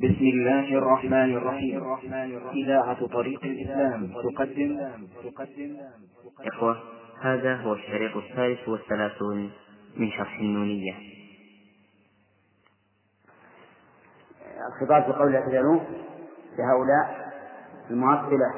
بسم 0.00 0.24
الله 0.24 0.78
الرحمن 0.78 1.36
الرحيم. 1.36 1.82
إذاعة 2.54 3.06
طريق 3.06 3.44
الإسلام 3.44 4.06
تقدم. 4.06 4.90
تقدم 5.24 5.76
إخوة 6.46 6.76
هذا 7.22 7.56
هو 7.56 7.72
الشريط 7.72 8.16
الثالث 8.16 8.68
والثلاثون 8.68 9.50
من 9.96 10.10
شرح 10.10 10.38
النونية. 10.38 10.94
الخطاب 14.68 15.02
في 15.04 15.18
قول 15.18 15.36
اعتذروا 15.36 15.80
لهؤلاء 16.58 17.32
المعطلة 17.90 18.54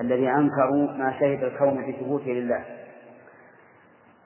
الذي 0.00 0.28
أنكروا 0.28 0.92
ما 0.92 1.16
شهد 1.20 1.44
الكون 1.44 1.92
بثبوته 1.92 2.30
لله. 2.30 2.81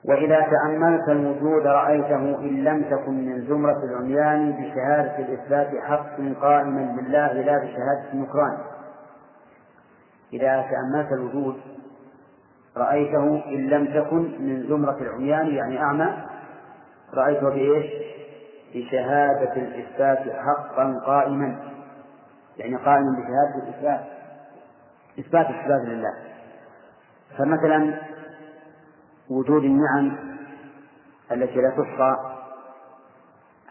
وإذا 0.07 0.41
تأملت 0.41 1.09
الوجود 1.09 1.67
رأيته 1.67 2.39
إن 2.39 2.63
لم 2.63 2.83
تكن 2.83 3.13
من 3.13 3.47
زمرة 3.47 3.83
العميان 3.83 4.51
بشهادة 4.51 5.19
الإثبات 5.19 5.83
حق 5.83 6.15
قائما 6.41 6.95
بالله 6.95 7.33
لا 7.33 7.57
بشهادة 7.57 8.13
النكران 8.13 8.57
إذا 10.33 10.65
تأملت 10.71 11.11
الوجود 11.11 11.55
رأيته 12.77 13.45
إن 13.45 13.67
لم 13.67 13.85
تكن 13.85 14.21
من 14.39 14.67
زمرة 14.67 14.97
العميان 15.01 15.47
يعني 15.47 15.81
أعمى 15.81 16.17
رأيته 17.13 17.49
بإيش؟ 17.49 17.85
بشهادة 18.75 19.53
الإثبات 19.53 20.19
حقا 20.19 21.01
قائما. 21.05 21.59
يعني 22.57 22.75
قائما 22.75 23.11
بشهادة 23.11 23.67
الإثبات. 23.67 24.05
إثبات 25.19 25.49
الصفات 25.49 25.81
لله. 25.87 26.13
فمثلا 27.37 27.93
وجود 29.29 29.63
النعم 29.63 30.17
التي 31.31 31.55
لا 31.61 31.69
تحصى 31.69 32.15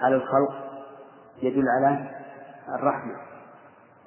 على 0.00 0.16
الخلق 0.16 0.54
يدل 1.42 1.64
على 1.68 2.10
الرحمة. 2.68 3.14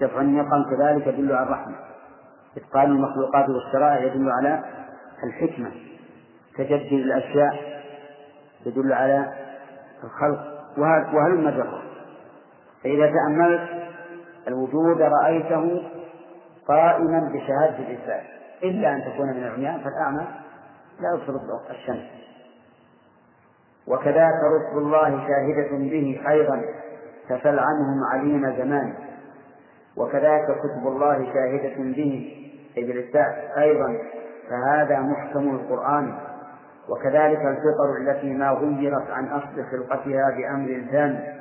دفع 0.01 0.21
النقم 0.21 0.63
كذلك 0.63 1.07
يدل 1.07 1.31
على 1.31 1.45
الرحمة. 1.45 1.75
إتقان 2.57 2.91
المخلوقات 2.91 3.45
والشرائع 3.49 4.03
يدل 4.03 4.29
على 4.31 4.63
الحكمة. 5.23 5.71
تجدد 6.57 6.93
الأشياء 6.93 7.83
يدل 8.65 8.93
على 8.93 9.33
الخلق. 10.03 10.59
وهل 10.77 11.33
المجرة 11.33 11.81
فإذا 12.83 13.11
تأملت 13.11 13.69
الوجود 14.47 15.01
رأيته 15.01 15.83
قائما 16.67 17.31
بشهادة 17.33 17.77
الإثبات 17.79 18.23
إلا 18.63 18.95
أن 18.95 19.03
تكون 19.03 19.27
من 19.27 19.43
العميان 19.43 19.79
فالأعمى 19.79 20.27
لا 20.99 21.13
يبصر 21.13 21.39
الشمس. 21.69 22.05
وكذاك 23.87 24.43
رسل 24.43 24.77
الله 24.77 25.09
شاهدة 25.09 25.77
به 25.77 26.21
أيضا 26.29 26.61
تفل 27.29 27.59
عنهم 27.59 28.03
عليم 28.13 28.55
زمان. 28.57 28.93
وكذاك 29.97 30.45
كتب 30.45 30.87
الله 30.87 31.33
شاهدة 31.33 31.75
به 31.77 32.35
أي 32.77 33.05
أيضا 33.57 33.97
فهذا 34.49 34.99
محكم 34.99 35.55
القرآن. 35.55 36.17
وكذلك 36.89 37.39
الفطر 37.39 37.97
التي 38.01 38.33
ما 38.33 38.49
غيرت 38.51 39.09
عن 39.11 39.27
أصل 39.27 39.65
خلقتها 39.71 40.29
بأمر 40.37 40.83
ثاني 40.91 41.39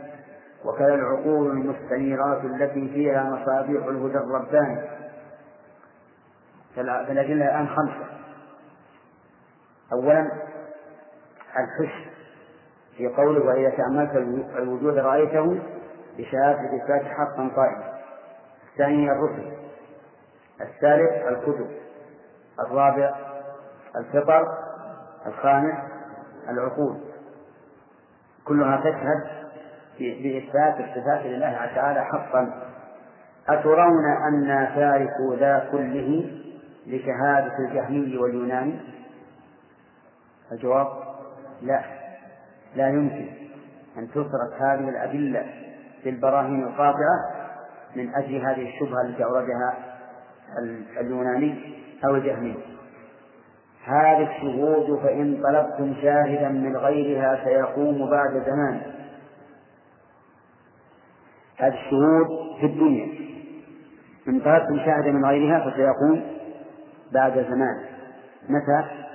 وكذا 0.64 0.94
العقول 0.94 1.50
المستنيرات 1.50 2.44
التي 2.44 2.88
فيها 2.88 3.24
مصابيح 3.24 3.84
الهدى 3.84 4.18
الرباني 4.18 4.80
فالأدلة 6.76 7.32
الآن 7.32 7.68
خمسة. 7.68 8.07
أولا 9.92 10.30
الحسن 11.56 12.10
في 12.96 13.08
قوله 13.08 13.46
وإذا 13.46 13.70
تأملت 13.70 14.16
الوجود 14.56 14.98
رأيته 14.98 15.58
بشهادة 16.18 16.60
الإثبات 16.60 17.02
حقا 17.02 17.50
قائما. 17.56 17.98
الثاني 18.72 19.12
الرسل. 19.12 19.52
الثالث 20.60 21.26
الكتب. 21.28 21.70
الرابع 22.60 23.14
الفطر. 23.96 24.44
الخامس 25.26 25.74
العقول. 26.48 26.96
كلها 28.44 28.80
تشهد 28.80 29.48
بإثبات 29.98 30.74
الصفات 30.80 31.26
لله 31.26 31.70
تعالى 31.74 32.04
حقا. 32.04 32.62
أترون 33.48 34.04
أن 34.28 34.68
تاركوا 34.74 35.36
ذا 35.36 35.68
كله 35.72 36.30
لشهادة 36.86 37.58
الجهمي 37.58 38.18
واليوناني؟ 38.18 38.80
الجواب 40.52 40.88
لا. 41.62 41.84
لا 42.76 42.88
يمكن 42.88 43.26
أن 43.98 44.10
تترك 44.10 44.52
هذه 44.60 44.88
الأدلة 44.88 45.46
بالبراهين 46.04 46.64
القاطعة 46.64 47.38
من 47.96 48.14
أجل 48.14 48.36
هذه 48.36 48.68
الشبهة 48.68 49.02
التي 49.02 49.24
أوردها 49.24 49.74
اليوناني 51.00 51.74
أو 52.04 52.14
الجهمي. 52.14 52.54
هذه 53.84 54.30
الشهود 54.30 54.98
فإن 55.02 55.42
طلبتم 55.42 55.94
شاهدا 56.02 56.48
من 56.48 56.76
غيرها 56.76 57.44
سيقوم 57.44 58.10
بعد 58.10 58.42
زمان. 58.46 58.80
هذه 61.58 61.74
الشهود 61.74 62.26
في 62.60 62.66
الدنيا. 62.66 63.18
إن 64.28 64.40
طلبتم 64.40 64.78
شاهدا 64.84 65.10
من 65.10 65.24
غيرها 65.24 65.70
فسيقوم 65.70 66.22
بعد 67.12 67.32
زمان. 67.32 67.84
متى؟ 68.48 69.07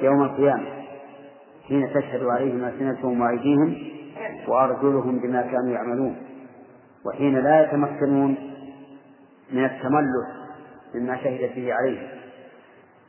يوم 0.00 0.22
القيامة 0.22 0.64
حين 1.68 1.88
تشهد 1.94 2.24
عليهم 2.24 2.64
ألسنتهم 2.64 3.20
وأيديهم 3.20 3.76
وأرجلهم 4.48 5.18
بما 5.18 5.42
كانوا 5.42 5.72
يعملون 5.72 6.16
وحين 7.06 7.38
لا 7.38 7.62
يتمكنون 7.62 8.36
من 9.52 9.64
التملك 9.64 10.28
مما 10.94 11.16
شهدت 11.16 11.56
به 11.56 11.74
عليهم. 11.74 12.08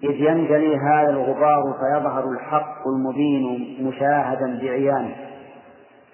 إذ 0.03 0.11
ينجلي 0.11 0.77
هذا 0.77 1.09
الغبار 1.09 1.63
فيظهر 1.79 2.31
الحق 2.31 2.87
المبين 2.87 3.77
مشاهدا 3.87 4.59
بعيانه. 4.61 5.15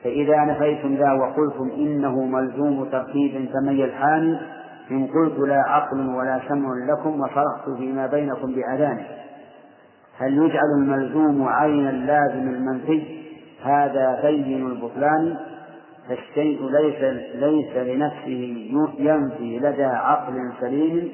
فإذا 0.03 0.45
نفيتم 0.45 0.95
ذا 0.95 1.11
وقلتم 1.11 1.71
إنه 1.77 2.25
ملزوم 2.25 2.85
ترتيب 2.85 3.49
فمن 3.53 3.79
يلحان 3.79 4.39
إن 4.91 5.07
قلت 5.07 5.39
لا 5.39 5.63
عقل 5.67 6.15
ولا 6.15 6.41
سمع 6.47 6.69
لكم 6.89 7.21
وصرخت 7.21 7.77
فيما 7.77 8.07
بينكم 8.07 8.55
بأذان 8.55 9.05
هل 10.19 10.37
يجعل 10.37 10.71
الملزوم 10.77 11.47
عين 11.47 11.87
اللازم 11.87 12.49
المنفي؟ 12.49 13.25
هذا 13.63 14.21
بين 14.21 14.67
البطلان. 14.67 15.37
فالشيء 16.07 16.69
ليس 16.69 17.01
ليس 17.35 17.75
لنفسه 17.75 18.71
ينفي 18.99 19.59
لدى 19.59 19.83
عقل 19.83 20.53
سليم. 20.59 21.11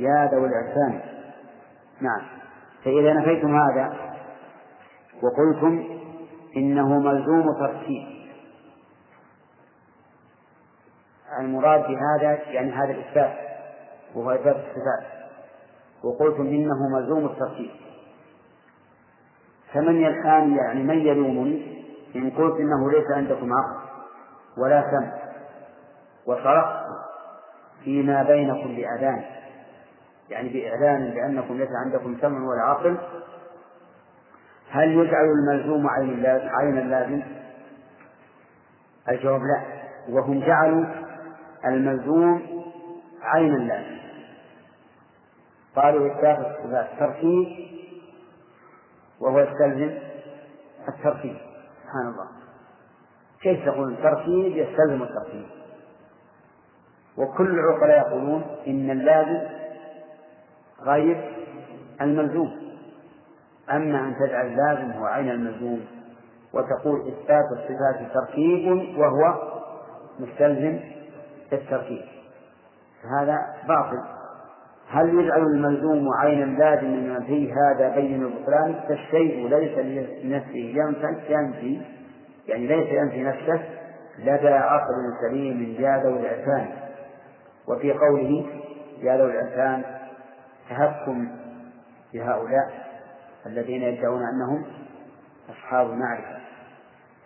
يا 0.00 0.30
ذوي 0.32 0.48
العرفان 0.48 1.00
نعم. 2.00 2.22
فإذا 2.84 3.12
نفيتم 3.12 3.56
هذا 3.56 3.92
وقلتم 5.22 5.84
إنه 6.56 6.98
ملزوم 6.98 7.52
ترتيب. 7.60 8.06
المراد 11.40 11.80
بهذا 11.80 12.38
يعني 12.50 12.72
هذا 12.72 12.90
الإثبات 12.90 13.34
وهو 14.14 14.30
إثبات 14.30 14.56
الصفات. 14.56 15.16
وقلتم 16.04 16.46
إنه 16.46 16.88
ملزوم 16.94 17.24
الترتيب. 17.24 17.70
فمن 19.72 20.06
الآن 20.06 20.56
يعني 20.56 20.82
من 20.82 20.98
يلومني؟ 20.98 21.76
إن 22.16 22.30
قلت 22.30 22.60
إنه 22.60 22.90
ليس 22.90 23.10
عندكم 23.10 23.50
عقل 23.52 23.86
ولا 24.58 24.90
سمع 24.90 25.12
وصرخت 26.26 26.86
فيما 27.84 28.22
بينكم 28.22 28.76
بأذان 28.76 29.24
يعني 30.30 30.48
بإعلان 30.48 31.10
بأنكم 31.10 31.56
ليس 31.56 31.68
عندكم 31.84 32.16
سمع 32.20 32.48
ولا 32.48 32.62
عقل 32.62 32.96
هل 34.70 34.88
يجعل 34.90 35.24
الملزوم 35.24 35.88
عين 35.88 36.26
عين 36.26 36.78
اللازم؟ 36.78 37.22
الجواب 39.08 39.40
لا. 39.40 39.62
وهم 40.08 40.40
جعلوا 40.40 40.84
الملزوم 41.66 42.42
عين 43.22 43.54
اللازم. 43.54 43.96
قالوا 45.76 46.12
إثبات 46.12 46.38
الصفات 46.38 46.86
تركيب 46.98 47.46
وهو 49.20 49.38
يستلزم 49.40 49.98
التركيب 50.88 51.36
سبحان 51.82 52.08
الله. 52.08 52.26
كيف 53.42 53.64
تقول 53.64 53.92
التركيب 53.92 54.56
يستلزم 54.56 55.02
التركيب 55.02 55.46
وكل 57.16 57.58
العقلاء 57.58 58.08
يقولون 58.08 58.44
إن 58.66 58.90
اللازم 58.90 59.40
غير 60.82 61.34
الملزوم. 62.00 62.56
أما 63.70 64.00
أن 64.00 64.14
تجعل 64.26 64.46
اللازم 64.46 64.90
هو 64.90 65.06
عين 65.06 65.30
الملزوم 65.30 65.86
وتقول 66.52 67.00
إثبات 67.00 67.44
الصفات 67.52 68.12
تركيب 68.14 68.98
وهو 68.98 69.34
مستلزم 70.18 70.80
للتركيب 71.52 72.04
هذا 73.20 73.38
باطل. 73.68 74.15
هل 74.90 75.08
يجعل 75.18 75.42
الملزوم 75.42 76.08
عينا 76.20 76.44
لازما 76.44 77.20
فيه 77.20 77.52
هذا 77.52 77.94
بين 77.94 78.22
البطلان 78.22 78.74
فالشيء 78.88 79.48
ليس 79.48 79.78
لنفسه 80.24 80.74
ينفي 80.74 81.32
ينفي 81.32 81.80
يعني 82.48 82.66
ليس 82.66 82.88
ينفي 82.88 83.22
نفسه 83.24 83.60
لدى 84.18 84.48
عقل 84.48 84.94
سليم 85.20 85.76
يا 85.78 86.02
ذوي 86.02 86.20
العرفان 86.20 86.68
وفي 87.68 87.92
قوله 87.92 88.46
يا 89.02 89.16
ذوي 89.16 89.32
العرفان 89.32 89.82
تهكم 90.70 91.28
بهؤلاء 92.14 92.86
الذين 93.46 93.82
يدعون 93.82 94.22
أنهم 94.22 94.64
أصحاب 95.50 95.90
المعرفة 95.90 96.36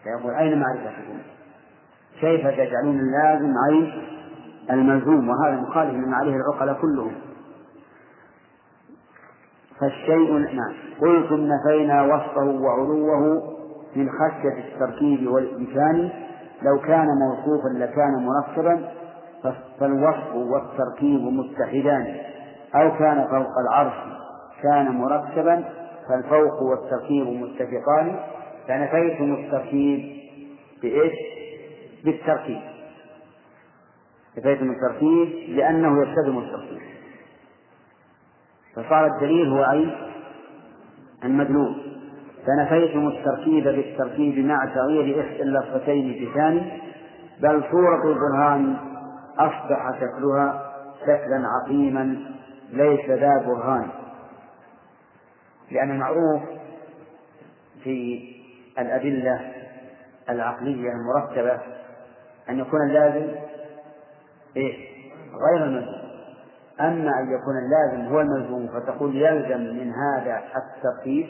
فيقول 0.03 0.35
أين 0.35 0.61
معرفتكم؟ 0.61 1.19
كيف 2.21 2.47
تجعلون 2.47 3.01
اللازم 3.01 3.55
عين 3.69 3.93
الملزوم؟ 4.71 5.29
وهذا 5.29 5.57
مخالف 5.61 5.95
لما 5.95 6.17
عليه 6.17 6.37
العقلاء 6.37 6.81
كلهم. 6.81 7.13
فالشيء 9.81 10.39
نعم. 10.39 10.73
قلتم 11.01 11.49
نفينا 11.49 12.03
وصفه 12.03 12.45
وعلوه 12.45 13.43
من 13.97 14.09
خشية 14.11 14.65
التركيب 14.75 15.29
والإمكان 15.31 16.11
لو 16.63 16.79
كان 16.79 17.07
موصوفا 17.07 17.69
لكان 17.69 18.27
مركبا 18.27 18.89
فالوصف 19.81 20.35
والتركيب 20.35 21.21
متحدان. 21.21 22.17
أو 22.75 22.99
كان 22.99 23.25
فوق 23.31 23.59
العرش 23.59 23.95
كان 24.63 24.93
مركبا 24.93 25.65
فالفوق 26.09 26.63
والتركيب 26.63 27.27
متفقان. 27.27 28.17
فنفيتم 28.69 29.35
التركيب 29.35 30.21
بإيش؟ 30.83 31.13
بالتركيب. 32.05 32.61
نفيتم 34.39 34.71
التركيب 34.71 35.57
لأنه 35.57 36.03
يستلزم 36.03 36.39
التركيب. 36.39 36.81
فصار 38.77 39.07
الدليل 39.07 39.49
هو 39.49 39.63
أي؟ 39.65 39.91
المدلول. 41.25 41.75
فنفيتم 42.47 43.09
التركيب 43.09 43.65
بالتركيب 43.65 44.39
مع 44.47 44.65
تغيير 44.75 45.21
إحدى 45.21 45.43
اللفتين 45.43 46.29
بثاني 46.31 46.81
بل 47.41 47.65
صورة 47.71 48.13
البرهان 48.13 48.77
أصبح 49.39 49.91
شكلها 50.01 50.73
شكلا 51.03 51.43
عقيما 51.49 52.17
ليس 52.73 53.11
ذا 53.11 53.45
برهان. 53.47 53.89
لأن 55.71 55.91
المعروف 55.91 56.43
في 57.85 58.23
الأدلة 58.79 59.53
العقلية 60.31 60.91
المرتبة 60.93 61.59
أن 62.49 62.59
يكون 62.59 62.81
اللازم 62.83 63.29
إيه؟ 64.57 64.75
غير 65.49 65.65
الملزوم 65.65 66.00
أما 66.81 67.21
أن 67.21 67.33
يكون 67.33 67.55
اللازم 67.59 68.13
هو 68.13 68.21
الملزوم 68.21 68.69
فتقول 68.69 69.17
يلزم 69.17 69.61
من 69.61 69.93
هذا 69.93 70.43
التركيب 70.57 71.27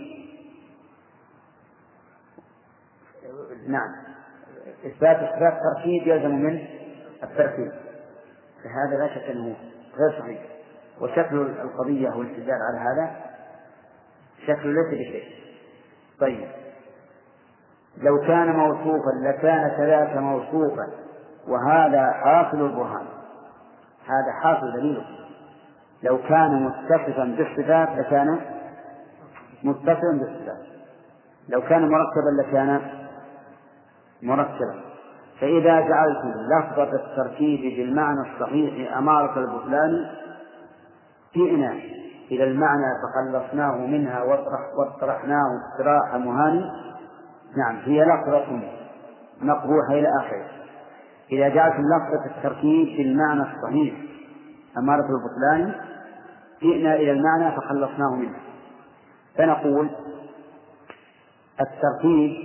نعم. 3.68 3.92
إثبات 4.86 5.16
إثبات 5.16 5.52
التركيب 5.52 6.06
يلزم 6.06 6.34
منه 6.34 6.68
التركيب. 7.22 7.72
فهذا 8.64 8.98
لا 8.98 9.14
شك 9.14 9.30
أنه 9.30 9.56
غير 9.98 10.20
صحيح. 10.20 10.42
وشكل 11.00 11.40
القضية 11.40 12.10
والاستدلال 12.10 12.58
على 12.62 12.78
هذا 12.78 13.16
شكل 14.46 14.74
ليس 14.74 14.86
بشيء. 14.86 15.24
طيب. 16.20 16.48
لو 17.96 18.20
كان 18.20 18.56
موصوفا 18.56 19.10
لكان 19.22 19.68
كذاك 19.76 20.16
موصوفا 20.16 20.86
وهذا 21.48 22.10
حاصل 22.10 22.66
البرهان. 22.66 23.06
هذا 24.06 24.32
حاصل 24.42 24.72
دليله. 24.72 25.04
لو 26.02 26.18
كان 26.18 26.64
متصفا 26.64 27.24
بالصفات 27.24 27.88
لكان 27.88 28.40
متصلا 29.64 30.18
بالصفات. 30.20 30.66
لو 31.48 31.60
كان 31.62 31.88
مركبا 31.88 32.42
لكان 32.42 32.80
مركبا. 34.22 34.80
فإذا 35.40 35.80
جعلتم 35.80 36.28
لفظة 36.28 36.92
التركيب 36.96 37.60
بالمعنى 37.60 38.20
الصحيح 38.20 38.96
أمارة 38.96 39.38
البطلان 39.38 40.06
جئنا 41.36 41.72
إلى 42.30 42.44
المعنى 42.44 42.86
فخلصناه 43.02 43.76
منها 43.76 44.22
واطرحناه 44.78 45.46
اطراح 45.74 46.14
مهاني. 46.14 46.70
نعم 47.56 47.76
هي 47.84 48.04
لفظة 48.04 48.60
مقبوحة 49.40 49.92
إلى 49.92 50.08
آخره. 50.20 50.46
إذا 51.32 51.48
جعلتم 51.48 51.82
لفظة 51.82 52.36
التركيب 52.36 52.96
بالمعنى 52.96 53.42
الصحيح 53.42 53.94
أمارة 54.78 55.06
البطلان 55.06 55.74
جئنا 56.62 56.94
إلى 56.94 57.10
المعنى 57.10 57.56
فخلصناه 57.56 58.14
منه. 58.16 58.38
فنقول 59.36 59.90
التركيب 61.60 62.36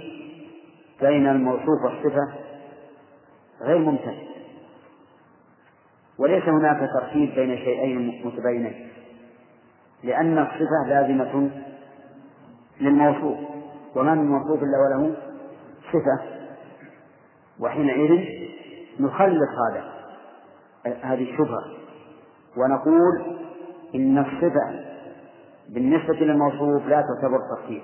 بين 1.02 1.28
الموصوف 1.28 1.84
والصفة 1.84 2.34
غير 3.62 3.78
ممتاز. 3.78 4.16
وليس 6.18 6.44
هناك 6.44 6.90
تركيب 7.00 7.36
بين 7.36 7.58
شيئين 7.58 8.22
متباينين. 8.26 8.90
لأن 10.04 10.38
الصفة 10.38 10.88
لازمة 10.88 11.50
للموصوف. 12.82 13.38
وما 13.96 14.16
من 14.16 14.28
موصوف 14.30 14.64
إلا 14.64 14.78
وله 14.78 15.16
صفة. 15.88 16.36
وحينئذ 17.60 18.26
نخلص 19.00 19.50
هذا 19.72 19.84
هذه 21.02 21.32
الشبهة. 21.32 21.64
ونقول 22.58 23.38
إن 23.96 24.18
الصفة 24.18 24.86
بالنسبة 25.70 26.14
للموصوف 26.14 26.88
لا 26.88 27.02
تعتبر 27.02 27.40
تركيب 27.56 27.82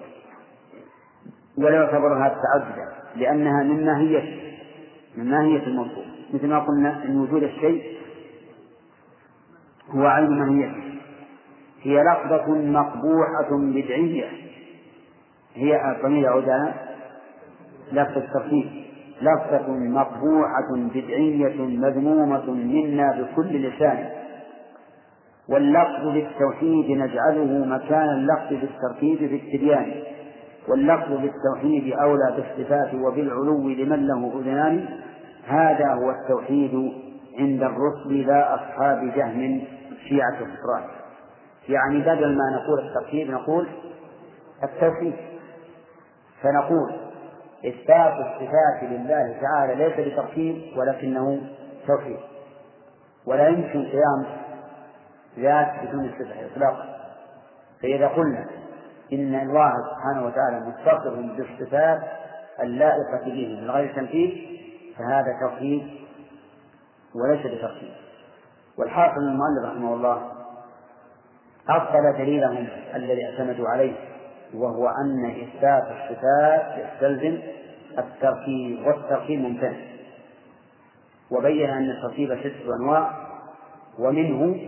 ولا 1.57 1.75
يعتبر 1.75 2.25
هذا 2.25 2.35
تعددا 2.43 2.87
لأنها 3.15 3.63
من 3.63 3.85
ماهية 3.85 4.41
من 5.15 5.29
ماهية 5.29 5.67
الموصوف. 5.67 6.05
مثل 6.33 6.47
ما 6.47 6.59
قلنا 6.59 7.05
أن 7.05 7.19
وجود 7.19 7.43
الشيء 7.43 7.97
هو 9.89 10.05
عين 10.05 10.29
ماهيته 10.29 10.83
هي 11.81 12.03
لفظة 12.03 12.47
مقبوحة 12.55 13.49
بدعية. 13.51 14.29
هي 15.55 15.91
الضمير 15.91 16.23
يعود 16.23 16.49
على 16.49 16.73
لفظ 17.91 18.17
التركيب 18.17 18.69
لفظة 19.21 19.67
مقبوحة 19.73 20.89
بدعية 20.93 21.65
مذمومة 21.65 22.51
منا 22.51 23.21
بكل 23.21 23.67
لسان. 23.67 24.09
واللفظ 25.51 26.07
بالتوحيد 26.07 26.89
نجعله 26.91 27.65
مكان 27.65 28.09
اللفظ 28.09 28.49
بالتركيب 28.49 29.17
في 29.17 29.35
التبيان 29.35 29.93
واللفظ 30.67 31.11
بالتوحيد 31.11 31.93
أولى 31.93 32.35
بالصفات 32.35 32.93
وبالعلو 32.93 33.69
لمن 33.69 34.07
له 34.07 34.39
أذنان 34.39 34.85
هذا 35.47 35.93
هو 35.93 36.11
التوحيد 36.11 36.91
عند 37.39 37.63
الرسل 37.63 38.27
لا 38.27 38.55
أصحاب 38.55 39.11
جهم 39.15 39.61
شيعة 40.09 40.33
الكفران 40.33 40.83
يعني 41.69 41.99
بدل 41.99 42.37
ما 42.37 42.43
نقول 42.55 42.87
التركيب 42.87 43.31
نقول 43.31 43.67
التوحيد. 44.63 45.13
فنقول 46.41 46.91
إثبات 47.65 48.13
الصفات 48.13 48.83
لله 48.91 49.35
تعالى 49.41 49.75
ليس 49.75 50.07
بتركيب 50.07 50.77
ولكنه 50.77 51.41
توحيد. 51.87 52.17
ولا 53.25 53.47
يمكن 53.47 53.83
قيام 53.83 54.25
ذات 55.37 55.87
بدون 55.87 56.05
الصفة 56.05 56.45
إطلاقا. 56.45 57.01
فإذا 57.81 58.07
قلنا 58.07 58.47
إن 59.13 59.35
الله 59.35 59.71
سبحانه 59.91 60.25
وتعالى 60.25 60.59
متصف 60.59 61.37
بالصفات 61.37 62.01
اللائقة 62.63 63.25
به 63.25 63.59
من 63.61 63.71
غير 63.71 63.95
تنفيذ 63.95 64.31
فهذا 64.97 65.39
توحيد 65.41 65.87
وليس 67.15 67.45
بتركيب 67.45 67.91
والحاصل 68.77 69.21
المؤلف 69.21 69.65
رحمه 69.65 69.93
الله 69.93 70.31
أبطل 71.69 72.13
دليلهم 72.17 72.67
الذي 72.95 73.25
اعتمدوا 73.25 73.69
عليه 73.69 73.93
وهو 74.53 74.87
أن 74.87 75.25
إثبات 75.25 75.83
الصفات 75.83 76.85
يستلزم 76.85 77.39
التركيب 77.97 78.87
والتركيب 78.87 79.39
ممتاز 79.39 79.75
وبين 81.31 81.69
أن 81.69 81.89
التركيب 81.89 82.39
ستة 82.39 82.75
أنواع 82.81 83.11
ومنه 83.99 84.59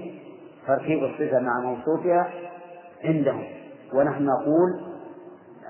تركيب 0.68 1.04
الصفة 1.04 1.40
مع 1.40 1.60
موصوفها 1.60 2.32
عندهم. 3.04 3.44
ونحن 3.94 4.26
نقول 4.26 4.94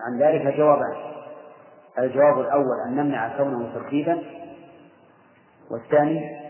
عن 0.08 0.20
ذلك 0.20 0.58
جوابان 0.58 0.96
الجواب 2.00 2.40
الأول 2.40 2.78
أن 2.88 2.96
نمنع 2.96 3.38
كونه 3.38 3.74
تركيبا. 3.74 4.24
والثاني 5.72 6.44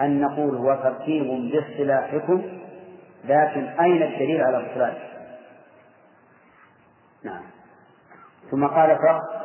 أن 0.00 0.20
نقول 0.20 0.56
هو 0.56 0.74
تركيب 0.74 1.52
باصطلاحكم 1.52 2.42
لكن 3.24 3.64
أين 3.64 4.02
الدليل 4.02 4.40
على 4.40 4.58
الإخراج؟ 4.58 4.96
نعم. 7.24 7.42
ثم 8.50 8.66
قال 8.66 8.98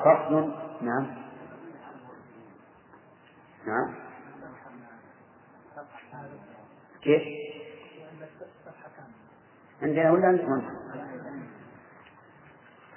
فصل. 0.04 0.54
نعم. 0.82 1.08
نعم. 3.68 3.96
كيف؟ 7.02 7.51
عندنا 9.82 10.12
ولا 10.12 10.28
عندكم؟ 10.28 10.62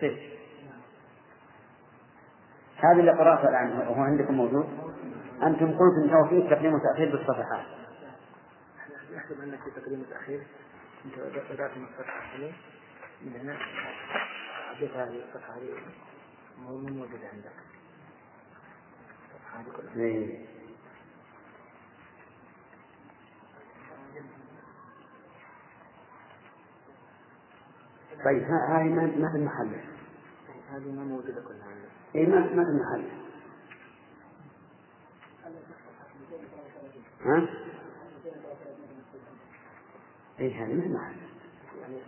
كيف؟ 0.00 0.18
هذا 2.76 3.00
اللي 3.00 3.10
قرأت 3.10 3.44
الآن 3.44 3.86
هو 3.86 4.02
عندكم 4.02 4.34
موجود؟ 4.34 4.66
أنتم 5.42 5.66
قلتم 5.66 6.02
أنه 6.04 6.28
فيه 6.28 6.50
تقديم 6.50 6.74
وتأخير 6.74 7.16
بالصفحات 7.16 7.64
يحسب 9.10 9.40
أنك 9.40 9.58
في 9.64 9.80
تقديم 9.80 10.00
وتأخير 10.00 10.46
أنت 11.04 11.14
بدأت 11.52 11.76
من 11.76 11.84
الصفحة 11.84 12.38
من 13.22 13.36
هنا 13.36 13.58
عديت 14.70 14.90
هذه 14.90 15.22
الصفحة 15.28 15.56
هذه 15.56 15.78
مو 16.58 16.78
موجودة 16.78 17.28
عندك 17.32 17.52
الصفحة 19.24 19.60
هذه 19.60 19.70
كلها 19.76 20.53
طيب 28.24 28.42
ها- 28.42 28.78
هاي 28.78 28.84
ما 28.88 29.02
ما 29.02 29.30
في 29.32 29.36
المحل. 29.36 29.70
هذه 30.70 30.92
ما 30.92 31.04
موجودة 31.04 31.40
كلها 31.40 31.66
عندك 31.68 31.88
اي 32.16 32.26
ما 32.26 32.38
ما 32.40 32.64
في 32.64 32.70
المحل. 32.70 33.04
ها؟ 37.24 37.48
اي 40.40 40.54
هذه 40.54 40.74
ما 40.74 40.80
في 40.80 40.86
المحل. 40.86 41.14
يعني 41.80 41.98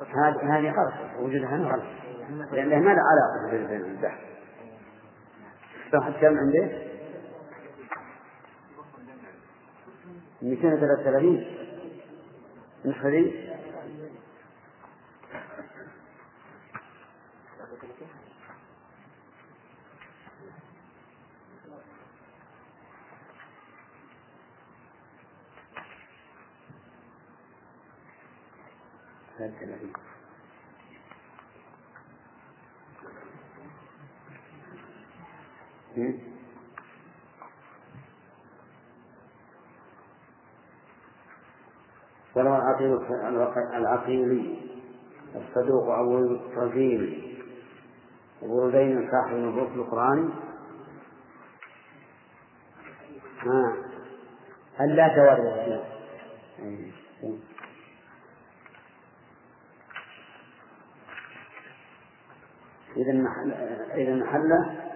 هذه 0.00 0.58
هذه 0.58 0.70
غلط. 0.70 1.20
وجودها 1.20 1.48
هنا 1.56 1.68
غلط. 1.68 1.84
لأن 2.52 2.68
ما 2.84 2.90
له 2.94 3.00
علاقة 3.02 3.50
بين 3.50 3.66
بين 3.66 3.84
البحث 3.90 4.20
صفحة 5.92 6.10
كم 6.20 6.38
عنده؟ 6.38 6.86
233 10.42 11.46
النسخة 12.84 13.08
ذي 17.84 18.06
ثلاثين 29.38 29.92
هم؟ 35.96 36.18
وروى 42.36 42.58
العقيل 42.58 43.76
العقيلي 43.76 44.58
الصدوق 45.34 45.88
أبو 45.88 46.18
الرزين 46.18 47.25
وبردين 48.42 49.10
صاحب 49.10 49.36
النبوة 49.36 49.74
القرآني. 49.74 50.30
ها. 53.38 53.76
هل 54.78 54.96
لا 54.96 55.08
تورد 55.08 55.96
إذا 62.96 63.12
محل 63.12 63.52
إذا 63.94 64.14
محله 64.14 64.86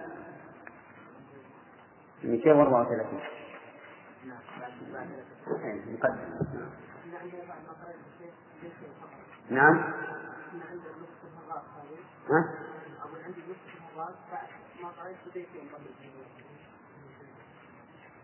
234 2.23 3.19
أي، 5.63 5.81
مقدم 5.93 6.45
نعم. 9.49 9.93
ها؟ 12.29 12.41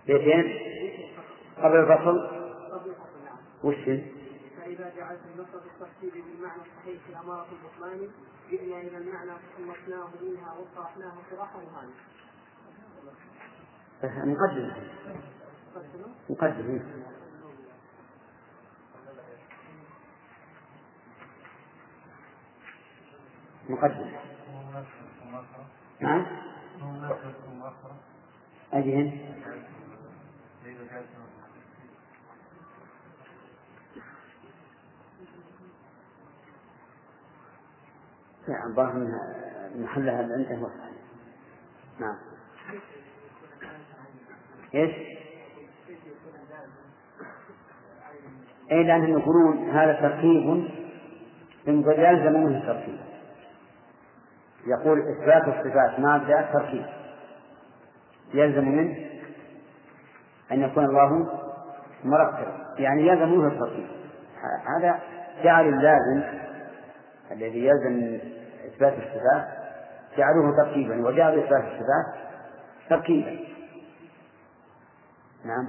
بيتين 0.07 0.43
قبل. 1.57 1.75
الفصل؟ 1.75 2.17
وش 3.63 3.75
هي؟ 3.75 4.11
فإذا 4.57 4.93
جعلت 4.97 5.19
النص 5.35 5.47
التفصيل 5.53 6.23
بالمعنى 6.23 6.61
الصحيح 6.61 7.01
في 7.07 7.19
أمارة 7.19 7.47
البطلان 7.51 8.09
جئنا 8.49 8.77
إلى 8.77 8.97
المعنى 8.97 9.31
فصنفناه 9.31 10.09
منها 10.21 10.53
وصرفناه 10.53 11.13
صراحة 11.31 11.57
وهاني. 11.57 11.91
مقدمة. 14.03 14.75
مقدمة. 16.29 16.81
مقدمة. 23.69 24.11
نعم؟ 25.99 26.25
أجهن 28.73 29.11
لا 38.47 38.65
الظاهر 38.67 38.91
انها 38.91 39.47
محلها 39.75 40.21
اللي 40.21 40.33
عنده 40.33 40.67
الصحيح. 40.67 40.97
نعم. 41.99 42.17
إيش؟ 44.75 45.17
أي 48.71 48.83
لانهم 48.83 49.19
يقولون 49.19 49.69
هذا 49.69 49.93
تركيب 49.93 50.69
يلزم 51.67 52.33
منه 52.33 52.57
التركيب 52.57 53.06
يقول 54.67 54.99
إثبات 54.99 55.47
الصفات 55.47 55.99
مع 55.99 56.15
ادعاء 56.15 56.47
التركيب 56.47 56.85
يلزم 58.33 58.65
منه 58.65 58.97
أن 60.51 60.61
يكون 60.61 60.85
الله 60.85 61.27
مركبا 62.03 62.75
يعني 62.77 63.07
يلزم 63.07 63.29
منه 63.29 63.47
التركيب. 63.47 63.87
هذا 64.77 64.99
جعل 65.43 65.67
اللازم 65.67 66.23
الذي 67.31 67.65
يلزم 67.65 67.91
من 67.91 68.19
إثبات 68.67 68.93
الصفات 68.93 69.47
جعلوه 70.17 70.55
تركيبا. 70.63 71.07
وجعلوا 71.07 71.43
إثبات 71.43 71.63
الصفات 71.63 72.29
تركيبا. 72.89 73.39
نعم. 75.45 75.67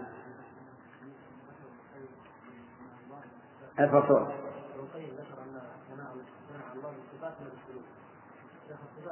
الفصول. 3.79 4.33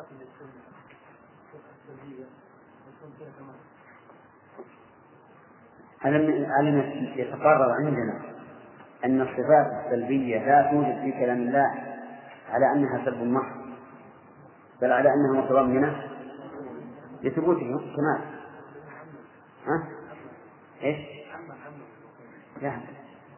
السنة 0.00 0.62
صفة 1.52 1.94
السلبية 1.94 2.24
ألم 6.06 6.46
ألم 6.60 6.78
يتقرر 7.16 7.72
عندنا 7.72 8.20
أن 9.04 9.20
الصفات 9.20 9.86
السلبية 9.86 10.38
لا 10.38 10.70
توجد 10.70 11.00
في 11.00 11.12
كلام 11.12 11.38
الله 11.38 11.96
على 12.50 12.72
أنها 12.72 13.04
سلب 13.04 13.22
محض 13.22 13.56
بل 14.82 14.92
على 14.92 15.08
أنها 15.08 15.42
متضمنة 15.42 16.02
لثبوته 17.22 17.78
كمال 17.96 18.20
ها؟ 19.66 19.88
إيش؟ 20.82 20.98
لا 22.62 22.80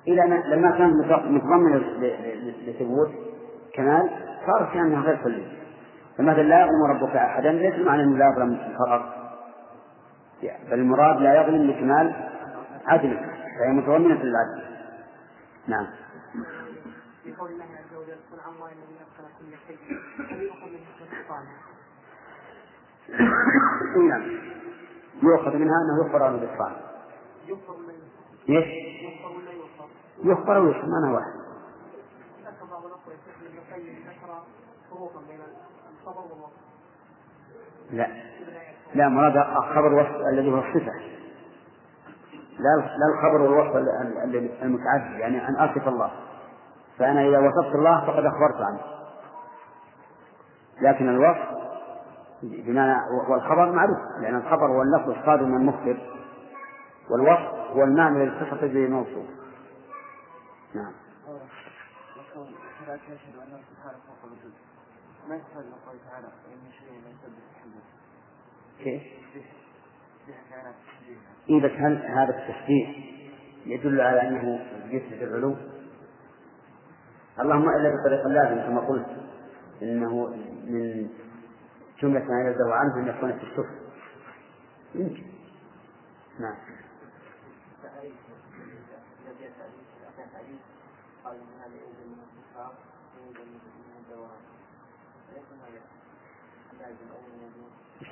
إلى 0.09 0.25
أن 0.25 0.51
لما 0.51 0.79
كان 0.79 0.91
متضمن 1.35 1.77
لثبوت 2.67 3.11
كمال 3.75 4.11
صار 4.47 4.71
كأنها 4.75 5.03
غير 5.03 5.23
كلية 5.25 5.59
فمثلا 6.19 6.43
لا 6.43 6.61
يظلم 6.61 6.85
ربك 6.85 7.17
أحدا 7.17 7.53
ليس 7.53 7.87
معنى 7.87 8.03
أنه 8.03 8.17
لا 8.19 8.29
يظلم 8.33 8.75
فقط 8.79 9.19
بل 10.43 10.79
المراد 10.79 11.21
لا 11.21 11.43
يظلم 11.43 11.71
لكمال 11.71 12.15
عدله 12.87 13.21
فهي 13.59 13.73
متضمنة 13.73 14.23
للعدل 14.23 14.63
نعم 15.67 15.87
في 17.25 17.35
قول 17.35 17.51
الله 17.51 17.65
عز 17.65 17.97
وجل 17.97 18.17
قل 18.33 18.41
عن 18.47 18.53
الله 18.55 18.73
الذي 18.73 18.97
أتقن 19.01 19.29
كل 19.39 19.57
شيء 19.67 19.79
هل 20.31 20.43
يؤخذ 20.43 20.67
من 20.67 20.79
حكمة 20.79 21.21
الصالح؟ 21.21 21.69
نعم 24.09 24.23
يؤخذ 25.23 25.57
منها 25.57 25.75
أنه 25.83 26.07
يخبر 26.07 26.23
عنه 26.23 26.37
بالصالح 26.37 26.89
من 28.49 28.57
إيش؟ 28.57 28.67
يغفر 29.03 29.37
ولا 29.37 29.53
يغفر؟ 29.53 29.89
يخبر 30.25 30.59
ويخبر 30.59 30.87
معنى 30.87 31.15
واحد 31.15 31.33
ذكر 32.47 32.65
بعض 32.71 32.85
الأخوة 32.87 33.15
يستخدم 33.15 33.47
ابن 33.47 33.59
القيم 33.59 34.05
ذكر 34.09 34.43
فروقا 34.91 35.21
بين. 35.29 35.41
لا. 37.91 38.07
لا 38.95 39.09
مراد 39.09 39.37
الخبر 39.37 39.87
الوصف 39.89 40.17
الذي 40.33 40.51
هو 40.53 40.59
الصفة. 40.59 40.93
لا 42.59 42.77
لا 42.77 43.15
الخبر 43.15 43.41
والوصف 43.43 43.77
ال- 43.77 43.89
ال- 43.89 44.37
ال- 44.37 44.63
المتعدد 44.63 45.19
يعني 45.21 45.49
أن 45.49 45.57
أصف 45.57 45.89
الله. 45.89 46.11
فأنا 46.99 47.29
إذا 47.29 47.39
وصفت 47.39 47.75
الله 47.75 48.07
فقد 48.07 48.25
أخبرت 48.25 48.61
عنه. 48.61 48.81
لكن 50.81 51.09
الوصف 51.09 51.49
بمعنى 52.43 52.95
والخبر 53.31 53.73
معروف 53.73 53.99
لأن 54.21 54.37
الخبر 54.37 54.67
هو 54.67 54.83
اللفظ 54.83 55.11
الصادر 55.11 55.45
من 55.45 55.57
المخبر 55.57 55.99
والوصف 57.11 57.77
هو 57.77 57.85
المعنى 57.85 58.23
الذي 58.23 58.37
اتصف 58.37 58.61
به 58.61 58.85
الموصوف. 58.85 59.27
نعم. 60.75 60.93
ما 65.29 65.35
من 65.37 65.73
قوله 65.87 65.99
تعالى 66.11 66.27
وإن 66.27 66.73
شيء 66.73 66.93
لا 66.93 67.09
يسبح 67.09 67.39
بحمده 67.53 67.83
كيف؟ 68.79 69.03
إيه 71.49 71.63
بس 71.63 71.71
هل 71.71 72.07
هذا 72.07 72.39
التشبيه 72.39 72.87
يدل 73.67 74.01
على 74.01 74.29
أنه 74.29 74.61
يثبت 74.91 75.23
العلو؟ 75.23 75.57
اللهم 77.41 77.69
إلا 77.69 77.95
بطريق 78.01 78.27
اللازم 78.27 78.67
كما 78.67 78.81
قلت 78.81 79.07
إنه 79.83 80.27
من 80.67 81.09
جملة 82.03 82.25
ما 82.25 82.41
ينزه 82.41 82.75
عنه 82.75 82.97
أن 82.97 83.17
يكون 83.17 83.39
في 83.39 83.45
السفر 83.45 83.75
يمكن. 84.95 85.23
نعم. 86.41 86.57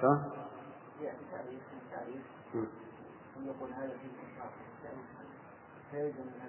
شلون؟ 0.00 0.22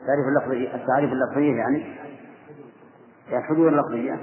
تعريف 0.08 0.26
اللفظية 0.28 0.76
التعريف 0.76 1.12
اللفظية 1.12 1.56
يعني؟ 1.56 1.80
يعني 3.30 3.38
الحدود 3.38 3.68
اللفظية. 3.68 4.14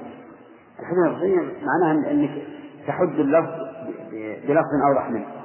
الحدود 0.81 1.07
اللفظية 1.07 1.67
معناها 1.67 2.11
أنك 2.11 2.47
تحد 2.87 3.09
اللفظ 3.09 3.51
بلفظ 4.47 4.75
أوضح 4.89 5.11
منه. 5.11 5.45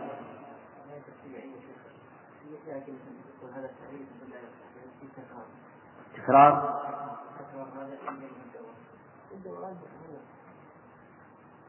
تكرار. 6.17 6.79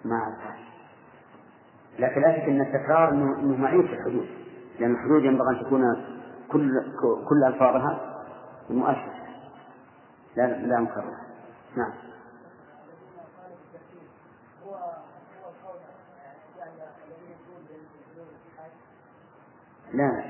ما 0.04 0.16
أعرف. 0.16 0.60
لكن 1.98 2.20
لا 2.20 2.36
شك 2.36 2.48
أن 2.48 2.60
التكرار 2.60 3.08
أنه 3.10 3.56
معين 3.56 3.86
في 3.86 3.92
الحدود. 3.92 4.28
لأن 4.80 4.90
الحدود 4.94 5.24
ينبغي 5.24 5.60
أن 5.60 5.64
تكون 5.64 5.82
كل 6.48 6.70
كل 7.28 7.44
ألفاظها 7.44 8.16
مؤشر 8.70 9.12
لا 10.36 10.42
لا 10.42 10.80
مكرر 10.80 11.14
نعم. 11.76 11.92
لا. 19.92 20.24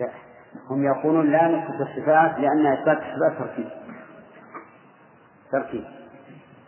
لا. 0.00 0.10
هم 0.70 0.84
يقولون 0.84 1.32
لا 1.32 1.48
نثبت 1.48 1.80
الصفات 1.80 2.38
لأن 2.38 2.66
إثبات 2.66 2.98
الصفات 2.98 3.38
تركيب. 3.38 3.68
تركيب. 5.52 5.84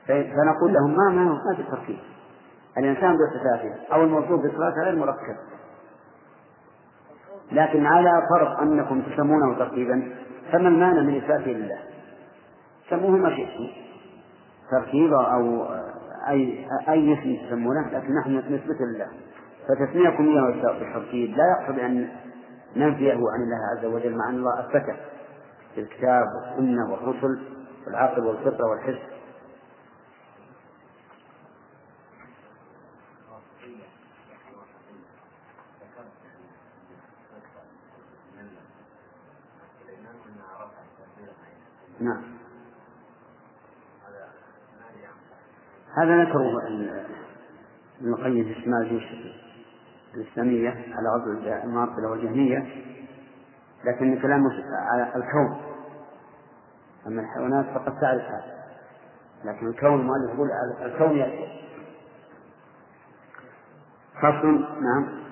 فنقول 0.07 0.73
لهم 0.73 0.97
ما 0.97 1.11
ما 1.11 1.25
ما 1.25 1.57
في 1.57 1.63
تركيب 1.63 1.99
الإنسان 2.79 3.17
بصفاته 3.17 3.75
أو 3.93 4.03
الموصوف 4.03 4.41
بصفاته 4.41 4.83
غير 4.85 4.97
مركب. 4.97 5.37
لكن 7.53 7.87
على 7.87 8.11
فرض 8.31 8.61
أنكم 8.61 9.03
تسمونه 9.03 9.59
تركيبا 9.59 10.13
فما 10.53 10.69
المانع 10.69 11.03
من 11.03 11.17
إثباته 11.17 11.51
لله؟ 11.51 11.79
سموه 12.91 13.11
ما 13.11 13.31
شئتم. 13.37 13.69
تركيبا 14.71 15.23
أو 15.23 15.67
أي 16.29 16.67
أي 16.89 17.15
اسم 17.15 17.47
تسمونه 17.47 17.89
لكن 17.93 18.15
نحن 18.15 18.37
نثبته 18.37 18.85
لله. 18.85 19.07
فتسميكم 19.69 20.29
إياه 20.29 20.73
بالتركيب. 20.79 21.37
لا 21.37 21.45
يقصد 21.61 21.79
أن 21.79 22.09
ننفيه 22.77 23.13
عن 23.13 23.43
الله 23.43 23.79
عز 23.79 23.85
وجل 23.85 24.17
مع 24.17 24.29
أن 24.29 24.35
الله 24.35 24.61
أثبته 24.61 24.97
في 25.75 25.81
الكتاب 25.81 26.25
والسنة 26.35 26.93
والرسل 26.93 27.41
والعقل 27.87 28.27
والفطرة 28.27 28.71
والحس 28.71 29.16
نعم. 42.01 42.23
هذا 45.99 46.25
ذكره 46.25 46.67
ابن 48.01 48.15
القيم 48.15 48.45
في 48.45 48.55
شمال 48.65 48.83
الجيوش 48.83 49.05
الإسلامية 50.15 50.71
على 50.71 51.09
عضو 51.09 51.31
المعطلة 51.65 52.11
والجهمية 52.11 52.59
لكن 53.85 54.21
كلامه 54.23 54.51
على 54.73 55.03
الكون. 55.17 55.61
أما 57.07 57.23
الحيوانات 57.23 57.67
فقد 57.67 58.01
تعرف 58.01 58.23
هذا 58.23 58.57
لكن 59.45 59.67
الكون 59.67 60.01
المؤلف 60.01 60.35
يقول 60.35 60.49
الكون 60.83 61.17
يأتي. 61.17 61.67
فصل 64.15 64.83
نعم. 64.83 65.27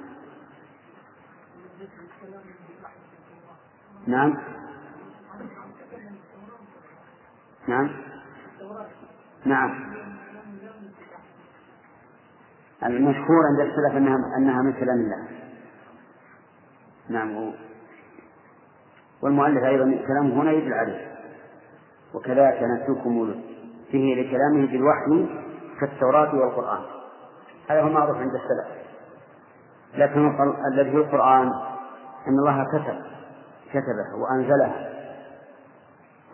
نعم. 4.07 4.54
نعم. 7.69 7.91
نعم. 9.45 9.95
المشهور 12.85 13.47
عند 13.47 13.61
السلف 13.61 13.97
أنها 13.97 14.19
أنها 14.39 14.63
من 14.63 14.73
كلام 14.73 14.97
الله. 14.97 15.29
نعم 17.09 17.53
والمؤلف 19.23 19.65
أيضا 19.65 20.07
كلامه 20.07 20.43
هنا 20.43 20.53
يدل 20.53 20.73
عليه. 20.73 21.15
وكذلك 22.15 22.63
نترككم 22.63 23.43
فيه 23.91 24.15
لكلامه 24.15 24.67
بالوحي 24.67 25.27
كالتوراة 25.81 26.35
والقرآن. 26.35 26.83
هذا 27.71 27.83
هو 27.83 27.89
معروف 27.89 28.17
عند 28.17 28.35
السلف. 28.35 28.85
لكن 29.95 30.39
الذي 30.73 30.91
في 30.91 30.97
القرآن 30.97 31.51
أن 32.29 32.39
الله 32.39 32.65
كتب 32.65 33.03
كتبه 33.71 34.23
وأنزله. 34.23 34.94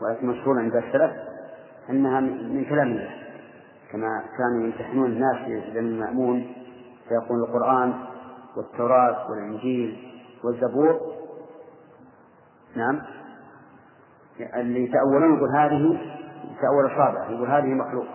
ولكن 0.03 0.27
مشهور 0.27 0.59
عند 0.59 0.77
السلف 0.77 1.13
أنها 1.91 2.21
من 2.21 2.65
كلام 2.65 2.89
الله 2.89 3.11
كما 3.93 4.23
كانوا 4.39 4.67
يمتحنون 4.67 5.07
الناس 5.07 5.37
في 5.73 5.79
المأمون 5.79 6.53
فيقول 7.09 7.39
القرآن 7.41 7.95
والتوراة 8.57 9.31
والإنجيل 9.31 10.13
والزبور. 10.45 11.01
نعم. 12.77 13.03
اللي 14.55 14.85
يتأولون 14.85 15.37
يقول 15.37 15.57
هذه 15.57 16.01
تأول 16.61 16.87
الصابع 16.87 17.31
يقول 17.31 17.51
هذه 17.51 17.67
مخلوقة. 17.67 18.15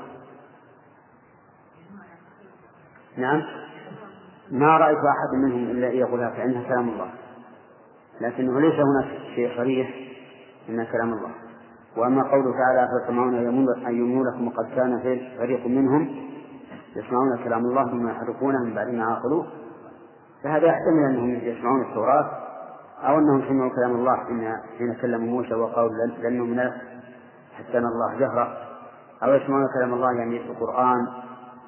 نعم. 3.18 3.44
ما 4.52 4.78
رأيت 4.78 4.98
أحد 4.98 5.44
منهم 5.44 5.72
إلا 5.72 5.88
يقولها 5.88 6.30
كأنها 6.30 6.68
كلام 6.68 6.90
الله. 6.90 7.12
لكنه 8.22 8.60
ليس 8.60 8.74
هناك 8.74 9.36
شيء 9.36 9.58
صريح 9.58 9.96
إنها 10.70 10.86
كلام 10.86 11.14
الله. 11.14 11.45
وأما 11.98 12.24
قوله 12.24 12.52
تعالى 12.52 12.88
فيطمعون 12.88 13.36
أن 13.36 13.96
يؤمنوا 13.96 14.24
لكم 14.32 14.48
وقد 14.48 14.66
كان 14.76 15.00
فريق 15.38 15.68
منهم 15.68 16.16
يسمعون 16.96 17.38
كلام 17.44 17.66
الله 17.66 17.84
ثم 17.92 18.08
يحرفونه 18.10 18.64
من 18.64 18.74
بعد 18.74 18.88
ما 18.88 19.06
عقلوه 19.06 19.46
فهذا 20.44 20.68
يحتمل 20.68 21.04
أنهم 21.10 21.30
يسمعون 21.30 21.82
التوراة 21.82 22.32
أو 23.04 23.20
أنهم 23.20 23.42
سمعوا 23.48 23.72
كلام 23.76 23.92
الله 23.92 24.16
حين 24.78 24.94
كلموا 25.02 25.28
موسى 25.28 25.54
وقالوا 25.54 25.92
لن 26.24 26.38
نؤمن 26.38 26.60
حتى 27.58 27.80
نرى 27.80 27.88
الله 27.88 28.20
جهرة 28.20 28.58
أو 29.24 29.34
يسمعون 29.34 29.68
كلام 29.78 29.94
الله 29.94 30.12
يعني 30.12 30.38
القرآن 30.38 31.08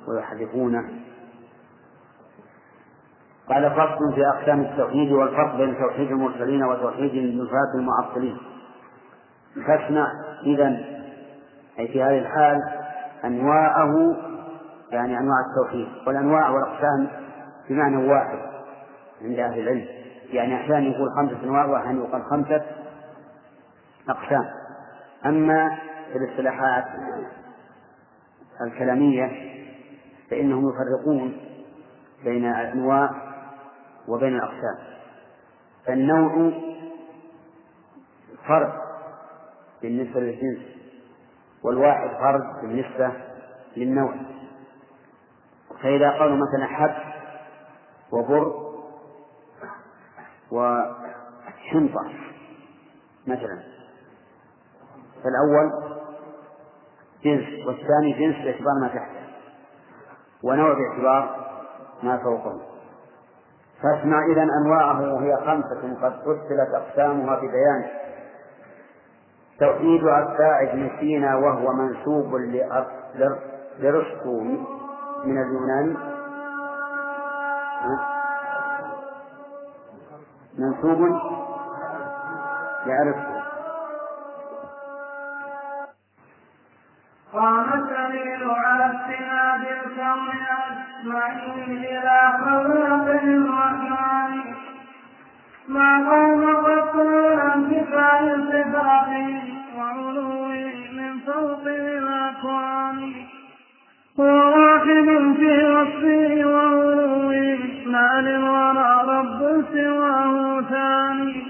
ويحرفونه. 0.07 0.83
قال 3.49 3.71
فصل 3.71 4.15
في 4.15 4.27
أقسام 4.27 4.61
التوحيد 4.61 5.11
والفرق 5.11 5.55
بين 5.57 5.77
توحيد 5.77 6.11
المرسلين 6.11 6.63
وتوحيد 6.63 7.11
النفاة 7.11 7.71
المعطلين. 7.75 8.37
فاسمع 9.55 10.11
إذا 10.43 10.67
أي 11.79 11.87
في 11.87 12.03
هذه 12.03 12.17
الحال 12.19 12.61
أنواعه 13.25 14.15
يعني 14.91 15.17
أنواع 15.19 15.37
التوحيد 15.49 15.87
والأنواع 16.07 16.49
والأقسام 16.49 17.07
بمعنى 17.69 17.97
واحد 18.11 18.39
عند 19.21 19.39
أهل 19.39 19.59
العلم. 19.59 19.85
يعني 20.29 20.55
أحيانا 20.55 20.87
يقول 20.87 21.11
خمسة 21.11 21.43
أنواع 21.43 21.65
وأحيانا 21.65 22.03
يقول 22.03 22.23
خمسة 22.23 22.61
أقسام. 24.09 24.45
أما 25.25 25.77
في 26.11 26.17
الاصطلاحات 26.17 26.85
الكلامية 28.61 29.31
فإنهم 30.29 30.69
يفرقون 30.69 31.37
بين 32.23 32.45
الأنواع 32.45 33.09
وبين 34.07 34.35
الأقسام. 34.35 34.77
فالنوع 35.85 36.51
فرد 38.47 38.86
بالنسبة 39.81 40.19
للجنس 40.19 40.59
والواحد 41.63 42.09
فرد 42.09 42.61
بالنسبة 42.61 43.11
للنوع. 43.77 44.13
فإذا 45.81 46.11
قالوا 46.11 46.37
مثلا 46.37 46.65
حب 46.65 46.95
وبر 48.11 48.67
وحنطة 50.51 52.11
مثلا 53.27 53.59
فالأول 55.23 55.71
جنس 57.23 57.67
والثاني 57.67 58.13
جنس 58.19 58.35
باعتبار 58.35 58.73
ما 58.81 58.87
تحته 58.87 59.27
ونوع 60.43 60.73
باعتبار 60.73 61.47
ما 62.03 62.17
فوقه. 62.17 62.61
فاسمع 63.83 64.25
إذا 64.25 64.43
أنواعه 64.43 65.13
وهي 65.13 65.37
خمسة 65.37 65.97
قد 66.01 66.13
فصلت 66.23 66.75
أقسامها 66.75 67.35
ببيانه 67.35 68.06
توحيد 69.59 70.03
أتباع 70.03 70.61
ابن 70.61 70.89
سينا 70.99 71.35
وهو 71.35 71.73
منسوب 71.73 72.35
لرسطو 73.79 74.41
من 75.25 75.37
اليونان 75.41 75.97
منسوب 80.57 80.99
لأرسطو. 82.85 83.37
قام 87.33 87.73
الدليل 87.73 88.43
على 88.49 88.85
استناد 88.85 89.61
الكون 89.61 90.29
أجمعين 90.57 91.69
إلى 91.85 92.19
خلق 92.41 93.05
الرحمن. 93.23 94.33
ما 95.67 95.89
قوم 96.09 96.43
قصر 96.65 97.09
انتفاع 97.55 98.19
الصفات 98.19 99.07
وعلو 99.07 99.26
الأكوان 102.37 103.13
هو 104.19 104.25
واحد 104.25 105.35
في 105.37 105.67
وصفه 105.67 106.45
وعلوه 106.45 107.59
ما 107.85 108.21
للورى 108.21 109.03
رب 109.07 109.65
سواه 109.73 110.61
ثاني. 110.61 111.43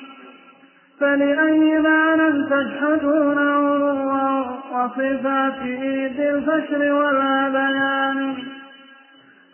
فلأي 0.99 1.79
معنى 1.79 2.43
تجحدون 2.49 3.37
علوه 3.37 4.51
وصفاته 4.73 6.11
بالفشر 6.17 6.93
والبيان 6.93 8.35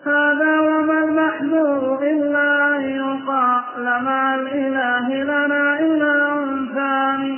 هذا 0.06 0.60
وما 0.60 1.04
المحذور 1.04 2.04
إلا 2.04 2.76
أن 2.76 2.82
يقال 2.82 4.04
مع 4.04 4.36
الإله 4.36 5.24
لنا 5.24 5.80
إله 5.80 6.66
ثاني. 6.76 7.38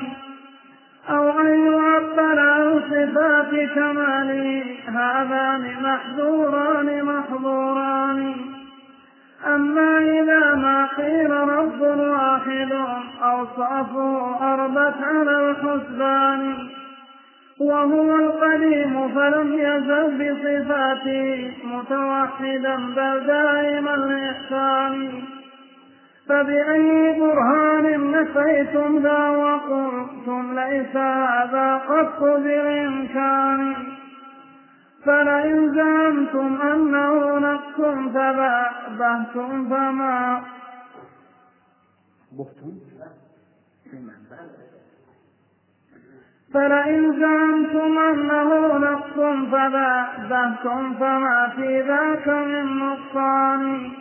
أو 1.10 1.40
أن 1.40 1.66
يعبر 1.66 2.65
صفات 3.06 3.70
كماله 3.76 4.66
هذان 4.88 5.64
محذوران 5.82 7.04
محظوران. 7.04 8.36
أما 9.56 9.98
إذا 9.98 10.56
ما 10.56 10.88
قيل 10.98 11.32
رب 11.32 11.82
واحد 11.82 12.72
أوصافه 13.24 14.36
أربت 14.54 14.96
على 15.04 15.50
الحسبان. 15.50 16.70
وهو 17.60 18.16
القديم 18.16 19.16
فلم 19.16 19.54
يزل 19.54 20.06
بصفاته 20.18 21.54
متوحدا 21.64 22.76
بل 22.76 23.26
دائما 23.28 23.96
الإحسان 23.96 25.12
فبأي 26.30 27.20
برهان 27.20 28.12
نفيتم 28.12 28.98
ذا 28.98 29.30
وقلتم 29.30 30.60
ليس 30.60 30.96
هذا 30.96 31.78
قط 31.78 32.20
بالإمكان. 32.24 33.76
فلئن 35.06 35.76
زعمتم 35.76 36.62
أنه 36.62 37.40
نقص 37.40 37.78
فبهتم 38.14 39.70
فما 39.70 40.42
فلئن 46.54 47.20
زعمتم 47.20 47.98
أنه 47.98 48.78
نقص 48.78 49.16
فبهتم 49.52 50.94
فما 50.94 51.54
في 51.56 51.82
ذاك 51.82 52.28
من 52.28 52.80
نقصان. 52.80 53.92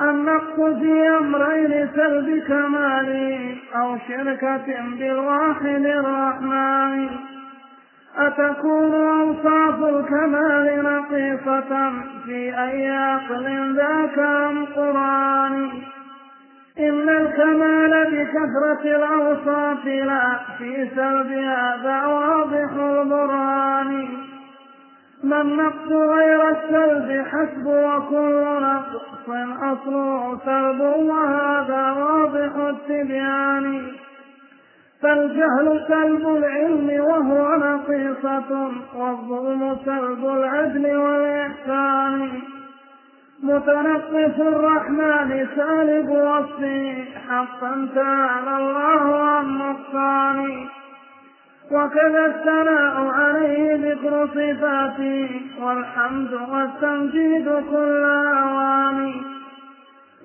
النقص 0.00 0.78
في 0.80 1.08
أمرين 1.18 1.88
سلب 1.96 2.42
كمال 2.48 3.54
أو 3.76 3.96
شركة 4.08 4.66
بالواحد 4.98 5.86
الرحمن. 5.86 7.08
أتكون 8.18 8.94
أوصاف 8.94 9.84
الكمال 9.84 10.82
نقيصة 10.84 11.92
في 12.24 12.58
أي 12.58 12.90
عقل 12.90 13.76
ذاك 13.76 14.18
أم 14.18 14.64
قرآن؟ 14.64 15.70
إن 16.78 17.08
الكمال 17.08 18.04
بكثرة 18.10 18.96
الأوصاف 18.96 19.86
لا 19.86 20.38
في 20.58 20.88
سلب 20.96 21.30
هذا 21.32 22.06
واضح 22.06 22.72
البرهان. 22.72 24.08
ما 25.26 25.40
النقص 25.40 25.88
غير 25.88 26.48
السلب 26.50 27.26
حسب 27.26 27.66
وكل 27.66 28.44
نقص 28.62 29.28
أصله 29.62 30.38
سلب 30.44 30.80
وهذا 30.80 31.92
واضح 31.92 32.56
التبيان. 32.56 33.86
فالجهل 35.02 35.84
سلب 35.88 36.28
العلم 36.28 37.04
وهو 37.04 37.56
نقيصة 37.56 38.70
والظلم 38.96 39.76
سلب 39.84 40.24
العدل 40.24 40.96
والإحسان. 40.96 42.30
متنقص 43.42 44.40
الرحمن 44.40 45.46
سالب 45.56 46.08
وصفه 46.08 47.04
حقا 47.28 47.88
تعالى 47.94 48.56
الله 48.56 49.16
عن 49.16 49.58
نقصان 49.58 50.66
وكذا 51.70 52.26
الثناء 52.26 53.06
عليه 53.06 53.90
ذكر 53.90 54.26
صفاته 54.26 55.40
والحمد 55.60 56.32
والتمجيد 56.32 57.44
كل 57.70 58.04
أوان 58.42 59.14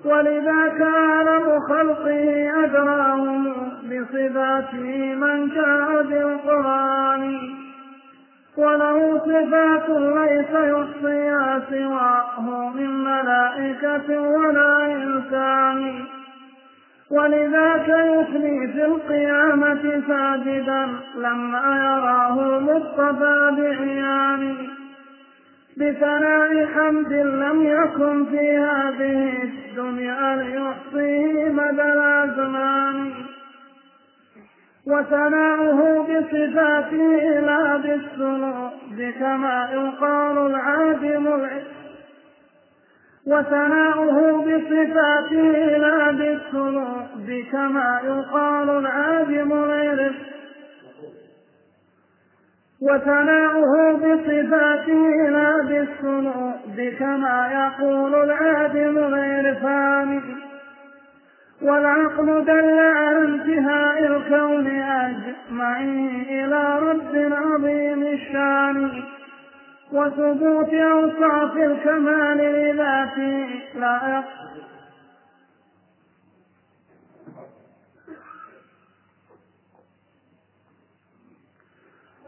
ولذا 0.04 0.68
كان 0.78 1.60
خلقه 1.68 2.50
أدراهم 2.64 3.54
بصفاته 3.84 5.14
من 5.14 5.48
جاء 5.48 6.02
بالقرآن 6.02 7.38
وله 8.56 9.18
صفات 9.18 9.88
ليس 9.88 10.50
يحصيها 10.50 11.62
سواه 11.70 12.70
من 12.74 13.04
ملائكة 13.04 14.20
ولا 14.20 14.86
إنسان. 14.86 16.04
ولذاك 17.12 17.88
يثني 17.88 18.72
في 18.72 18.84
القيامة 18.84 20.02
ساجدا 20.08 20.88
لما 21.16 21.76
يراه 21.76 22.56
المصطفى 22.58 23.50
بعيان 23.58 24.56
بثناء 25.76 26.66
حمد 26.66 27.12
لم 27.12 27.62
يكن 27.62 28.24
في 28.24 28.56
هذه 28.58 29.42
الدنيا 29.42 30.36
ليحصيه 30.36 31.48
مدى 31.48 31.82
الأزمان 31.82 33.12
وثناؤه 34.86 36.02
بصفاته 36.02 37.40
لا 37.40 37.76
بالسنود 37.76 39.12
كما 39.20 39.68
يقال 39.72 40.38
العادم 40.38 41.26
وثناؤه 43.26 44.42
بصفاته 44.42 45.76
لا 45.78 46.10
بالسنود 46.10 47.44
كما 47.52 48.00
يقال 48.04 48.70
العادم 48.70 49.52
غير 49.52 50.12
وثناؤه 52.80 53.92
بصفاته 53.92 55.28
لا 55.28 55.62
بالسنود 55.62 56.94
كما 56.98 57.48
يقول 57.52 58.14
العادم 58.14 58.98
غير 58.98 59.54
فاني 59.54 60.20
والعقل 61.62 62.44
دل 62.44 62.78
على 62.78 63.18
انتهاء 63.18 64.06
الكون 64.06 64.66
أجمعين 64.66 66.26
إلى 66.28 66.78
رب 66.78 67.32
عظيم 67.32 68.02
الشان. 68.02 69.02
وثبوت 69.92 70.74
أوصاف 70.74 71.56
الكمال 71.56 72.38
لذاته 72.38 73.48
لا 73.74 74.22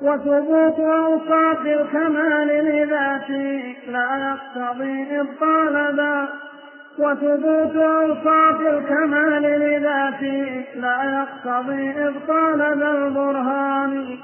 وثبوت 0.02 0.78
أوصاف 0.78 1.66
الكمال 1.66 2.48
لذاته 2.48 3.76
لا 3.88 4.08
يقتضي 4.30 5.20
إبطال 5.20 5.96
ذا 5.96 6.28
وثبوت 6.98 7.76
أوصاف 7.76 8.60
الكمال 8.60 9.42
لذاته 9.42 10.64
لا 10.74 11.02
يقتضي 11.20 12.08
إبطال 12.08 12.58
ذا 12.58 12.90
البرهان 12.90 14.18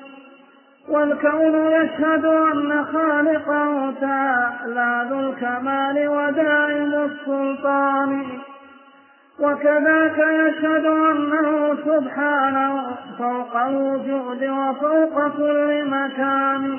والكون 0.90 1.54
يشهد 1.54 2.24
أن 2.24 2.84
خالقه 2.84 3.94
تعالى 4.00 5.06
ذو 5.10 5.20
الكمال 5.20 6.08
ودائم 6.08 6.94
السلطان 6.94 8.24
وكذاك 9.40 10.18
يشهد 10.18 10.84
أنه 10.86 11.76
سبحانه 11.84 12.96
فوق 13.18 13.56
الوجود 13.56 14.44
وفوق 14.44 15.28
كل 15.36 15.84
مكان. 15.90 16.78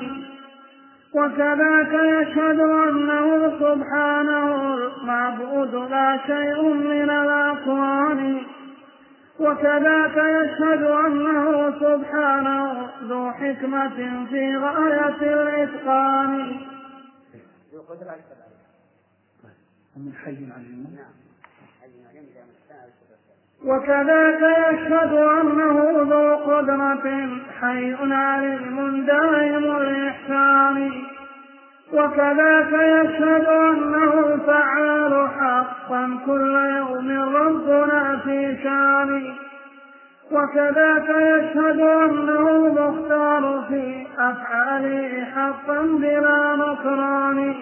وكذاك 1.14 1.92
يشهد 1.92 2.60
أنه 2.60 3.52
سبحانه 3.60 4.74
المعبود 4.74 5.74
لا 5.90 6.18
شيء 6.26 6.62
من 6.62 7.10
الأكوان. 7.10 8.40
وكذاك 9.42 10.16
يشهد 10.16 10.82
أنه 10.82 11.70
سبحانه 11.80 12.90
ذو 13.02 13.32
حكمة 13.32 14.26
في 14.30 14.56
غاية 14.56 15.22
الإتقان. 15.22 16.60
ومن 19.96 20.12
حي 20.24 20.38
عليم 20.56 20.98
وكذاك 23.64 24.42
يشهد 24.68 25.12
أنه 25.12 25.76
ذو 26.02 26.36
قدرة 26.36 27.06
حي 27.60 27.94
عليم 27.94 29.06
دائم 29.06 29.64
الإحسان. 29.76 30.92
وكذاك 31.92 32.72
يشهد 32.72 33.44
أنه 33.44 34.36
فعال 34.46 35.28
حقا 35.40 36.18
كل 36.26 36.54
يوم 36.54 37.36
ربنا 37.36 38.20
في 38.24 38.56
شان 38.62 39.34
وكذاك 40.32 41.08
يشهد 41.08 41.80
أنه 41.80 42.68
مختار 42.68 43.64
في 43.68 44.06
أفعاله 44.18 45.24
حقا 45.24 45.82
بلا 45.82 46.56
نكران. 46.56 47.54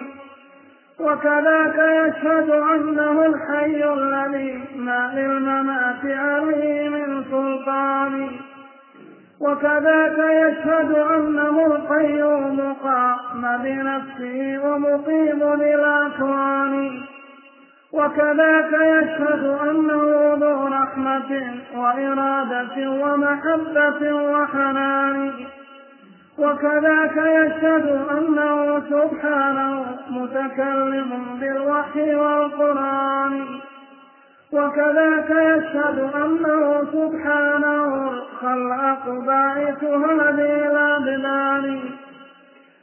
وكذاك 0.99 1.77
يشهد 1.77 2.49
أنه 2.49 3.25
الحي 3.25 3.93
الذي 3.93 4.63
ما 4.75 5.11
للممات 5.15 6.05
عليه 6.05 6.89
من 6.89 7.23
سلطان. 7.31 8.31
وكذاك 9.41 10.17
يشهد 10.17 10.91
أنه 10.91 11.65
القيوم 11.65 12.73
قام 12.83 13.57
بنفسه 13.63 14.59
ومقيم 14.65 15.53
للأكوان 15.53 17.01
وكذاك 17.93 18.73
يشهد 18.73 19.43
أنه 19.69 20.33
ذو 20.39 20.67
رحمة 20.67 21.53
وإرادة 21.75 22.89
ومحبة 22.89 24.13
وحنان. 24.13 25.33
وكذاك 26.37 27.17
يشهد 27.17 27.87
أنه 28.17 28.79
سبحانه 28.89 29.85
متكلم 30.09 31.37
بالوحي 31.39 32.15
والقرآن. 32.15 33.45
وكذاك 34.53 35.29
يشهد 35.29 36.09
أنه 36.15 36.81
سبحانه 36.93 38.20
الخلاق 38.43 39.09
باعث 39.09 39.83
هذه 39.83 40.71
الأبدان 40.71 41.79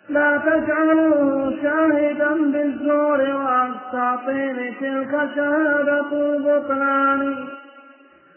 لا 0.08 0.38
تجعلوه 0.38 1.54
شاهدا 1.62 2.34
بالزور 2.52 3.20
والتعطيل 3.20 4.74
تلك 4.80 5.28
شهادة 5.36 6.12
البطلان. 6.12 7.34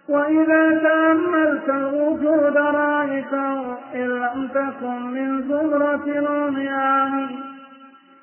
وإذا 0.10 0.80
تأملت 0.80 1.70
الوجود 1.70 2.58
رأيته 2.58 3.78
إن 3.96 4.10
لم 4.10 4.50
تكن 4.54 5.02
من 5.02 5.42
زمرة 5.42 6.06
العميان. 6.06 7.30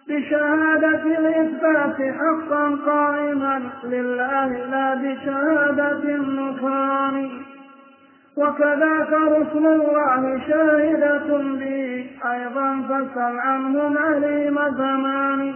بشهادة 0.09 1.03
الإثبات 1.19 1.97
حقا 1.97 2.79
قائما 2.87 3.63
لله 3.85 4.49
لا 4.71 4.95
بشهادة 4.95 6.03
النكران. 6.03 7.31
وكذاك 8.39 9.13
رسل 9.13 9.67
الله 9.67 10.41
شاهدة 10.49 11.29
به 11.61 12.11
أيضا 12.33 12.83
فاسأل 12.89 13.39
عنهم 13.39 13.99
عليم 13.99 14.59
زمان 14.77 15.55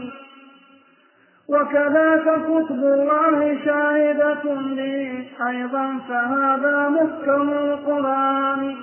وكذاك 1.48 2.26
كتب 2.48 2.82
الله 2.96 3.58
شاهدة 3.64 4.42
به 4.54 5.28
أيضا 5.48 5.98
فهذا 6.08 6.88
محكم 6.88 7.48
القرآن. 7.50 8.76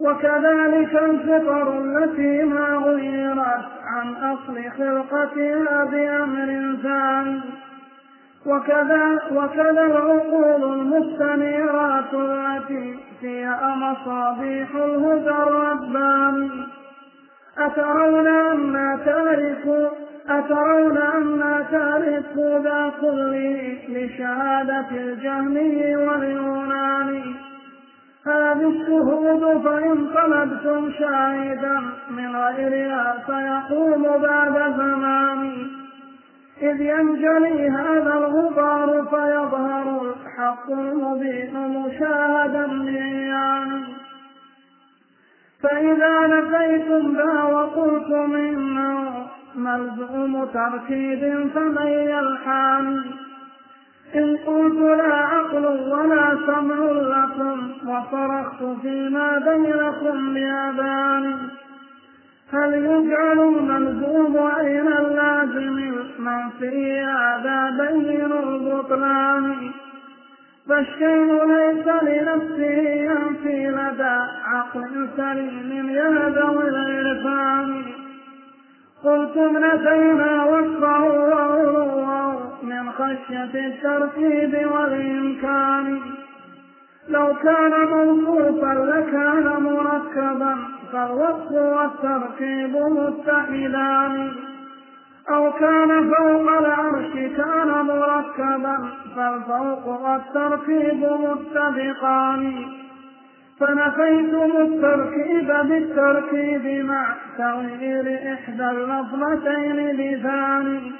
وكذلك 0.00 0.94
الفطر 0.94 1.78
التي 1.78 2.42
ما 2.42 2.76
غيرت 2.76 3.68
عن 3.84 4.14
أصل 4.14 4.70
خلقتها 4.78 5.84
بأمر 5.84 6.76
ثاني. 6.82 7.40
وكذا 8.46 9.18
وكذا 9.32 9.82
العقول 9.82 10.72
المستنيرات 10.72 12.14
التي 12.14 12.98
فيها 13.20 13.74
مصابيح 13.74 14.74
الهدى 14.74 15.30
الرباني 15.30 16.50
أترون 17.58 18.26
أن 18.26 18.98
تاركوا 19.04 19.88
أترون 20.28 20.98
أن 20.98 21.64
تاركوا 21.70 22.58
ذا 22.58 22.92
كله 23.00 23.78
لشهادة 23.88 24.90
الجهمي 24.90 25.96
واليوناني 25.96 27.34
هذه 28.26 28.68
الشهود 28.68 29.62
فإن 29.64 30.06
طلبتم 30.14 30.90
شاهدا 30.98 31.80
من 32.10 32.36
غيرها 32.36 33.22
فيقوم 33.26 34.02
بعد 34.22 34.52
زمان. 34.76 35.70
إذ 36.62 36.80
ينجلي 36.80 37.68
هذا 37.70 38.14
الغبار 38.14 39.06
فيظهر 39.10 40.02
الحق 40.02 40.70
المبين 40.70 41.54
مشاهدا 41.54 42.66
بعيان 42.66 43.82
فإذا 45.62 46.26
نفيتم 46.26 47.16
ذا 47.16 47.42
وقلتم 47.42 48.36
إنه 48.36 49.26
ملزوم 49.54 50.44
تركيب 50.44 51.50
فمن 51.54 51.86
يلحان. 51.86 53.04
إن 54.14 54.36
قلت 54.36 54.78
لا 54.98 55.14
عقل 55.14 55.66
ولا 55.66 56.38
سمع 56.46 56.90
لكم 56.90 57.70
وصرخت 57.86 58.80
فيما 58.82 59.38
بينكم 59.38 60.34
بأذان 60.34 61.48
هل 62.52 62.74
يجعل 62.74 63.38
الملزوم 63.38 64.38
عين 64.38 64.88
اللازم 64.92 65.78
المنفي 65.78 67.00
هذا 67.00 67.70
بين 67.70 68.32
البطلان 68.32 69.70
فالشيء 70.68 71.44
ليس 71.44 71.86
لنفسه 72.02 72.78
ينفي 72.88 73.68
لدى 73.68 74.18
عقل 74.44 75.08
سليم 75.16 75.90
يهدى 75.90 76.40
العرفان 76.40 77.84
قلتم 79.04 79.56
نسينا 79.56 80.44
وصفه 80.44 81.04
وعلوه 81.04 82.62
من 82.62 82.90
خشية 82.90 83.66
الترتيب 83.66 84.70
والإمكان. 84.72 86.00
لو 87.08 87.34
كان 87.42 87.88
موصوفا 87.88 88.74
لكان 88.74 89.62
مركبا 89.62 90.56
فالوصف 90.92 91.52
والتركيب 91.52 92.76
متحدان 92.76 94.32
أو 95.30 95.52
كان 95.52 96.10
فوق 96.10 96.58
العرش 96.58 97.12
كان 97.12 97.86
مركبا 97.86 98.88
فالفوق 99.16 99.86
والتركيب 99.86 101.04
متفقان. 101.04 102.66
فنفيتم 103.60 104.52
التركيب 104.60 105.46
بالتركيب 105.68 106.84
مع 106.86 107.14
تغيير 107.38 108.34
إحدى 108.34 108.70
اللفظتين 108.70 109.76
بثاني 109.96 110.92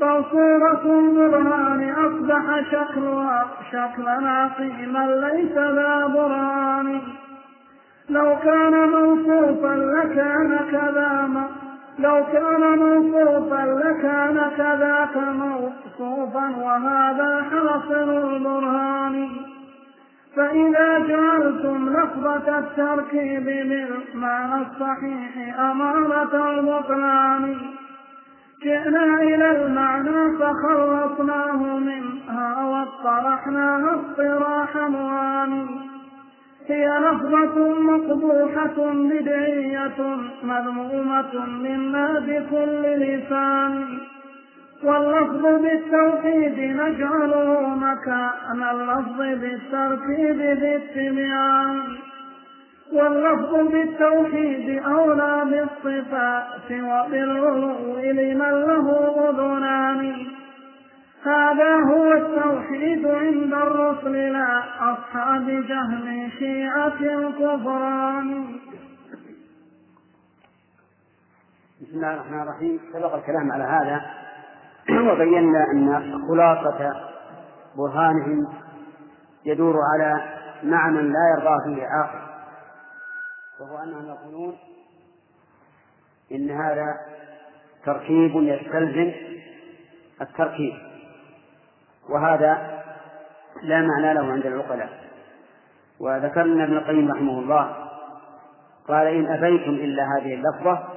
بل 0.00 0.24
صورة 0.30 0.98
البرهان 0.98 1.90
أصبح 1.90 2.60
شكلها 2.70 3.46
شكلا 3.72 4.28
عقيما 4.30 5.06
ليس 5.06 5.52
ذا 5.52 6.06
برهان. 6.06 7.00
لو 8.08 8.36
كان 8.42 8.88
موصوفا 8.88 9.74
لكان 9.74 10.58
كذا 10.70 11.28
لو 11.98 12.24
كان 12.32 12.78
موصوفا 12.78 13.80
لكان 13.84 14.50
كذاك 14.56 15.16
موصوفا 15.16 16.56
وهذا 16.56 17.42
حاصل 17.50 18.10
البرهان. 18.10 19.28
فإذا 20.36 20.98
جعلتم 20.98 21.88
لفظة 21.88 22.58
التركيب 22.58 23.44
بالمعنى 23.44 24.62
الصحيح 24.62 25.60
أمانة 25.60 26.48
البطلان. 26.50 27.56
جئنا 28.62 29.22
إلى 29.22 29.50
المعنى 29.50 30.38
فخلصناه 30.38 31.78
منها 31.78 32.64
واطرحناها 32.64 34.00
اطراح 34.00 34.76
مواني 34.76 35.66
هي 36.68 36.86
لفظة 36.86 37.80
مقبوحة 37.80 38.92
بدعية 38.92 40.16
مذمومة 40.42 41.46
منا 41.46 42.20
بكل 42.20 42.82
لسان. 42.82 43.98
واللفظ 44.84 45.42
بالتوحيد 45.42 46.58
نجعله 46.58 47.68
مكان 47.68 48.62
اللفظ 48.62 49.18
بالتركيب 49.18 50.38
بالتبيان. 50.38 51.82
واللفظ 52.92 53.54
بالتوحيد 53.54 54.82
أولى 54.84 55.44
بالصفات 55.44 56.70
وبالعلو 56.70 57.96
لمن 57.98 58.38
له 58.38 58.86
أذنان. 59.30 60.26
هذا 61.24 61.74
هو 61.76 62.12
التوحيد 62.12 63.06
عند 63.06 63.52
الرسل 63.52 64.32
لا 64.32 64.62
أصحاب 64.92 65.46
جهل 65.46 66.30
شيعة 66.38 67.00
الكفران. 67.00 68.46
بسم 71.80 71.96
الله 71.96 72.14
الرحمن 72.14 72.42
الرحيم. 72.42 72.80
سبق 72.92 73.14
الكلام 73.14 73.52
على 73.52 73.64
هذا. 73.64 74.00
وبينا 75.12 75.66
أن 75.72 76.12
خلاصة 76.28 76.92
برهانهم 77.76 78.46
يدور 79.44 79.76
على 79.94 80.20
معنى 80.62 81.02
لا 81.02 81.36
يرضى 81.38 81.56
فيه 81.64 81.86
عاقل 81.86 82.25
وهو 83.60 83.82
أنهم 83.82 84.08
يقولون 84.08 84.56
إن 86.32 86.50
هذا 86.50 86.86
تركيب 87.84 88.32
يستلزم 88.34 89.12
التركيب 90.20 90.74
وهذا 92.08 92.82
لا 93.62 93.80
معنى 93.80 94.14
له 94.14 94.32
عند 94.32 94.46
العقلاء. 94.46 95.06
وذكرنا 96.00 96.64
ابن 96.64 96.76
القيم 96.76 97.12
رحمه 97.12 97.38
الله 97.38 97.76
قال 98.88 99.06
إن 99.06 99.26
أبيتم 99.26 99.70
إلا 99.70 100.02
هذه 100.02 100.34
اللفظة 100.34 100.88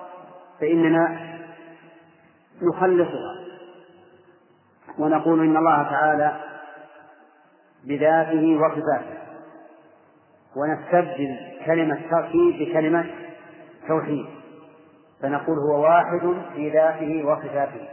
فإننا 0.61 1.29
نخلصها 2.61 3.35
ونقول 4.97 5.39
إن 5.39 5.57
الله 5.57 5.83
تعالى 5.83 6.39
بذاته 7.83 8.57
وصفاته 8.59 9.17
ونستبدل 10.55 11.48
كلمة 11.65 12.01
تركيب 12.11 12.69
بكلمة 12.69 13.05
توحيد. 13.87 14.25
فنقول 15.21 15.57
هو 15.57 15.83
واحد 15.83 16.35
في 16.55 16.69
ذاته 16.69 17.25
وصفاته. 17.25 17.87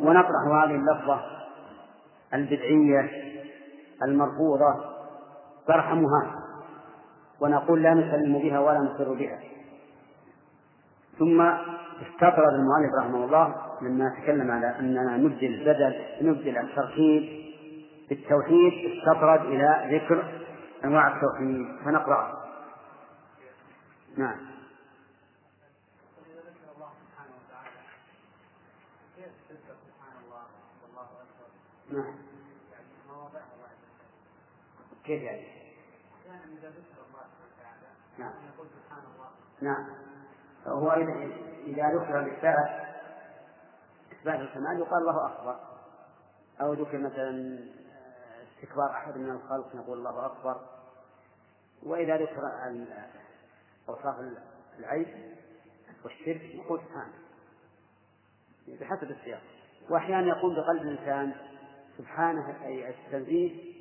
ونطرح 0.00 0.42
هذه 0.52 0.74
اللفظة 0.74 1.20
البدعية 2.34 3.10
المرفوضة 4.02 4.74
طرح 5.68 5.92
مهان 5.92 6.30
ونقول 7.40 7.82
لا 7.82 7.94
نسلم 7.94 8.38
بها 8.38 8.60
ولا 8.60 8.78
نقر 8.78 9.14
بها. 9.14 9.38
ثم 11.18 11.40
استطرد 12.02 12.54
المؤلف 12.54 12.90
رحمه 13.00 13.24
الله 13.24 13.54
لما 13.82 14.14
تكلم 14.22 14.50
على 14.50 14.78
أننا 14.80 15.16
نبدل 15.16 15.60
بدل 15.60 15.94
نبدل 16.22 16.58
التركيب 16.58 17.46
بالتوحيد 18.08 18.72
استطرد 18.92 19.40
إلى 19.40 19.96
ذكر 19.96 20.24
أنواع 20.84 21.16
التوحيد. 21.16 21.84
فنقرأ. 21.84 22.46
نعم. 24.16 24.56
نعم. 31.90 32.14
كيف 35.04 35.22
يعني؟ 35.22 35.46
نعم. 38.18 38.32
نعم. 39.60 39.86
هو 40.66 40.92
إذا 41.66 41.90
ذكر 41.94 42.20
الإثبات 42.20 42.86
إثبات 44.12 44.40
الكمال 44.40 44.78
يقال 44.78 45.00
الله 45.00 45.26
أكبر 45.26 45.56
أو 46.60 46.72
ذكر 46.72 46.98
مثلا 46.98 47.58
استكبار 48.56 48.90
أحد 48.90 49.16
من 49.16 49.30
الخلق 49.30 49.74
نقول 49.74 49.98
الله 49.98 50.26
أكبر. 50.26 50.60
وإذا 51.82 52.16
ذكر 52.16 52.40
أوصاف 53.88 54.16
العيب 54.78 55.36
والشرك 56.04 56.54
نقول 56.54 56.80
سبحانه 56.80 57.12
بحسب 58.68 59.10
السياق. 59.10 59.42
وأحيانا 59.90 60.26
يقوم 60.26 60.54
بقلب 60.54 60.82
الإنسان 60.82 61.34
سبحانه 61.98 62.64
أي 62.64 62.90
التنزيه 62.90 63.74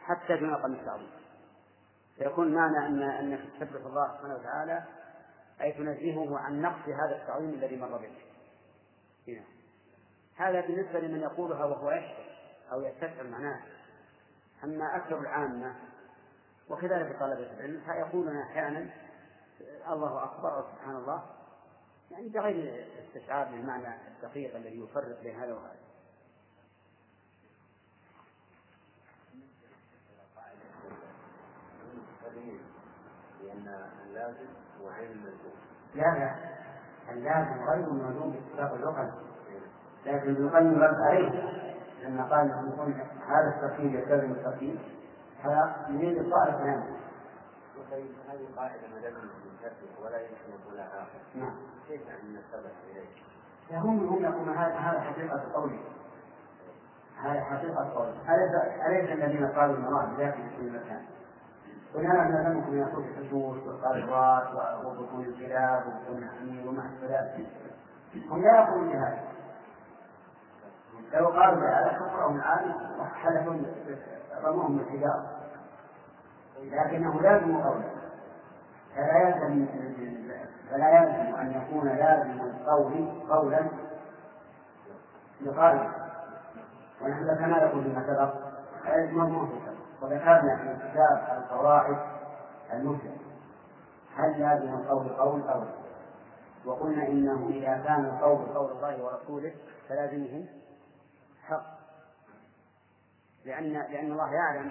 حتى 0.00 0.38
في 0.38 0.44
مقام 0.44 0.72
التعظيم. 0.72 1.10
فيكون 2.16 2.54
معنى 2.54 2.86
أن 2.86 3.02
أنك 3.02 3.40
تسبح 3.60 3.86
الله 3.86 4.16
سبحانه 4.16 4.34
وتعالى 4.34 4.84
أي 5.60 5.72
تنزهه 5.72 6.38
عن 6.38 6.62
نقص 6.62 6.88
هذا 6.88 7.22
التعظيم 7.22 7.50
الذي 7.50 7.76
مر 7.76 7.96
به. 7.96 8.12
هذا 10.36 10.60
بالنسبة 10.60 11.00
لمن 11.00 11.20
يقولها 11.20 11.64
وهو 11.64 11.90
يشعر 11.90 12.24
أو 12.72 12.82
يستشعر 12.82 13.26
معناه. 13.26 13.62
أما 14.64 14.96
أكثر 14.96 15.20
العامة 15.20 15.74
وكذلك 16.70 17.16
طلبة 17.20 17.52
العلم 17.52 17.80
فيقولون 17.86 18.36
أحيانا 18.36 18.90
الله 19.88 20.24
أكبر 20.24 20.56
أو 20.56 20.62
سبحان 20.62 20.96
الله 20.96 21.22
يعني 22.10 22.28
بغير 22.28 22.86
استشعار 23.06 23.48
للمعنى 23.48 23.94
الدقيق 24.08 24.56
الذي 24.56 24.80
يفرق 24.80 25.22
بين 25.22 25.40
هذا 25.40 25.54
وهذا. 25.54 25.78
لأن 33.42 33.90
اللازم 34.06 34.48
وعين 34.82 35.10
الملزوم 35.10 35.52
لا 35.94 36.02
لا. 36.02 36.36
اللازم 37.12 37.64
غير 37.64 37.84
الملزوم 37.86 38.30
باتفاق 38.30 38.72
اللغة. 38.72 39.22
لكن 40.06 40.30
ابن 40.30 40.46
القيم 40.46 40.82
رد 40.82 41.00
عليه. 41.00 41.58
لما 42.02 42.24
قال 42.24 42.70
يكون 42.72 42.94
هذا 43.28 43.48
التركيب 43.48 43.94
يستلزم 43.94 44.32
التركيب 44.32 44.78
هذا 45.42 45.86
يريد 45.90 46.18
الطائف 46.18 46.54
طيب 47.90 48.06
هذه 48.28 48.46
قاعدة 48.56 48.82
ما 48.94 49.00
دام 49.00 49.14
ولا 50.04 50.20
يمكن 50.20 50.60
يكون 50.60 50.74
لها 50.74 50.86
آخر. 50.86 51.18
نعم. 51.34 51.54
كيف 51.88 52.00
أن 52.00 52.32
نتبع 52.32 52.70
إليه؟ 52.90 53.78
هم 53.80 54.08
هم 54.08 54.22
يقولون 54.22 54.56
هذا 54.56 54.74
هذا 54.74 55.00
حقيقة 55.00 55.52
قوله 55.54 55.78
هذا 57.22 57.40
حقيقة 57.40 57.92
قوله 57.94 58.34
أليس 58.34 58.54
أليس 58.86 59.10
الذين 59.10 59.46
قالوا 59.46 59.76
المراد 59.76 60.20
ذاك 60.20 60.34
في 60.34 60.56
كل 60.56 60.70
مكان 60.72 61.02
ونعلم 61.94 62.36
أن 62.36 62.56
منكم 62.56 62.70
من 62.70 62.78
يقول 62.78 63.04
الحدود 63.04 63.66
والقارورات 63.66 64.48
وبطون 64.84 65.24
الكلاب 65.24 65.86
وبطون 65.86 66.22
الحمير 66.22 66.68
وما 66.68 66.86
أشبه 66.86 67.06
ذلك 67.06 67.46
هم 68.30 68.42
لا 68.42 68.60
يقولون 68.60 68.88
بهذا 68.88 69.22
لو 71.14 71.26
قالوا 71.26 71.54
بهذا 71.60 71.98
كفرهم 72.00 72.36
العالم 72.36 72.74
وحلفوا 73.00 73.54
رموهم 74.44 74.78
بالحجارة 74.78 75.26
لكنه 76.62 77.20
لازم 77.20 77.62
قوله 77.62 77.90
فلا 78.96 79.18
يلزم 79.18 79.66
فلا 80.70 80.88
يلزم 80.88 81.34
أن 81.34 81.62
يكون 81.62 81.88
لازم 81.88 82.40
القول 82.40 83.08
قولا 83.30 83.60
يقال. 85.40 85.88
ونحن 87.02 87.22
ذكرنا 87.30 87.56
لكم 87.56 87.82
فيما 87.82 88.06
سبق. 88.06 88.48
مضمون 89.12 89.60
وذكرنا 90.02 90.56
في 90.56 90.90
كتاب 90.90 91.42
القواعد 91.42 91.96
المسلم 92.72 93.16
هل 94.16 94.40
لازم 94.40 94.74
القول 94.74 95.08
قول 95.08 95.48
أو 95.48 95.60
لا؟ 95.60 95.68
وقلنا 96.66 97.08
إنه 97.08 97.48
إذا 97.50 97.82
كان 97.86 98.04
القول 98.04 98.46
قول 98.54 98.70
الله 98.70 99.04
ورسوله 99.04 99.52
فلازمه 99.88 100.44
حق 101.48 101.78
لأن 103.44 103.72
لأن 103.72 104.12
الله 104.12 104.34
يعلم 104.34 104.70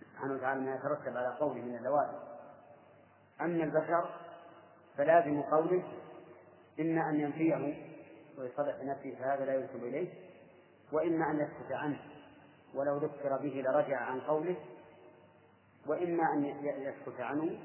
سبحانه 0.00 0.34
وتعالى 0.34 0.60
ما 0.60 0.74
يترتب 0.74 1.16
على 1.16 1.36
قوله 1.40 1.62
من 1.62 1.76
اللوازم 1.76 2.18
أما 3.40 3.64
البشر 3.64 4.10
فلازم 4.96 5.42
قوله 5.42 5.82
إما 6.80 7.10
أن 7.10 7.20
ينفيه 7.20 7.54
ويصدق 8.38 8.80
بنفسه 8.80 9.14
فهذا 9.20 9.44
لا 9.44 9.54
ينسب 9.54 9.84
إليه 9.84 10.12
وإما 10.92 11.30
أن 11.30 11.40
يسكت 11.40 11.72
عنه 11.72 12.00
ولو 12.74 12.98
ذكر 12.98 13.36
به 13.36 13.62
لرجع 13.66 14.00
عن 14.00 14.20
قوله 14.20 14.56
وإما 15.86 16.32
أن 16.32 16.44
يسكت 16.62 17.20
عنه 17.20 17.58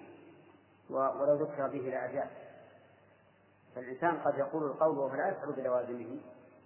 ولو 0.89 1.35
ذكر 1.35 1.67
به 1.67 1.79
لأجاب 1.79 2.29
فالإنسان 3.75 4.17
قد 4.17 4.37
يقول 4.37 4.63
القول 4.63 4.97
وهو 4.97 5.15
لا 5.15 5.29
يشعر 5.29 5.51
بلوازمه. 5.51 6.19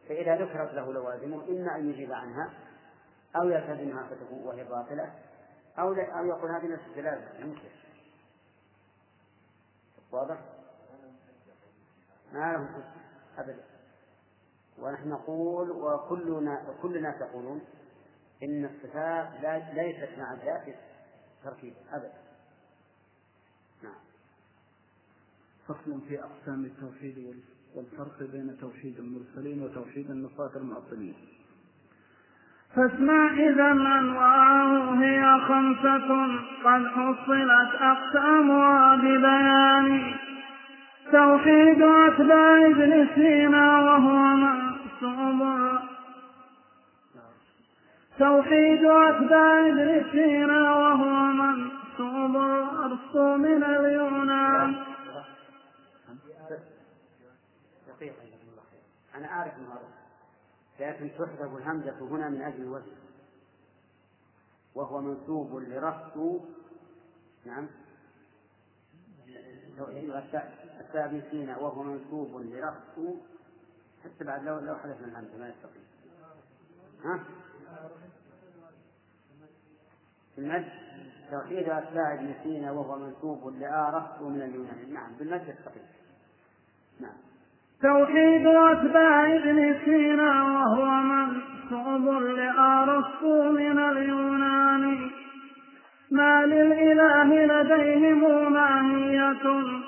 فإذا 0.10 0.36
ذكرت 0.36 0.74
له 0.74 0.93
لوازمه 0.93 1.47
إما 1.49 1.76
أن 1.76 1.89
يجيب 1.89 2.12
عنها 2.12 2.54
أو 3.36 3.49
يلتزمها 3.49 4.04
فتكون 4.04 4.43
وهي 4.43 4.64
باطلة 4.64 5.14
أو 5.80 5.93
أو 5.93 6.26
يقول 6.26 6.51
هذه 6.51 6.68
نفس 6.68 6.97
لازم 6.97 7.51
مثله 7.51 7.72
واضح؟ 10.12 10.38
ما 12.34 12.54
لهم 12.54 12.84
أبدا. 13.38 13.64
ونحن 14.80 15.10
نقول 15.10 15.72
وكلنا 15.72 16.76
كل 16.82 16.97
الناس 16.97 17.22
يقولون 17.22 17.62
إن 18.43 18.66
الصفات 18.66 19.28
ليست 19.74 20.18
مع 20.18 20.34
الذات 20.34 20.76
تركيب 21.43 21.74
أبدا. 21.91 22.14
نعم. 23.84 23.99
فصل 25.68 26.01
في 26.08 26.24
أقسام 26.24 26.66
التوحيد 26.66 27.43
والفرق 27.76 28.32
بين 28.32 28.57
توحيد 28.61 28.99
المرسلين 28.99 29.63
وتوحيد 29.63 30.11
النصاة 30.11 30.51
المعطلين. 30.55 31.15
فاسمع 32.76 33.34
إذا 33.34 33.71
أنواعه 33.71 35.03
هي 35.03 35.39
خمسة 35.47 36.09
قد 36.63 36.88
حصلت 36.88 37.71
أقسامها 37.82 38.95
ببيان. 38.95 40.13
توحيد 41.11 41.82
أتباع 41.82 42.65
ابن 42.65 43.07
سينا 43.15 43.80
وهو 43.80 44.36
منسوب 44.36 45.80
توحيد 48.19 48.86
أتباع 48.86 49.67
ابن 49.67 50.05
سينا 50.11 50.76
وهو 50.76 51.24
منسوب 51.26 52.36
الأرسط 52.36 53.15
من 53.15 53.63
اليونان 53.63 54.76
دقيقة 57.88 58.24
جزاكم 58.24 58.49
الله 58.51 58.63
خير 58.71 59.12
أنا 59.24 59.32
أعرف 59.32 59.57
من 59.57 59.65
هذا 59.65 59.89
لكن 60.80 61.11
تحذف 61.17 61.55
الهمزة 61.57 61.99
هنا 61.99 62.30
من 62.30 62.41
أجل 62.41 62.61
الوزن 62.61 62.95
وهو 64.76 65.01
منسوب 65.01 65.55
لرفض 65.55 66.45
نعم 67.45 67.69
بن 71.07 71.21
سينا 71.32 71.57
وهو 71.57 71.84
منسوب 71.84 72.41
لرفض. 72.41 73.21
حتى 74.03 74.24
بعد 74.24 74.43
لو 74.43 74.59
لو 74.59 74.76
حذفنا 74.76 75.07
الهمزة 75.07 75.38
ما 75.38 75.49
يستقيم. 75.49 75.84
ها؟ 77.03 77.24
في 80.36 80.41
المد 80.41 80.71
توحيد 81.32 81.69
أتباع 81.69 82.13
ابن 82.13 82.36
سينا 82.43 82.71
وهو 82.71 82.99
منسوب 82.99 83.47
لآرة 83.47 84.30
من 84.30 84.41
اليونان 84.41 84.93
نعم 84.93 85.15
بالمد 85.15 85.47
يستقيم. 85.47 85.88
نعم. 86.99 87.32
توحيد 87.84 88.47
أتباع 88.47 89.36
ابن 89.36 89.75
سينا 89.86 90.43
وهو 90.43 90.86
منسوب 90.86 92.23
لأرسطو 92.23 93.51
من 93.51 93.79
اليونان. 93.79 95.09
ما 96.11 96.45
للإله 96.45 97.45
لديهم 97.45 98.53
ماهية 98.53 99.45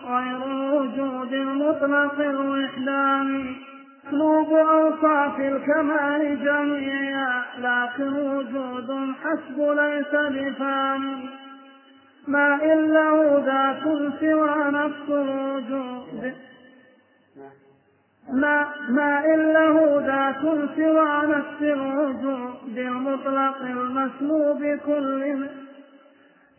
غير 0.08 0.46
الوجود 0.46 1.34
المطلق 1.34 2.20
الوحدان. 2.20 3.56
اسلوب 4.08 4.54
أوصاف 4.54 5.40
الكمال 5.40 6.44
جميعا 6.44 7.44
لكن 7.60 8.14
وجود 8.14 9.14
حسب 9.24 9.60
ليس 9.60 10.14
بفاني 10.32 11.30
ما 12.28 12.74
إن 12.74 12.94
له 12.94 13.44
ذات 13.46 13.84
سوى 14.20 14.72
نفس 14.72 15.10
الوجود. 15.10 16.34
ما 18.34 18.68
ما 18.90 19.26
إن 19.26 19.54
له 19.54 20.02
ذات 20.06 20.42
سوى 20.76 21.28
نفس 21.28 21.62
الوجود 21.62 22.78
المطلق 22.78 23.62
المسلوب 23.62 24.80
كل 24.86 25.48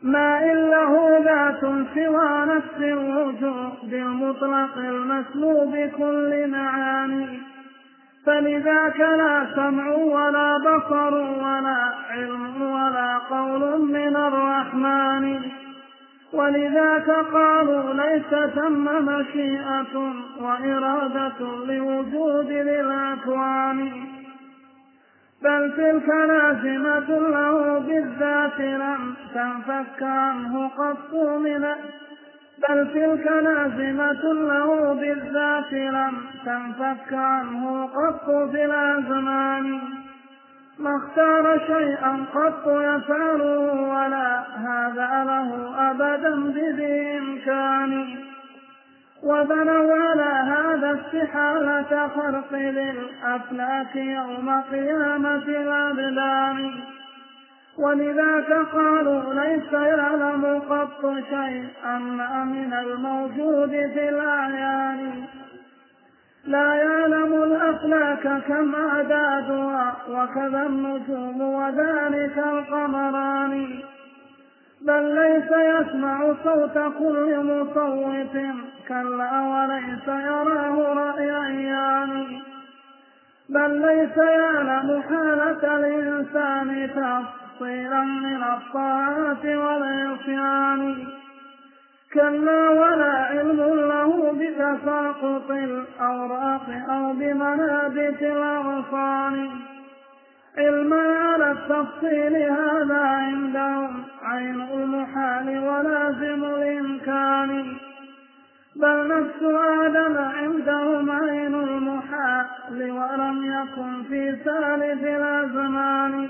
ما 0.03 0.53
إن 0.53 0.71
له 0.71 1.19
ذات 1.25 1.61
سوى 1.95 2.47
نفس 2.57 2.79
الوجود 2.79 3.93
المطلق 3.93 4.79
المسلوب 4.79 5.77
كل 5.99 6.51
معاني. 6.51 7.41
فلذاك 8.27 9.01
لا 9.01 9.47
سمع 9.57 9.89
ولا 9.95 10.59
بصر 10.59 11.15
ولا 11.15 11.95
علم 12.11 12.63
ولا 12.63 13.19
قول 13.31 13.81
من 13.93 14.17
الرحمن. 14.17 15.66
ولذاك 16.33 17.11
قالوا 17.11 17.95
ليس 17.95 18.51
ثم 18.55 18.85
مشيئة 19.05 20.13
وإرادة 20.41 21.41
لوجود 21.67 22.51
للأكوان. 22.51 24.07
بل 25.43 25.73
تلك 25.77 26.09
لازمة 26.09 27.19
له 27.19 27.79
بالذات 27.79 28.61
لم 28.61 29.15
تنفك 29.35 30.03
عنه 30.03 30.69
قط 30.69 31.15
من 31.15 31.67
بل 32.69 32.89
تلك 32.95 33.27
لازمة 33.27 34.33
له 34.33 34.93
بالذات 34.95 35.73
لم 35.73 36.15
تنفك 36.47 37.13
عنه 37.13 37.87
قط 37.87 38.51
في 38.51 38.65
الأزمان 38.65 39.81
ما 40.79 40.97
اختار 40.97 41.59
شيئا 41.67 42.25
قط 42.35 42.67
يفعله 42.67 43.59
ولا 43.73 44.45
هذا 44.57 45.25
له 45.25 45.75
أبدا 45.91 46.53
بإمكان 46.53 48.17
وبنوا 49.23 49.95
على 49.95 50.33
هذا 50.53 51.01
استحالة 51.01 52.09
خرق 52.09 52.53
للأفلاك 52.53 53.97
يوم 53.97 54.63
قيامة 54.71 55.47
الأبدان. 55.49 56.71
ولذاك 57.79 58.53
قالوا 58.53 59.35
ليس 59.35 59.73
يعلم 59.73 60.63
قط 60.71 61.15
شيئا 61.31 61.99
من 62.45 62.73
الموجود 62.73 63.71
في 63.71 64.09
الأعيان. 64.09 65.25
لا 66.47 66.75
يعلم 66.75 67.43
الأفلاك 67.43 68.43
كم 68.49 68.75
أعدادها 68.75 69.97
وكذا 70.09 70.67
النجوم 70.67 71.41
وذلك 71.41 72.39
القمران. 72.39 73.81
بل 74.81 75.15
ليس 75.15 75.51
يسمع 75.51 76.35
صوت 76.45 76.79
كل 76.99 77.37
مصوت 77.45 78.37
كلا 78.89 79.41
وليس 79.41 80.09
يراه 80.09 80.95
رأي 80.95 81.31
عيان. 81.31 82.27
بل 83.49 83.71
ليس 83.81 84.17
يعلم 84.17 85.03
حالة 85.03 85.77
الإنسان 85.77 86.91
تفصيلا 86.97 88.03
من 88.03 88.43
الطاعات 88.43 89.45
والعصيان. 89.45 91.16
كلا 92.15 92.69
ولا 92.71 93.13
علم 93.13 93.61
له 93.75 94.33
بتساقط 94.33 95.51
الأوراق 95.51 96.67
أو 96.89 97.13
بمنابت 97.13 98.23
الأغصان 98.23 99.51
علما 100.59 101.03
على 101.19 101.51
التفصيل 101.53 102.37
هذا 102.37 103.01
عندهم 103.01 104.05
عين 104.23 104.61
المحال 104.61 105.59
ولازم 105.59 106.45
الإمكان. 106.45 107.77
بل 108.77 109.09
نفس 109.09 109.43
آدم 109.85 110.19
عندهم 110.19 111.11
عين 111.11 111.55
المحال 111.55 112.47
ولم 112.79 113.45
يكن 113.45 114.03
في 114.09 114.37
ثالث 114.45 115.05
الأزمان 115.05 116.29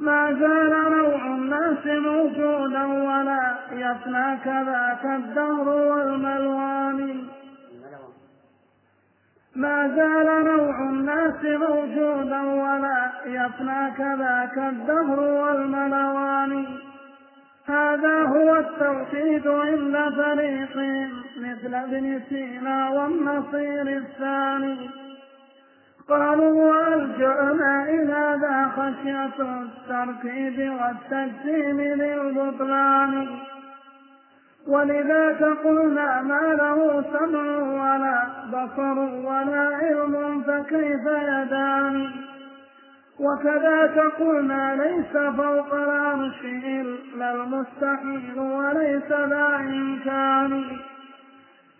ما 0.00 0.32
زال 0.32 0.70
نوع 0.70 1.26
الناس 1.26 1.86
موجودا 1.86 2.84
ولا 2.86 3.54
يفنى 3.72 4.36
كذاك 4.44 5.04
الدهر 5.04 5.68
والملوان. 5.68 7.24
ما 9.56 9.88
زال 9.96 10.44
نوع 10.44 10.80
الناس 10.90 11.44
موجودا 11.44 12.40
ولا 12.40 13.12
يفنى 13.26 13.90
كذاك 13.98 14.58
الدهر 14.58 15.20
والملوان. 15.20 16.66
هذا 17.66 18.22
هو 18.22 18.56
التوحيد 18.56 19.46
عند 19.46 19.96
فريقهم 20.16 21.10
مثل 21.38 21.74
ابن 21.74 22.20
سينا 22.28 22.90
والنصير 22.90 23.96
الثاني. 23.96 24.90
قالوا 26.10 26.70
وألجأنا 26.70 27.82
إلى 27.88 28.38
ذا 28.40 28.70
خشية 28.76 29.38
التركيب 29.62 30.72
والتجسيم 30.72 31.80
للبطلان. 31.80 33.26
ولذاك 34.68 35.42
قلنا 35.42 36.22
ما 36.22 36.54
له 36.54 37.04
سمع 37.12 37.58
ولا 37.58 38.28
بصر 38.52 38.98
ولا 38.98 39.76
علم 39.82 40.42
فكيف 40.46 41.06
يدان؟ 41.06 42.10
وكذاك 43.20 43.98
قلنا 43.98 44.74
ليس 44.74 45.12
فوق 45.36 45.74
العرش 45.74 46.44
إلا 46.44 47.32
المستحيل 47.32 48.38
وليس 48.38 49.10
ذا 49.10 49.56
إمكان. 49.60 50.64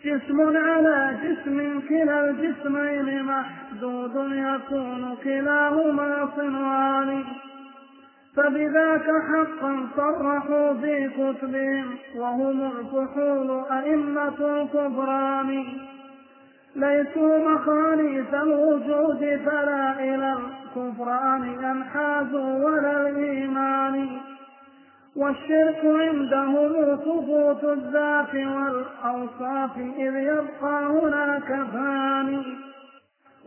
جسم 0.05 0.57
على 0.57 1.17
جسم 1.23 1.81
كلا 1.89 2.31
الجسمين 2.31 3.23
محدود 3.23 4.15
يكون 4.33 5.17
كلاهما 5.25 6.29
صنوان. 6.37 7.25
فبذاك 8.37 9.07
حقا 9.31 9.87
صرحوا 9.97 10.75
في 10.75 11.09
كتبهم 11.09 11.95
وهم 12.17 12.63
الكحول 12.63 13.65
أئمة 13.71 14.63
الكفران 14.63 15.65
ليسوا 16.77 17.51
مخاليف 17.51 18.35
الوجود 18.35 19.41
فلا 19.47 20.01
إلى 20.01 20.37
الكفران 20.39 21.45
ينحازوا 21.45 22.65
ولا 22.65 23.09
الإيمان. 23.09 24.09
والشرك 25.21 25.81
عندهم 25.85 26.97
ثبوت 26.97 27.65
الذات 27.65 28.35
والأوصاف 28.35 29.77
إذ 29.77 30.15
يبقى 30.17 30.85
هناك 30.87 31.67
فاني. 31.73 32.43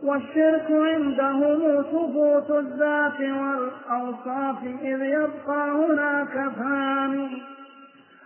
والشرك 0.02 0.66
عندهم 0.70 1.82
ثبوت 1.82 2.50
الذات 2.50 3.20
والأوصاف 3.20 4.56
إذ 4.82 5.02
يبقى 5.02 5.70
هناك 5.70 6.52
ثاني 6.58 7.42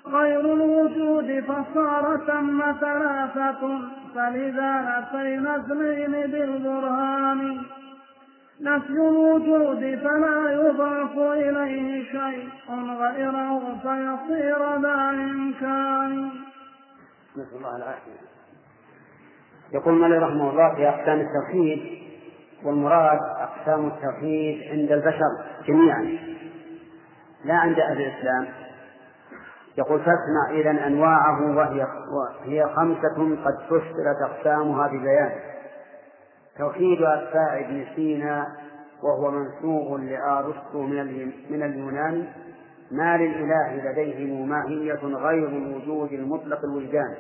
غير 0.07 0.41
الوجود 0.41 1.45
فصار 1.49 2.21
ثم 2.27 2.63
ثلاثة 2.81 3.81
فلذا 4.15 4.73
نفينا 4.99 5.57
اثنين 5.57 6.13
بالبرهان. 6.13 7.61
نفي 8.61 8.91
الوجود 8.91 9.79
فلا 9.79 10.51
يضاف 10.51 11.19
إليه 11.19 12.05
شيء 12.05 12.49
غيره 13.01 13.61
فيصير 13.83 14.81
ذا 14.83 15.11
إمكان. 15.11 16.31
نسأل 17.37 17.57
الله 17.57 17.77
العافية. 17.77 18.29
يقول 19.73 19.95
مالك 19.95 20.23
رحمه 20.23 20.51
الله 20.51 20.75
في 20.75 20.89
أقسام 20.89 21.21
التوحيد 21.21 21.99
والمراد 22.65 23.19
أقسام 23.41 23.87
التوحيد 23.87 24.63
عند 24.71 24.93
البشر 24.93 25.45
جميعا 25.67 26.19
لا 27.45 27.55
عند 27.55 27.79
أهل 27.79 28.01
الإسلام. 28.01 28.47
يقول 29.79 29.99
فاسمع 29.99 30.51
إذا 30.51 30.87
أنواعه 30.87 31.57
وهي 31.57 31.87
وهي 32.13 32.65
خمسة 32.77 33.37
قد 33.45 33.55
فسرت 33.67 34.31
أقسامها 34.31 34.87
ببيان. 34.87 35.48
توحيد 36.59 37.03
أتباع 37.03 37.61
ابن 37.61 37.87
سينا 37.95 38.57
وهو 39.03 39.31
منسوب 39.31 40.01
لأرسطو 40.01 40.83
من 40.83 41.33
من 41.51 41.63
اليونان 41.63 42.33
ما 42.91 43.17
للإله 43.17 43.91
لديهم 43.91 44.49
ماهية 44.49 45.01
غير 45.05 45.49
الوجود 45.49 46.13
المطلق 46.13 46.65
الوجدان. 46.65 47.17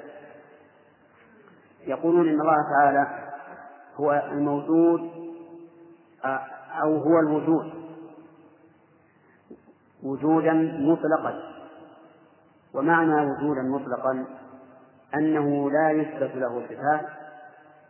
يقولون 1.86 2.28
إن 2.28 2.40
الله 2.40 2.56
تعالى 2.78 3.06
هو 3.96 4.22
الموجود 4.32 5.00
أو 6.82 6.96
هو 6.96 7.20
الوجود. 7.20 7.72
وجودا 10.02 10.52
مطلقا. 10.80 11.34
ومعنى 12.74 13.30
وجودا 13.30 13.62
مطلقا 13.62 14.24
أنه 15.14 15.70
لا 15.70 15.90
يثبت 15.90 16.36
له 16.36 16.62
صفات 16.68 17.06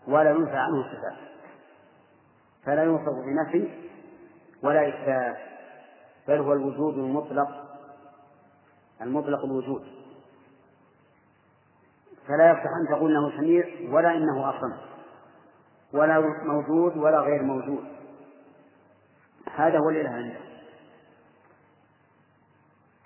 ولا 0.09 0.31
ينفى 0.31 0.57
عنه 0.57 0.83
صفات. 0.83 1.29
فلا 2.65 2.83
يوصف 2.83 3.13
بنفي 3.27 3.69
ولا 4.63 4.89
إثبات 4.89 5.37
بل 6.29 6.39
هو 6.39 6.53
الوجود 6.53 6.99
المطلق 6.99 7.49
المطلق 9.03 9.45
الوجود. 9.45 9.85
فلا 12.29 12.51
يصح 12.51 12.71
أن 12.81 12.97
تقول 12.97 13.17
إنه 13.17 13.37
سميع 13.37 13.65
ولا 13.91 14.17
إنه 14.17 14.51
أصم 14.51 14.73
ولا 15.93 16.21
موجود 16.45 16.97
ولا 16.97 17.21
غير 17.21 17.43
موجود. 17.43 17.85
هذا 19.55 19.79
هو 19.79 19.89
الإله 19.91 20.11
عنده 20.11 20.41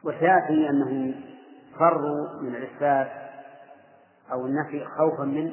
وسيأتي 0.04 0.70
أنهم 0.70 1.14
فروا 1.78 2.42
من 2.42 2.54
الإثبات 2.54 3.10
أو 4.32 4.46
النفي 4.46 4.84
خوفا 4.84 5.24
من 5.24 5.52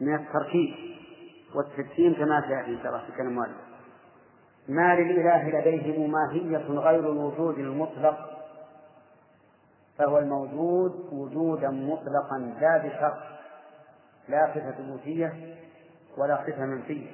من 0.00 0.14
التركيب. 0.14 0.91
والتجسيم 1.54 2.14
كما 2.14 2.40
سيأتي 2.48 2.70
إن 2.70 2.78
شاء 2.82 2.86
الله 2.86 3.06
في 3.06 3.12
كلام 3.12 3.38
والد. 3.38 3.54
ما 4.68 4.94
للإله 4.94 5.60
لديهم 5.60 6.12
ماهية 6.12 6.66
غير 6.68 7.00
الوجود 7.00 7.58
المطلق 7.58 8.18
فهو 9.98 10.18
الموجود 10.18 11.08
وجودا 11.12 11.70
مطلقا 11.70 12.38
لا 12.60 12.78
بشرط 12.78 13.18
لا 14.28 14.52
صفة 14.54 14.70
ثبوتية 14.70 15.56
ولا 16.18 16.44
صفة 16.46 16.64
منفية. 16.64 17.10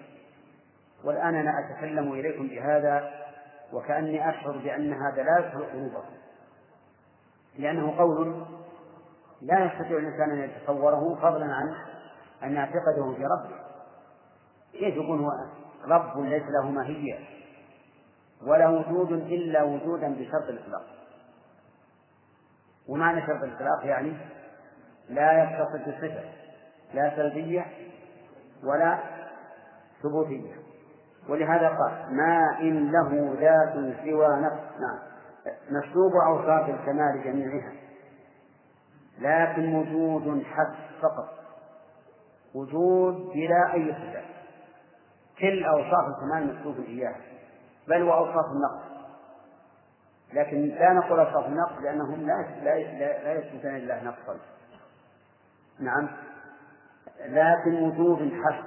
والآن 1.05 1.35
أنا 1.35 1.51
أتكلم 1.59 2.13
إليكم 2.13 2.49
بهذا 2.49 3.11
وكأني 3.73 4.31
أشعر 4.31 4.57
بأن 4.57 4.93
هذا 4.93 5.23
لا 5.23 5.39
يدخل 5.39 5.65
قلوبكم 5.65 6.19
لأنه 7.59 7.99
قول 7.99 8.45
لا 9.43 9.65
يستطيع 9.65 9.99
الإنسان 9.99 10.31
أن 10.31 10.39
يتصوره 10.39 11.19
فضلا 11.23 11.45
عن 11.45 11.75
أن 12.43 12.53
يعتقده 12.53 13.15
في 13.17 13.25
ربه. 13.25 13.68
كيف 14.73 14.97
يكون 14.97 15.25
هو؟ 15.25 15.31
رب 15.85 16.21
ليس 16.21 16.43
له 16.43 16.71
ماهية 16.71 17.19
ولا 18.47 18.69
وجود 18.69 19.13
إلا 19.13 19.63
وجودا 19.63 20.09
بشرط 20.09 20.49
الإطلاق. 20.49 20.87
ومعنى 22.89 23.27
شرط 23.27 23.43
الإطلاق 23.43 23.87
يعني 23.87 24.17
لا 25.09 25.43
يتصل 25.43 25.79
بصفة 25.79 26.25
لا 26.95 27.17
سلبية 27.17 27.67
ولا 28.65 28.99
ثبوتية. 30.03 30.55
ولهذا 31.29 31.69
قال 31.69 32.17
ما 32.17 32.59
إن 32.61 32.93
له 32.93 33.37
ذات 33.41 33.75
سوى 34.05 34.41
نفس. 34.41 34.63
نعم. 34.81 34.99
مسلوب 35.71 36.13
أوصاف 36.27 36.69
الكمال 36.69 37.23
جميعها 37.25 37.73
لكن 39.19 39.75
وجود 39.75 40.43
حد 40.43 40.75
فقط 41.03 41.29
وجود 42.55 43.15
بلا 43.15 43.75
أي 43.75 43.93
صفة. 43.93 44.38
كل 45.41 45.65
أوصاف 45.65 46.09
الكمال 46.09 46.57
مسلوب 46.57 46.81
إياها 46.81 47.21
بل 47.89 48.03
وأوصاف 48.03 48.45
النقص. 48.53 48.89
لكن 50.33 50.57
لا 50.57 50.93
نقول 50.93 51.21
أوصاف 51.21 51.47
النقص 51.47 51.83
لأنهم 51.83 52.27
لا 52.27 52.47
لا 52.65 52.79
لا 53.25 53.33
يثبتون 53.33 53.71
لله 53.71 54.05
نقصا. 54.05 54.39
نعم. 55.81 56.09
لكن 57.21 57.75
وجود 57.83 58.33
حد 58.45 58.65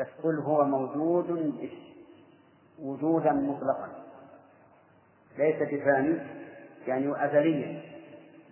بس 0.00 0.06
قل 0.22 0.38
هو 0.38 0.64
موجود 0.64 1.54
وجودا 2.82 3.32
مطلقا. 3.32 3.88
ليس 5.38 5.56
بفاني 5.56 6.18
يعني 6.86 7.24
أزليا. 7.24 7.82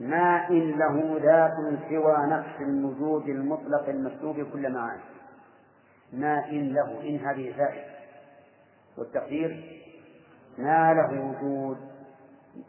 ما 0.00 0.48
إن 0.50 0.70
له 0.70 1.20
ذات 1.22 1.80
سوى 1.88 2.16
نفس 2.26 2.60
الوجود 2.60 3.28
المطلق 3.28 3.88
المسلوب 3.88 4.52
كل 4.52 4.72
معاني. 4.72 5.02
ما 6.12 6.48
إن 6.48 6.74
له 6.74 7.00
إن 7.00 7.16
هذه 7.16 7.54
زائد 7.56 7.84
والتقدير 8.98 9.80
ما 10.58 10.94
له 10.94 11.20
وجود 11.20 11.78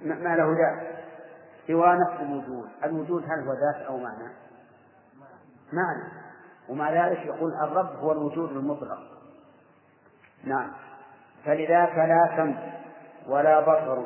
ما 0.01 0.35
له 0.35 0.55
ذات 0.57 0.99
سوى 1.69 1.95
نفس 1.95 2.21
الوجود. 2.21 2.69
الوجود 2.83 3.23
هل 3.23 3.47
هو 3.47 3.53
ذات 3.53 3.85
أو 3.87 3.97
معنى؟ 3.97 4.33
معنى. 5.73 6.11
ومع 6.69 7.07
ذلك 7.07 7.25
يقول 7.25 7.53
الرب 7.53 7.95
هو 7.95 8.11
الوجود 8.11 8.51
المطلق. 8.51 8.99
نعم. 10.43 10.71
فلذاك 11.45 11.97
لا 11.97 12.37
سمع 12.37 12.73
ولا 13.27 13.59
بصر 13.59 14.01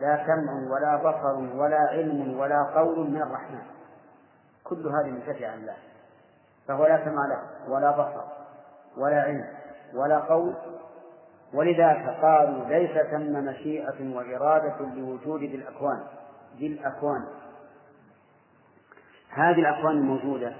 لا 0.00 0.26
سمع 0.26 0.52
ولا 0.70 0.96
بصر 0.96 1.56
ولا 1.56 1.78
علم 1.78 2.38
ولا 2.38 2.62
قول 2.74 3.10
من 3.10 3.22
الرحمن. 3.22 3.62
كل 4.64 4.86
هذه 4.86 5.10
من 5.10 5.22
شفع 5.26 5.54
الله. 5.54 5.76
فهو 6.68 6.86
لا 6.86 7.04
سمع 7.04 7.26
له 7.26 7.72
ولا 7.72 7.90
بصر. 7.90 8.24
ولا 8.96 9.20
علم 9.22 9.44
ولا 9.94 10.18
قول. 10.18 10.54
ولذلك 11.54 12.18
قالوا 12.22 12.64
ليس 12.68 13.06
ثم 13.10 13.44
مشيئة 13.44 14.16
وإرادة 14.16 14.94
لوجود 14.94 15.40
ذي 15.40 15.56
الأكوان 15.56 16.06
ذي 16.58 16.66
الأكوان. 16.66 17.26
هذه 19.30 19.60
الأكوان 19.60 19.96
الموجودة 19.96 20.52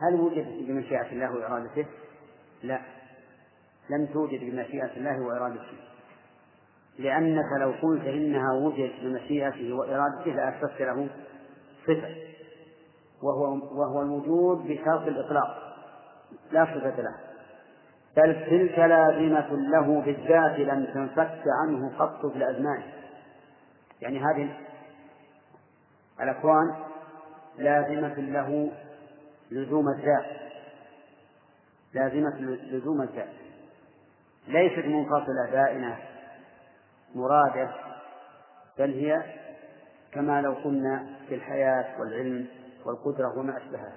هل 0.00 0.20
وجدت 0.20 0.68
بمشيئة 0.68 1.12
الله 1.12 1.32
وإرادته؟ 1.36 1.86
لا. 2.62 2.80
لم 3.90 4.06
توجد 4.06 4.40
بمشيئة 4.40 4.96
الله 4.96 5.20
وإرادته. 5.20 5.78
لأنك 6.98 7.52
لو 7.60 7.72
قلت 7.82 8.04
إنها 8.04 8.52
وجدت 8.52 9.00
بمشيئته 9.02 9.72
وإرادته 9.72 10.30
لأثبت 10.30 10.80
له 10.80 11.08
صفة 11.86 12.14
وهو 13.22 13.44
وهو 13.80 14.02
الوجود 14.02 14.58
بشرط 14.68 15.02
الإطلاق. 15.02 15.76
لا 16.52 16.64
صفة 16.64 17.00
له. 17.02 17.23
بل 18.16 18.46
تلك 18.50 18.78
لازمة 18.78 19.56
له 19.56 20.00
بالذات 20.00 20.58
لم 20.58 20.84
تنفك 20.84 21.42
عنه 21.62 21.98
قط 21.98 22.26
في 22.26 22.36
الأزمان. 22.36 22.82
يعني 24.00 24.18
هذه 24.18 24.56
الأكوان 26.20 26.74
لازمة 27.58 28.14
له 28.14 28.72
لزوم 29.50 29.88
الذات. 29.88 30.26
لازمة 31.94 32.40
لزوم 32.40 33.02
الذات. 33.02 33.32
ليست 34.48 34.86
منفصلة 34.86 35.50
بائنة 35.52 35.98
مرادة 37.14 37.70
بل 38.78 38.90
هي 38.90 39.22
كما 40.12 40.40
لو 40.42 40.52
قلنا 40.52 41.06
في 41.28 41.34
الحياة 41.34 42.00
والعلم 42.00 42.46
والقدرة 42.84 43.38
وما 43.38 43.56
أشبهها. 43.56 43.92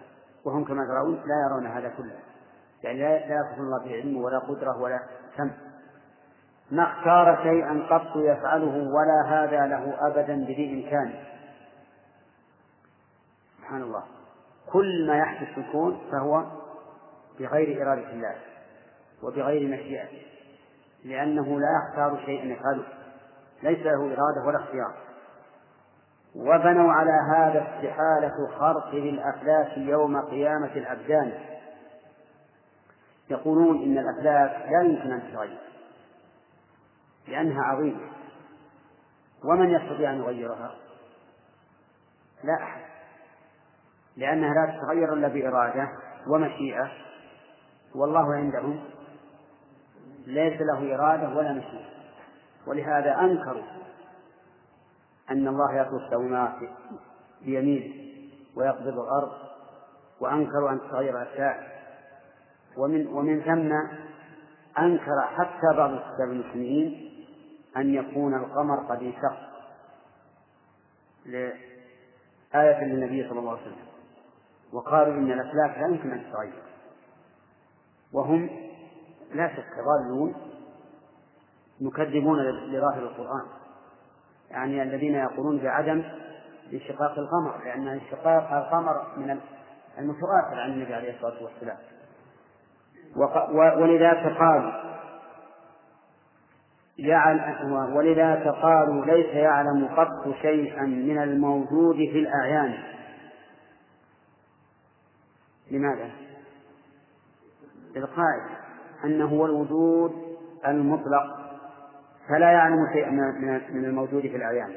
وهم 0.45 0.63
كما 0.63 0.85
ترون 0.85 1.15
لا 1.15 1.49
يرون 1.49 1.67
هذا 1.67 1.89
كله. 1.89 2.26
يعني 2.83 2.99
لا 2.99 3.35
يصف 3.35 3.59
الله 3.59 3.85
بعلم 3.85 4.17
ولا 4.17 4.39
قدرة 4.39 4.81
ولا 4.81 4.99
سمع 5.37 5.67
ما 6.71 6.83
اختار 6.83 7.43
شيئا 7.43 7.87
قط 7.89 8.15
يفعله 8.15 8.93
ولا 8.93 9.25
هذا 9.27 9.65
له 9.65 10.07
أبدا 10.07 10.35
بذي 10.35 10.73
إمكان 10.73 11.13
سبحان 13.57 13.81
الله. 13.81 14.03
كل 14.71 15.07
ما 15.07 15.17
يحدث 15.17 15.53
في 15.53 15.57
الكون 15.57 16.01
فهو 16.11 16.43
بغير 17.39 17.83
إرادة 17.83 18.09
الله 18.09 18.35
وبغير 19.23 19.69
مشيئته 19.69 20.21
لأنه 21.05 21.59
لا 21.59 21.67
يختار 21.77 22.25
شيئا 22.25 22.45
يفعله. 22.45 22.83
ليس 23.63 23.79
له 23.79 24.05
إرادة 24.05 24.47
ولا 24.47 24.57
اختيار. 24.57 24.93
وبنوا 26.35 26.91
على 26.91 27.11
هذا 27.35 27.61
استحالة 27.61 28.57
خرق 28.59 28.95
للأفلاك 28.95 29.77
يوم 29.77 30.21
قيامة 30.21 30.71
الأبدان. 30.75 31.33
يقولون 33.29 33.83
إن 33.83 33.97
الأفلاك 33.97 34.71
لا 34.71 34.81
يمكن 34.81 35.11
أن 35.11 35.21
تتغير 35.31 35.59
لأنها 37.27 37.63
عظيمة. 37.63 37.99
ومن 39.43 39.69
يستطيع 39.69 40.11
أن 40.11 40.17
يغيرها؟ 40.17 40.75
لا 42.43 42.63
أحد 42.63 42.81
لأنها 44.17 44.53
لا 44.53 44.77
تتغير 44.77 45.13
إلا 45.13 45.27
بإرادة 45.27 45.89
ومشيئة 46.27 46.91
والله 47.95 48.33
عندهم 48.35 48.83
ليس 50.25 50.61
له 50.61 50.95
إرادة 50.95 51.29
ولا 51.29 51.53
مشيئة. 51.53 51.87
ولهذا 52.67 53.19
أنكروا 53.19 53.63
أن 55.31 55.47
الله 55.47 55.81
يطلب 55.81 56.01
السماوات 56.01 56.69
بيمينه 57.41 57.93
ويقبض 58.55 58.99
الأرض 58.99 59.31
وأنكروا 60.19 60.71
أن 60.71 60.79
تتغير 60.79 61.21
الأشياء 61.21 61.76
ومن 62.77 63.07
ومن 63.07 63.41
ثم 63.41 63.71
أنكر 64.79 65.21
حتى 65.21 65.77
بعض 65.77 65.89
الكتاب 65.89 66.31
المسلمين 66.31 67.11
أن 67.77 67.93
يكون 67.93 68.35
القمر 68.35 68.79
قد 68.79 69.03
انشق 69.03 69.37
لآية 71.25 72.83
للنبي 72.85 73.29
صلى 73.29 73.39
الله 73.39 73.51
عليه 73.51 73.61
وسلم. 73.61 73.87
وقالوا 74.73 75.13
إن 75.13 75.31
الأفلاك 75.31 75.77
لا 75.77 75.87
يمكن 75.87 76.11
أن 76.11 76.23
تتغير. 76.23 76.63
وهم 78.13 78.49
لا 79.33 79.55
شك 79.55 79.73
ضالون 79.85 80.35
مكذبون 81.81 82.39
لظاهر 82.41 83.03
القرآن. 83.03 83.45
يعني 84.51 84.83
الذين 84.83 85.15
يقولون 85.15 85.57
بعدم 85.57 86.03
انشقاق 86.73 87.19
القمر 87.19 87.63
لأن 87.65 87.87
انشقاق 87.87 88.53
القمر 88.53 89.17
من 89.17 89.39
المتواتر 89.97 90.59
عن 90.59 90.71
النبي 90.71 90.93
عليه 90.93 91.15
الصلاة 91.15 91.43
والسلام. 91.43 91.77
ولذا 93.53 94.13
قالوا 94.39 94.71
يعلم 96.97 97.95
ولذا 97.95 98.51
قالوا 98.51 99.05
ليس 99.05 99.35
يعلم 99.35 99.87
قط 99.87 100.35
شيئا 100.41 100.83
من 100.83 101.23
الموجود 101.23 101.95
في 101.95 102.19
الأعيان. 102.19 102.77
لماذا؟ 105.71 106.11
للقائل 107.95 108.41
أنه 109.03 109.25
هو 109.25 109.45
الوجود 109.45 110.11
المطلق 110.67 111.37
فلا 112.29 112.51
يعلم 112.51 112.87
شيئا 112.93 113.11
من 113.71 113.85
الموجود 113.85 114.21
في 114.21 114.35
الأعيان. 114.35 114.73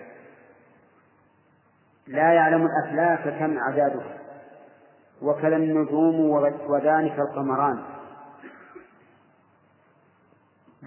لا 2.06 2.32
يعلم 2.32 2.66
الأفلاك 2.66 3.38
كم 3.38 3.58
عدادها 3.58 4.18
وكذا 5.22 5.56
النجوم 5.56 6.20
وذلك 6.68 7.18
القمران. 7.18 7.99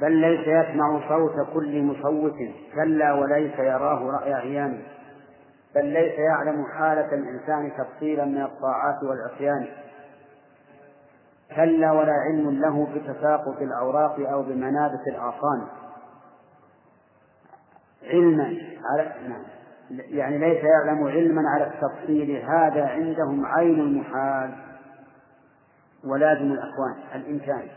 بل 0.02 0.12
ليس 0.12 0.48
يسمع 0.48 1.10
صوت 1.10 1.48
كل 1.54 1.84
مصوت 1.84 2.36
كلا 2.76 3.14
وليس 3.14 3.60
يراه 3.60 4.12
رأي 4.12 4.34
عيان 4.34 4.82
بل 5.76 5.86
ليس 5.86 6.20
يعلم 6.20 6.66
حالة 6.66 7.14
الإنسان 7.14 7.72
تفصيلا 7.78 8.26
من 8.26 8.42
الطاعات 8.42 9.04
والعصيان. 9.04 9.68
كلا 11.56 11.92
ولا 11.92 12.14
علم 12.14 12.50
له 12.50 12.88
بتساقط 12.96 13.62
الأوراق 13.62 14.20
أو 14.20 14.44
بمنابت 14.44 15.08
الأعصان 15.08 15.68
علما 18.04 18.58
على 18.92 19.14
نعم. 19.28 19.44
يعني 19.90 20.38
ليس 20.38 20.64
يعلم 20.64 21.08
علما 21.08 21.42
على 21.50 21.68
التفصيل 21.68 22.46
هذا 22.46 22.88
عندهم 22.88 23.46
عين 23.46 23.80
المحال. 23.80 24.54
ولازم 26.04 26.52
الأكوان 26.52 26.96
الإمكان. 27.16 27.68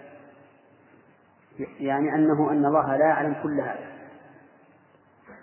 يعني 1.81 2.15
أنه 2.15 2.51
أن 2.51 2.67
الله 2.67 2.97
لا 2.97 3.05
يعلم 3.07 3.37
كل 3.43 3.61
هذا. 3.61 3.87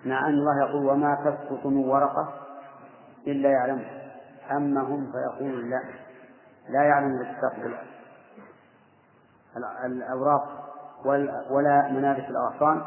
مع 0.06 0.28
أن 0.28 0.34
الله 0.34 0.70
يقول 0.70 0.86
وما 0.86 1.16
تسقط 1.16 1.66
من 1.66 1.90
ورقة 1.90 2.34
إلا 3.28 3.50
يعلمها. 3.50 4.04
أما 4.52 4.82
هم 4.82 5.12
فيقولون 5.12 5.70
لا. 5.70 5.82
لا 6.70 6.84
يعلم 6.84 7.24
تسقط 7.24 7.54
الأوراق 9.86 10.74
ولا 11.52 11.92
منابت 11.92 12.26
الأغصان. 12.30 12.82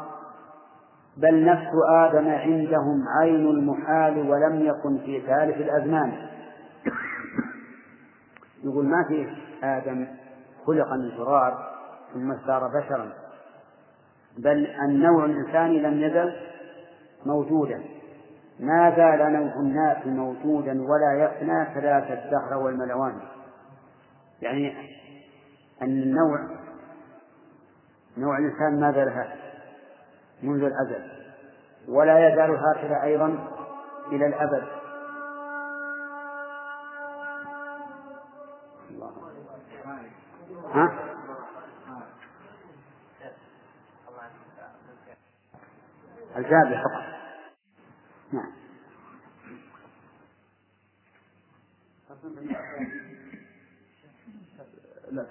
بل 1.17 1.45
نفس 1.45 1.69
آدم 1.89 2.29
عندهم 2.29 3.07
عين 3.07 3.47
المحال 3.47 4.29
ولم 4.29 4.61
يكن 4.61 4.97
في 4.97 5.21
ثالث 5.27 5.57
الأزمان. 5.57 6.27
يقول 8.63 8.85
ما 8.85 9.03
في 9.07 9.33
آدم 9.63 10.07
خلق 10.65 10.93
من 10.93 11.17
تراب 11.17 11.76
ثم 12.13 12.35
صار 12.47 12.67
بشرا. 12.67 13.13
بل 14.37 14.67
النوع 14.67 15.25
الإنساني 15.25 15.79
لم 15.79 16.01
يزل 16.01 16.35
موجودا. 17.25 17.83
ما 18.59 18.95
زال 18.95 19.33
نوع 19.33 19.53
الناس 19.59 20.07
موجودا 20.07 20.71
ولا 20.71 21.23
يفنى 21.23 21.65
كذاك 21.65 22.11
الدهر 22.11 22.57
والملوان. 22.63 23.19
يعني 24.41 24.77
أن 25.81 25.87
النوع 25.87 26.39
نوع 28.17 28.37
الإنسان 28.37 28.79
ما 28.79 28.91
زال 28.91 29.09
هكذا 29.09 29.47
منذ 30.43 30.63
الأزل. 30.63 31.11
ولا 31.89 32.29
يزال 32.29 32.51
هكذا 32.51 33.03
أيضا 33.03 33.37
إلى 34.11 34.27
الأبد. 34.27 34.63
ها؟ 40.73 41.06
الجابر 46.37 46.83
فقط. 46.83 47.17
نعم. 48.33 48.51
لا 55.11 55.27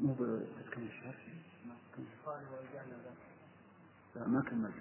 مو 0.00 0.12
بتكمل 0.12 0.86
الشهر 0.86 1.16
لا 4.16 4.26
ما 4.26 4.42
كملت. 4.42 4.74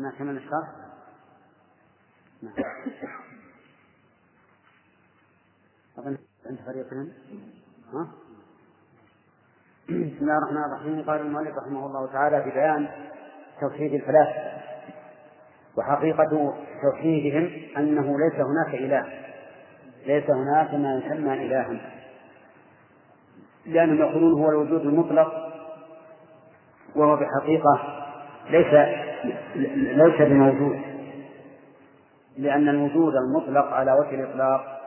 ما 0.00 0.10
كمل 0.10 0.36
الشهر 0.36 0.92
نعم. 2.42 2.54
أظن 5.98 6.18
أنت 6.50 6.60
فريقهم 6.60 7.12
ها؟ 7.92 8.21
بسم 9.88 10.16
الله 10.20 10.38
الرحمن 10.38 10.64
الرحيم. 10.64 11.02
قال 11.06 11.20
المؤلف 11.20 11.58
رحمه 11.58 11.86
الله 11.86 12.12
تعالى 12.12 12.42
في 12.42 12.50
بيان 12.50 12.88
توحيد 13.60 13.94
الفلاسفة 13.94 14.52
وحقيقة 15.78 16.54
توحيدهم 16.82 17.50
أنه 17.76 18.16
ليس 18.18 18.34
هناك 18.34 18.74
إله. 18.74 19.06
ليس 20.06 20.30
هناك 20.30 20.74
ما 20.74 20.94
يسمى 21.04 21.32
إلها. 21.46 21.80
لأنهم 23.66 23.98
يقولون 23.98 24.42
هو 24.42 24.50
الوجود 24.50 24.80
المطلق 24.80 25.32
وهو 26.96 27.16
بحقيقة 27.16 28.04
ليس 28.50 28.74
ليس 29.96 30.22
بموجود. 30.22 30.80
لأن 32.36 32.68
الوجود 32.68 33.14
المطلق 33.14 33.66
على 33.66 33.92
وجه 33.92 34.14
الإطلاق 34.14 34.80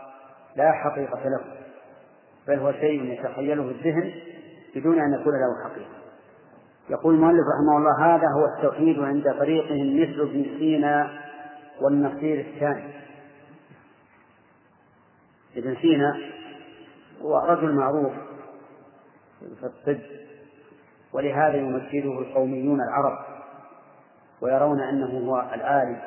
لا 0.55 0.71
حقيقة 0.71 1.19
له 1.23 1.41
بل 2.47 2.59
هو 2.59 2.71
شيء 2.71 3.03
يتخيله 3.03 3.63
الذهن 3.63 4.13
بدون 4.75 4.99
أن 4.99 5.21
يكون 5.21 5.33
له 5.33 5.63
حقيقة. 5.63 5.95
يقول 6.89 7.15
المؤلف 7.15 7.43
رحمه 7.55 7.77
الله 7.77 8.15
هذا 8.15 8.27
هو 8.27 8.45
التوحيد 8.45 8.99
عند 8.99 9.23
طريقهم 9.39 10.01
مثل 10.01 10.21
ابن 10.21 10.45
سينا 10.59 11.09
والنصير 11.81 12.39
الثاني. 12.39 12.93
ابن 15.57 15.75
سينا 15.75 16.19
هو 17.21 17.37
رجل 17.37 17.75
معروف 17.75 18.13
في 19.39 19.65
الطب 19.65 20.01
ولهذا 21.13 21.55
يمثله 21.55 22.19
القوميون 22.19 22.79
العرب 22.81 23.17
ويرون 24.41 24.81
أنه 24.81 25.29
هو 25.29 25.49
العالم 25.53 26.01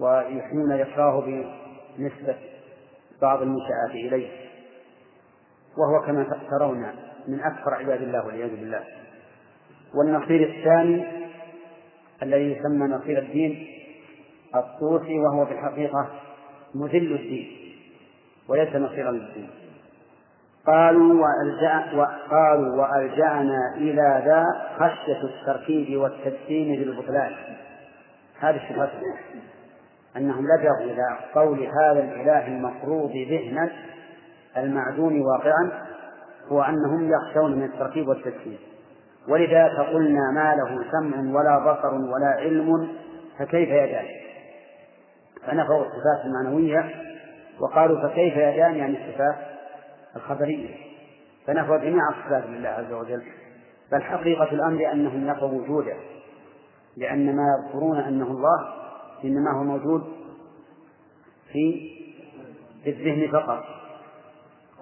ويحنون 0.00 0.80
ذكراه 0.80 1.20
بنسبة 1.98 2.36
بعض 3.22 3.42
المنشآت 3.42 3.90
إليه. 3.90 4.42
وهو 5.76 6.06
كما 6.06 6.26
ترون 6.50 7.11
من 7.28 7.40
أكثر 7.40 7.74
عباد 7.74 8.02
الله 8.02 8.26
والعياذ 8.26 8.50
بالله. 8.50 8.84
والنصير 9.94 10.48
الثاني 10.48 11.04
الذي 12.22 12.52
يسمى 12.52 12.86
نصير 12.86 13.18
الدين 13.18 13.66
الطوسي 14.54 15.18
وهو 15.18 15.46
في 15.46 15.52
الحقيقة 15.52 16.10
مذل 16.74 17.12
الدين 17.12 17.48
وليس 18.48 18.76
نصيرا 18.76 19.10
للدين. 19.10 19.50
قالوا 20.66 21.24
وألجأ 21.24 21.96
وقالوا 21.96 22.82
وألجأنا 22.82 23.74
إلى 23.76 24.22
ذا 24.26 24.46
خشية 24.78 25.22
التركيب 25.22 25.96
والتجسيم 26.00 26.76
بالبطلان. 26.76 27.32
هذه 28.40 28.60
شبهتهم 28.68 29.16
أنهم 30.16 30.46
لجأوا 30.46 30.80
إلى 30.80 31.18
قول 31.34 31.58
هذا 31.58 32.00
الإله 32.00 32.46
المفروض 32.46 33.10
ذهنا 33.10 33.70
المعدوم 34.56 35.22
واقعا 35.22 35.70
هو 36.48 36.62
أنهم 36.62 37.10
يخشون 37.12 37.56
من 37.56 37.64
التركيب 37.64 38.08
والتجسيم 38.08 38.58
ولذا 39.28 39.66
قلنا 39.66 40.30
ما 40.34 40.54
له 40.54 40.84
سمع 40.90 41.38
ولا 41.38 41.58
بصر 41.58 41.94
ولا 41.94 42.26
علم 42.26 42.88
فكيف 43.38 43.68
يدان؟ 43.68 44.06
فنفوا 45.46 45.84
الصفات 45.84 46.24
المعنوية 46.24 46.90
وقالوا 47.60 48.08
فكيف 48.08 48.36
يدان 48.36 48.74
يعني 48.74 49.08
الصفات 49.08 49.36
الخبرية؟ 50.16 50.74
فنفوا 51.46 51.76
جميع 51.76 52.02
الصفات 52.08 52.44
لله 52.46 52.68
عز 52.68 52.92
وجل. 52.92 53.22
بل 53.92 54.02
حقيقة 54.02 54.52
الأمر 54.52 54.92
أنهم 54.92 55.26
نفوا 55.26 55.48
وجوده 55.48 55.96
لأن 56.96 57.36
ما 57.36 57.42
يذكرون 57.58 57.98
أنه 57.98 58.26
الله 58.26 58.68
إنما 59.24 59.50
هو 59.58 59.64
موجود 59.64 60.02
في 61.52 61.90
في 62.84 62.90
الذهن 62.90 63.32
فقط. 63.32 63.64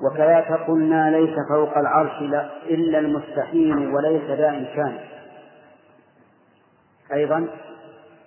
وكذلك 0.02 0.52
قلنا 0.52 1.10
ليس 1.10 1.34
فوق 1.48 1.78
العرش 1.78 2.22
إلا 2.66 2.98
المستحيل 2.98 3.94
وليس 3.94 4.22
ذا 4.22 4.48
إمكان. 4.48 4.98
أيضا 7.12 7.46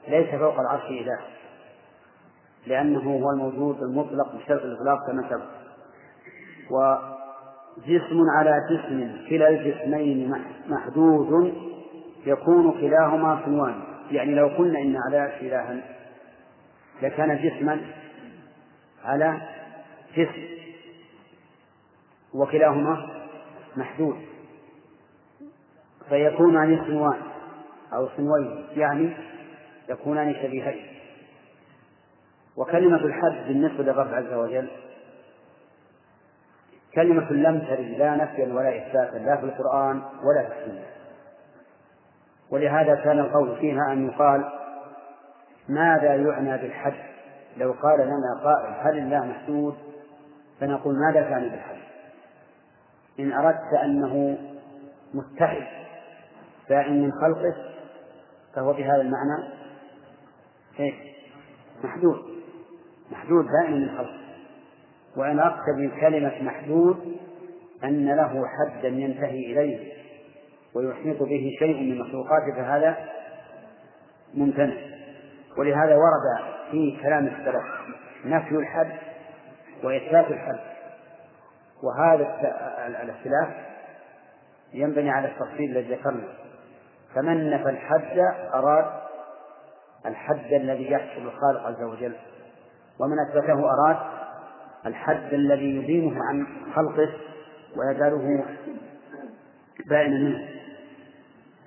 ليس 0.08 0.30
فوق 0.36 0.60
العرش 0.60 0.86
إله 0.86 1.20
لأنه 2.68 3.00
هو 3.00 3.32
الموجود 3.32 3.82
المطلق 3.82 4.36
بشرط 4.36 4.62
الإطلاق 4.62 4.98
كما 5.08 5.30
سبق. 5.30 5.50
وجسم 6.70 8.22
على 8.38 8.58
جسم 8.72 9.26
كلا 9.30 9.50
الجسمين 9.50 10.36
محدود 10.68 11.54
يكون 12.26 12.72
كلاهما 12.72 13.42
صنوان. 13.46 13.82
يعني 14.12 14.36
لو 14.36 14.48
قلنا 14.48 14.80
إن 14.80 14.98
على 15.08 15.40
إلها 15.42 15.78
لكان 17.02 17.38
جسما 17.38 17.82
على 19.06 19.42
جسم. 20.18 20.54
وكلاهما 22.34 23.10
محدود. 23.76 24.16
فيكونان 26.10 26.86
صنوان 26.86 27.22
أو 27.94 28.10
صنوين 28.18 28.66
يعني 28.72 29.14
يكونان 29.90 30.34
شبيهين. 30.34 30.86
وكلمة 32.58 32.98
الحد 32.98 33.48
بالنسبة 33.48 33.84
للرب 33.84 34.14
عز 34.14 34.34
وجل 34.34 34.70
كلمة 36.96 37.32
لم 37.32 37.60
ترد 37.60 37.98
لا 37.98 38.16
نفيا 38.16 38.54
ولا 38.54 38.78
إثباتا 38.78 39.18
لا 39.18 39.38
في 39.38 39.44
القرآن 39.44 40.02
ولا 40.24 40.50
في 40.50 40.60
السنة. 40.60 40.86
ولهذا 42.50 42.96
كان 42.96 43.20
القول 43.20 43.56
فيها 43.56 43.94
أن 43.94 44.08
يقال 44.08 44.50
ماذا 45.70 46.16
يعنى 46.16 46.58
بالحد؟ 46.58 46.94
لو 47.58 47.72
قال 47.72 48.00
لنا 48.00 48.44
قائل 48.44 48.74
هل 48.80 48.98
الله 48.98 49.26
محدود؟ 49.26 49.76
فنقول 50.60 50.96
ماذا 51.00 51.22
كان 51.30 51.42
بالحد؟ 51.50 51.93
إن 53.20 53.32
أردت 53.32 53.74
أنه 53.84 54.38
متحد 55.14 55.68
بائن 56.70 57.04
من 57.04 57.12
خلقه 57.12 57.56
فهو 58.56 58.74
بهذا 58.74 59.02
المعنى؟ 59.02 59.54
محدود. 61.84 62.20
محدود 63.12 63.46
بائن 63.46 63.82
من 63.82 63.98
خلقه. 63.98 64.20
وإن 65.18 65.40
أردت 65.40 65.64
بكلمة 65.78 66.42
محدود 66.42 67.18
أن 67.84 68.16
له 68.16 68.44
حدا 68.48 68.88
ينتهي 68.88 69.52
إليه 69.52 69.94
ويحيط 70.76 71.24
به 71.24 71.50
شيء 71.60 71.84
من 71.84 72.00
مخلوقاته 72.00 72.56
فهذا 72.56 73.10
ممتنع. 74.34 74.74
ولهذا 75.58 75.96
ورد 75.96 76.54
في 76.72 76.98
كلام 77.02 77.28
السلف 77.28 77.64
نفي 78.26 78.56
الحد 78.56 78.92
وإثبات 79.84 80.32
الحد. 80.32 80.73
وهذا 81.84 82.24
الاختلاف 82.88 83.50
ينبني 84.74 85.12
على 85.12 85.28
التفصيل 85.28 85.78
الذي 85.78 85.96
ذكرنا. 85.96 86.28
فمن 87.16 87.50
نفى 87.50 87.70
الحد 87.70 88.18
أراد 88.54 88.86
الحد 90.06 90.54
الذي 90.54 90.92
يحصل 90.92 91.22
الخالق 91.22 91.68
عز 91.68 91.84
وجل 91.84 92.16
ومن 93.00 93.20
أثبته 93.20 93.54
أراد 93.54 93.98
الحد 94.86 95.34
الذي 95.34 95.76
يبينه 95.78 96.24
عن 96.24 96.48
خلقه 96.76 97.10
ويجعله 97.78 98.46
بائنا 99.90 100.20
منه. 100.20 100.48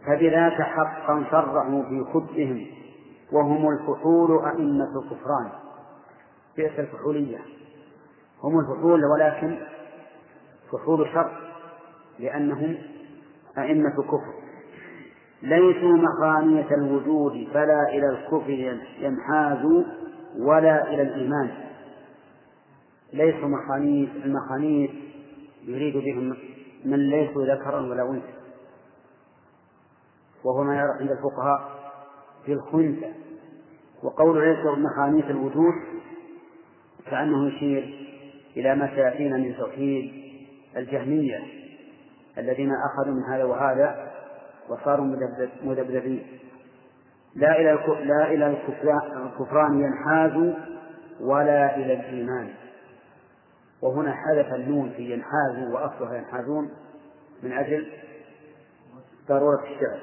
فبذاك 0.06 0.62
حقا 0.62 1.24
صرحوا 1.30 1.82
في 1.82 2.04
خبثهم 2.12 2.66
وهم 3.32 3.68
الفحول 3.68 4.44
أئمة 4.46 5.02
الكفران. 5.02 5.50
بئس 6.56 6.78
الفحولية. 6.78 7.38
هم 8.42 8.60
الفحول 8.60 9.00
ولكن 9.04 9.58
فحول 10.72 11.08
شر 11.14 11.30
لأنهم 12.18 12.76
أئمة 13.58 14.02
كفر 14.02 14.46
ليسوا 15.42 15.96
مخانية 15.96 16.68
الوجود 16.70 17.48
فلا 17.54 17.88
إلى 17.88 18.08
الكفر 18.10 18.50
ينحازوا 19.00 19.82
ولا 20.38 20.88
إلى 20.92 21.02
الإيمان. 21.02 21.50
ليسوا 23.12 23.48
مخانيث 23.48 24.10
المخانيث 24.24 24.90
يريد 25.64 25.96
بهم 25.96 26.36
من 26.84 26.98
ليسوا 27.10 27.44
ذكرا 27.44 27.80
ولا 27.80 28.10
أنثى. 28.10 28.34
وهو 30.44 30.64
ما 30.64 30.76
يرى 30.76 30.92
عند 31.00 31.10
الفقهاء 31.10 31.90
في 32.44 32.52
الخنثى. 32.52 33.12
وقول 34.02 34.48
ليس 34.48 34.66
مخانيث 34.66 35.24
الوجود 35.24 35.74
كأنه 37.10 37.48
يشير 37.48 38.08
إلى 38.56 38.74
ما 38.74 38.94
سيأتينا 38.94 39.36
من 39.36 39.56
توحيد 39.56 40.25
الجهمية 40.76 41.38
الذين 42.38 42.70
أخذوا 42.72 43.14
من 43.14 43.22
هذا 43.22 43.44
وهذا 43.44 44.12
وصاروا 44.68 45.06
مذبذبين 45.62 46.26
لا 47.34 47.60
إلى 47.60 47.78
لا 48.04 48.28
إلى 48.28 48.56
الكفران 49.26 49.80
ينحازوا 49.80 50.52
ولا 51.20 51.76
إلى 51.76 51.92
الإيمان. 51.92 52.48
وهنا 53.82 54.12
حذف 54.12 54.54
النون 54.54 54.90
في 54.96 55.02
ينحازوا 55.12 55.74
وأصلها 55.74 56.16
ينحازون 56.16 56.70
من 57.42 57.52
أجل 57.52 57.86
ضرورة 59.28 59.62
الشعر. 59.62 59.98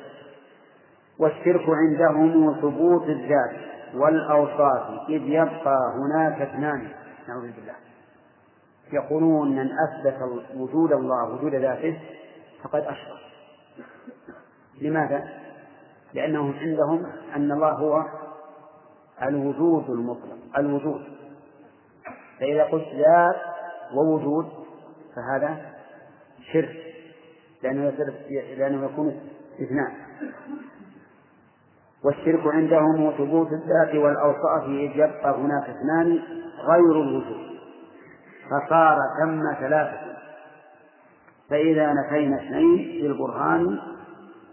والشرك 1.19 1.63
عندهم 1.69 2.61
ثبوت 2.61 3.09
الذات 3.09 3.55
والأوصاف 3.93 5.09
إذ 5.09 5.21
يبقى 5.21 5.78
هناك 5.95 6.41
اثنان 6.41 6.88
نعوذ 7.28 7.51
بالله. 7.51 7.76
يقولون 8.94 9.56
من 9.56 9.70
أثبت 9.72 10.18
وجود 10.56 10.91
الله 10.91 11.30
وجود 11.34 11.56
ذاته 11.56 12.00
فقد 12.64 12.82
أشرك. 12.82 13.20
لماذا؟ 14.82 15.30
لأنهم 16.14 16.54
عندهم 16.54 17.06
أن 17.36 17.52
الله 17.52 17.72
هو 17.72 18.06
الوجود 19.22 19.89
المطلق 19.89 20.38
الوجود. 20.58 21.02
فإذا 22.39 22.64
قلت 22.64 22.88
ذات 22.96 23.36
ووجود 23.94 24.46
فهذا 25.16 25.74
شرك 26.54 26.84
لأنه 27.64 27.89
لأنه 28.58 28.86
يكون 28.86 29.20
اثنان 29.62 29.94
والشرك 32.04 32.48
عندهم 32.54 33.12
ثبوت 33.12 33.48
الذات 33.52 33.96
والأوصاف 33.96 34.68
يبقى 34.68 35.38
هناك 35.38 35.70
اثنان 35.70 36.20
غير 36.68 37.02
الوجود. 37.02 37.53
فصار 38.50 38.98
ثم 39.20 39.54
ثلاثة 39.60 40.14
فإذا 41.50 41.94
نفينا 41.94 42.36
اثنين 42.36 42.78
في 42.78 43.08
البرهان 43.08 43.80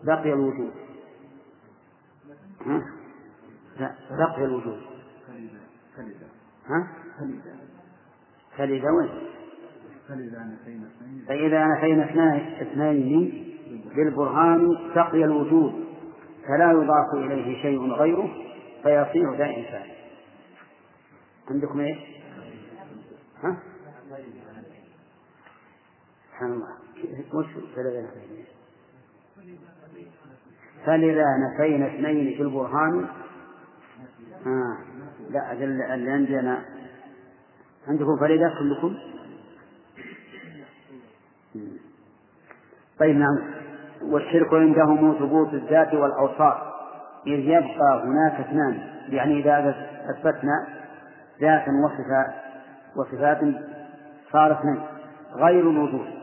بقي 0.04 0.32
الوجود 0.32 0.72
ها؟ 2.66 2.82
لا 3.78 3.94
بقي 4.10 4.44
الوجود 4.44 4.80
ها؟ 6.66 6.88
فلذا 8.56 8.90
وين؟ 8.90 9.10
فإذا 11.28 11.66
نفينا 11.66 12.04
اثنين 12.62 13.50
بالبرهان 13.96 14.68
بقي 14.94 15.24
الوجود 15.24 15.84
فلا 16.48 16.70
يضاف 16.72 17.14
إليه 17.14 17.62
شيء 17.62 17.92
غيره 17.92 18.28
فيصير 18.82 19.34
ذا 19.34 19.46
إنسان 19.46 19.86
عندكم 21.50 21.80
إيش؟ 21.80 21.98
ها؟ 23.42 23.56
سبحان 26.40 26.52
الله. 26.52 26.68
وش 27.34 27.46
فلذا 27.76 28.00
نفينا 28.00 28.44
فلذا 30.86 31.24
نفينا 31.36 31.86
اثنين 31.86 32.36
في 32.36 32.42
البرهان. 32.42 33.06
آه. 34.46 34.76
لا 35.30 35.52
اللي 35.52 36.10
عندنا. 36.10 36.64
عندكم 37.88 38.16
فريدة 38.20 38.52
كلكم؟ 38.58 38.96
طيب 42.98 43.16
نعم. 43.16 43.38
والشرك 44.02 44.54
عندهم 44.54 45.14
ثبوت 45.18 45.54
الذات 45.54 45.94
والأوصاف. 45.94 46.58
إذ 47.26 47.38
يبقى 47.38 48.04
هناك 48.04 48.40
اثنان. 48.40 48.78
يعني 49.08 49.40
إذا 49.40 49.74
أثبتنا 50.10 50.66
ذاتا 51.40 51.72
وصفات 51.84 52.34
وصفات 52.96 53.40
صار 54.32 54.52
اثنين. 54.52 54.82
غير 55.34 55.70
الوجود. 55.70 56.19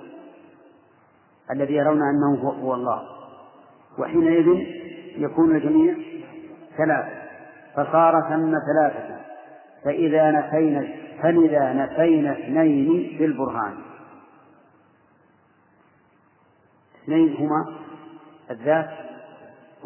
الذي 1.51 1.73
يرون 1.73 2.01
أنه 2.01 2.49
هو 2.49 2.73
الله. 2.73 3.03
وحينئذ 3.99 4.47
يكون 5.17 5.55
الجميع 5.55 5.95
ثلاثة. 6.77 7.17
فصار 7.75 8.21
ثم 8.29 8.51
ثلاثة. 8.51 9.17
فإذا 9.85 10.31
نفينا 10.31 10.87
فلذا 11.21 11.73
نفينا 11.73 12.31
اثنين 12.31 13.17
بالبرهان 13.19 13.73
اثنين 17.03 17.35
هما 17.35 17.75
الذات 18.51 18.89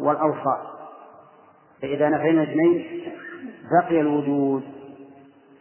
والأوصاف. 0.00 0.60
فإذا 1.82 2.08
نفينا 2.08 2.42
اثنين 2.42 2.84
بقي 3.72 4.00
الوجود. 4.00 4.62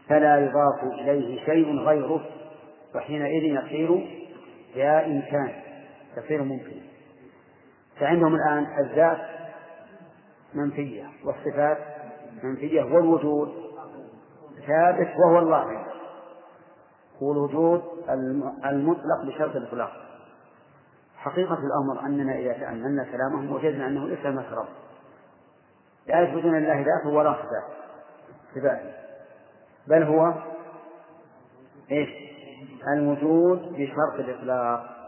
فلا 0.08 0.38
يضاف 0.40 0.84
إليه 0.84 1.46
شيء 1.46 1.78
غيره. 1.78 2.22
وحينئذ 2.96 3.44
يصير 3.44 4.08
يا 4.76 5.06
إمكان. 5.06 5.61
يصير 6.18 6.44
ممكن. 6.44 6.82
فعندهم 8.00 8.36
الآن 8.36 8.68
الذات 8.80 9.18
منفية 10.54 11.06
والصفات 11.26 11.78
منفية 12.44 12.84
والوجود 12.84 13.54
ثابت 14.68 15.10
وهو 15.20 15.40
الله 15.40 15.86
هو 17.22 17.32
الوجود 17.32 17.82
المطلق 18.66 19.26
بشرط 19.26 19.56
الإطلاق. 19.56 19.92
حقيقة 21.18 21.58
الأمر 21.58 22.06
أننا 22.06 22.36
إذا 22.36 22.54
تأملنا 22.54 23.04
كلامهم 23.04 23.52
وجدنا 23.52 23.88
أنه 23.88 24.08
ليس 24.08 24.26
مشرب 24.26 24.66
لا 26.08 26.22
يثبتون 26.22 26.56
لله 26.56 26.76
ذاته 26.76 27.10
ولا 27.10 27.34
صفات 27.34 27.64
صفات 28.56 28.82
بل 29.88 30.04
هو 30.04 30.34
إيش؟ 31.92 32.10
الوجود 32.94 33.74
بشرط 33.74 34.20
الإطلاق. 34.20 35.01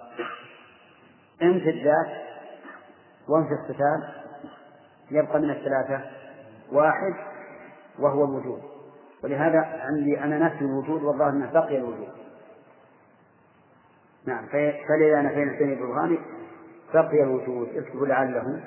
إن 1.43 1.59
في 1.59 1.69
الذات 1.69 2.07
وإن 3.29 3.43
في 3.43 3.53
الصفات 3.53 4.23
يبقى 5.11 5.39
من 5.39 5.49
الثلاثة 5.49 6.01
واحد 6.71 7.13
وهو 7.99 8.25
الوجود. 8.25 8.61
ولهذا 9.23 9.59
عندي 9.59 10.19
أنا 10.19 10.37
نفي 10.37 10.61
الوجود 10.61 11.03
والظاهر 11.03 11.29
أنه 11.29 11.51
بقي 11.51 11.77
الوجود. 11.77 12.09
نعم 14.25 14.45
فلذا 14.87 15.21
نفينا 15.21 15.55
اثنين 15.55 15.79
برهان 15.79 16.17
بقي 16.93 17.23
الوجود 17.23 17.69
اكتبوا 17.77 18.07
لعله 18.07 18.63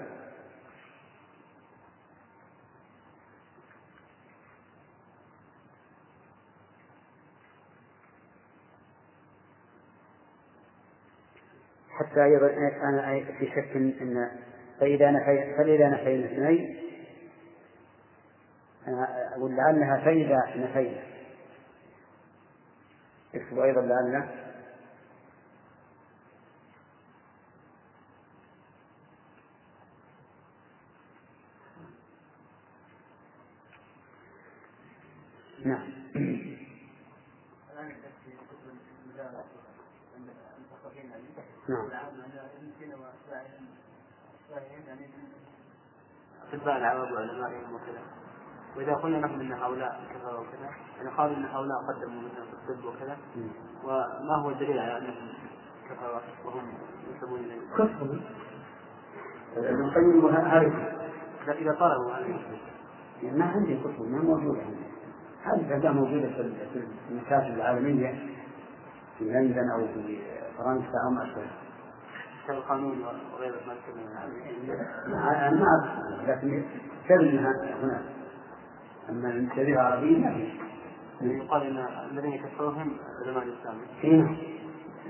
حتى 12.10 12.24
أيضا 12.24 12.46
أنا 12.82 13.24
في 13.38 13.46
شك 13.46 13.76
أن 13.76 14.30
فإذا 14.80 15.10
نفي 15.10 15.54
فإذا 15.56 15.88
نفينا 15.88 16.26
اثنين 16.26 16.76
أقول 19.36 19.56
لعلها 19.56 20.04
فإذا 20.04 20.42
نفينا. 20.56 21.02
اكتبوا 23.34 23.64
أيضا 23.64 23.80
لعل 23.80 24.28
نعم. 35.64 36.55
نعم. 41.68 41.88
أطباء 46.52 46.76
العرب 46.76 47.12
وعلمائهم 47.12 47.74
وكذا. 47.74 48.02
وإذا 48.76 48.94
قلنا 48.94 49.16
لهم 49.16 49.40
أن 49.40 49.52
هؤلاء 49.52 50.00
كذا 50.12 50.32
وكذا 50.32 50.70
يعني 50.96 51.08
قالوا 51.16 51.36
أن 51.36 51.44
هؤلاء 51.44 51.78
قدموا 51.88 52.22
مثلا 52.22 52.44
في 52.44 52.72
الطب 52.72 52.84
وكذا. 52.84 53.16
وما 53.84 54.36
هو 54.36 54.50
الدليل 54.50 54.78
على 54.78 54.98
أنهم 54.98 55.32
كفرة 55.90 56.22
وهم 56.44 56.72
ينسبون 57.08 57.40
إليه؟ 57.40 57.60
كفروا. 57.74 58.20
ابن 59.56 59.84
القيم 59.84 60.36
عارف 60.46 60.74
إذا 61.48 61.72
طلبوا 61.72 62.12
هذا 62.12 62.40
ما 63.22 63.44
عندي 63.44 63.80
كتب 63.80 64.00
ما 64.00 64.22
موجودة 64.22 64.62
عندي. 64.62 64.86
هذه 65.42 65.60
الأشياء 65.60 65.92
موجودة 65.92 66.28
في 66.28 66.86
المكاتب 67.10 67.54
العالمية 67.54 68.28
في 69.18 69.24
لندن 69.24 69.70
أو 69.70 69.86
في 69.86 70.22
فرنسا 70.58 70.98
أو 71.04 71.10
ما 71.10 71.22
أشبه 71.24 71.46
كالقانون 72.46 73.04
وغيره 73.34 73.56
ما 75.06 75.48
أنا 75.48 75.56
ما 75.56 75.66
أعرف 75.66 76.28
لكن 76.28 76.64
شبهها 77.08 77.52
هناك 77.82 78.02
أما 79.10 79.30
الشريعة 79.30 79.88
العربية 79.88 80.18
ما 80.18 80.34
في. 80.34 80.48
يقال 81.20 81.62
إن 81.62 81.86
الذين 82.10 82.42
كفروهم 82.42 82.96
علماء 83.26 83.42
الاسلام. 83.44 83.74
فينا 84.00 84.36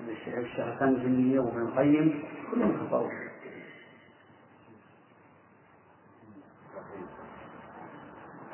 الشيخ 0.09 0.82
الجنية 0.82 1.40
وابن 1.40 1.62
القيم 1.62 2.24
كلهم 2.51 2.86
كفروا. 2.86 3.11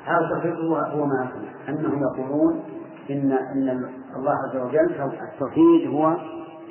هذا 0.05 0.19
التفريق 0.19 0.55
هو 0.55 0.75
هو 0.75 1.05
ما 1.05 1.31
أنهم 1.69 2.01
يقولون 2.01 2.63
إن 3.09 3.31
إن 3.31 3.69
الله 4.15 4.31
عز 4.31 4.55
وجل 4.55 5.01
التوحيد 5.33 5.87
هو 5.87 6.17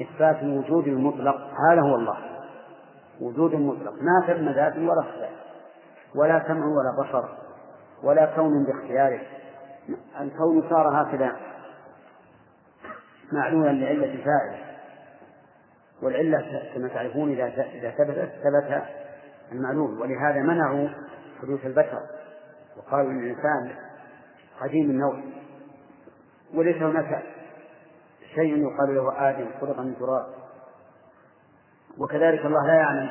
إثبات 0.01 0.43
الوجود 0.43 0.86
المطلق 0.86 1.36
هذا 1.70 1.80
هو 1.80 1.95
الله. 1.95 2.18
وجود 3.20 3.55
مطلق 3.55 3.93
ما 3.93 4.26
ثم 4.26 4.49
ذات 4.49 4.76
ولا 4.76 5.03
صفات 5.03 5.30
ولا 6.14 6.45
سمع 6.49 6.66
ولا 6.66 7.03
بصر 7.03 7.28
ولا 8.03 8.26
كون 8.36 8.64
باختياره. 8.64 9.20
الكون 10.20 10.70
صار 10.70 11.03
هكذا 11.03 11.36
معلولا 13.32 13.70
لعلة 13.70 14.05
الفاعل. 14.05 14.59
والعلة 16.03 16.70
كما 16.74 16.88
تعرفون 16.88 17.32
إذا 17.32 17.45
إذا 17.47 17.90
ثبتت 17.90 18.32
ثبت 18.43 18.82
المعلوم. 19.53 20.01
ولهذا 20.01 20.40
منعوا 20.43 20.88
حدوث 21.43 21.66
البشر. 21.66 22.03
وقالوا 22.76 23.11
إن 23.11 23.18
الإنسان 23.18 23.76
قديم 24.61 24.90
النوع 24.90 25.22
وليس 26.55 26.82
هناك 26.82 27.22
شيء 28.35 28.57
يقال 28.57 28.95
له 28.95 29.30
آدم 29.30 29.47
خلق 29.61 29.80
من 29.80 29.99
تراب. 29.99 30.26
وكذلك 31.99 32.47
الله 32.47 32.66
لا 32.66 32.74
يعلم 32.74 33.09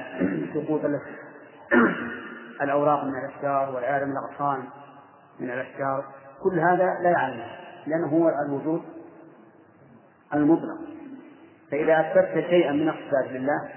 سقوط 0.54 0.82
الأوراق 2.62 3.04
من 3.04 3.14
الأشجار 3.16 3.76
والعالم 3.76 4.12
الأغصان 4.12 4.64
من 5.40 5.52
الأشجار. 5.52 6.06
كل 6.44 6.60
هذا 6.60 7.00
لا 7.04 7.10
يعلمه 7.10 7.46
لأنه 7.88 8.08
هو 8.08 8.30
الوجود 8.46 8.82
المطلق. 10.34 10.78
فإذا 11.72 12.00
أثبتت 12.00 12.50
شيئا 12.50 12.72
من 12.72 12.90
الصفات 12.90 13.32
لله 13.32 13.70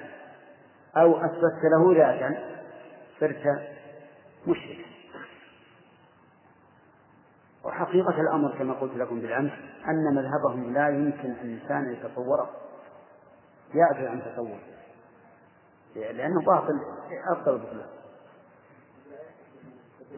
أو 0.96 1.16
أثبتت 1.16 1.64
له 1.64 1.94
ذاتا 1.96 2.34
صرت 3.20 3.42
مشركا 4.46 4.93
وحقيقة 7.64 8.20
الأمر 8.20 8.58
كما 8.58 8.74
قلت 8.74 8.96
لكم 8.96 9.20
بالأمس 9.20 9.52
أن 9.88 10.14
مذهبهم 10.14 10.72
لا 10.72 10.88
يمكن 10.88 11.30
أن 11.30 11.36
الإنسان 11.42 11.92
يتصوره. 11.92 12.50
يعجز 13.74 14.06
عن 14.06 14.22
تصوره 14.22 14.60
لأنه 15.94 16.40
باطل. 16.46 16.80
أفضل 17.32 17.58
بطلان 17.58 17.86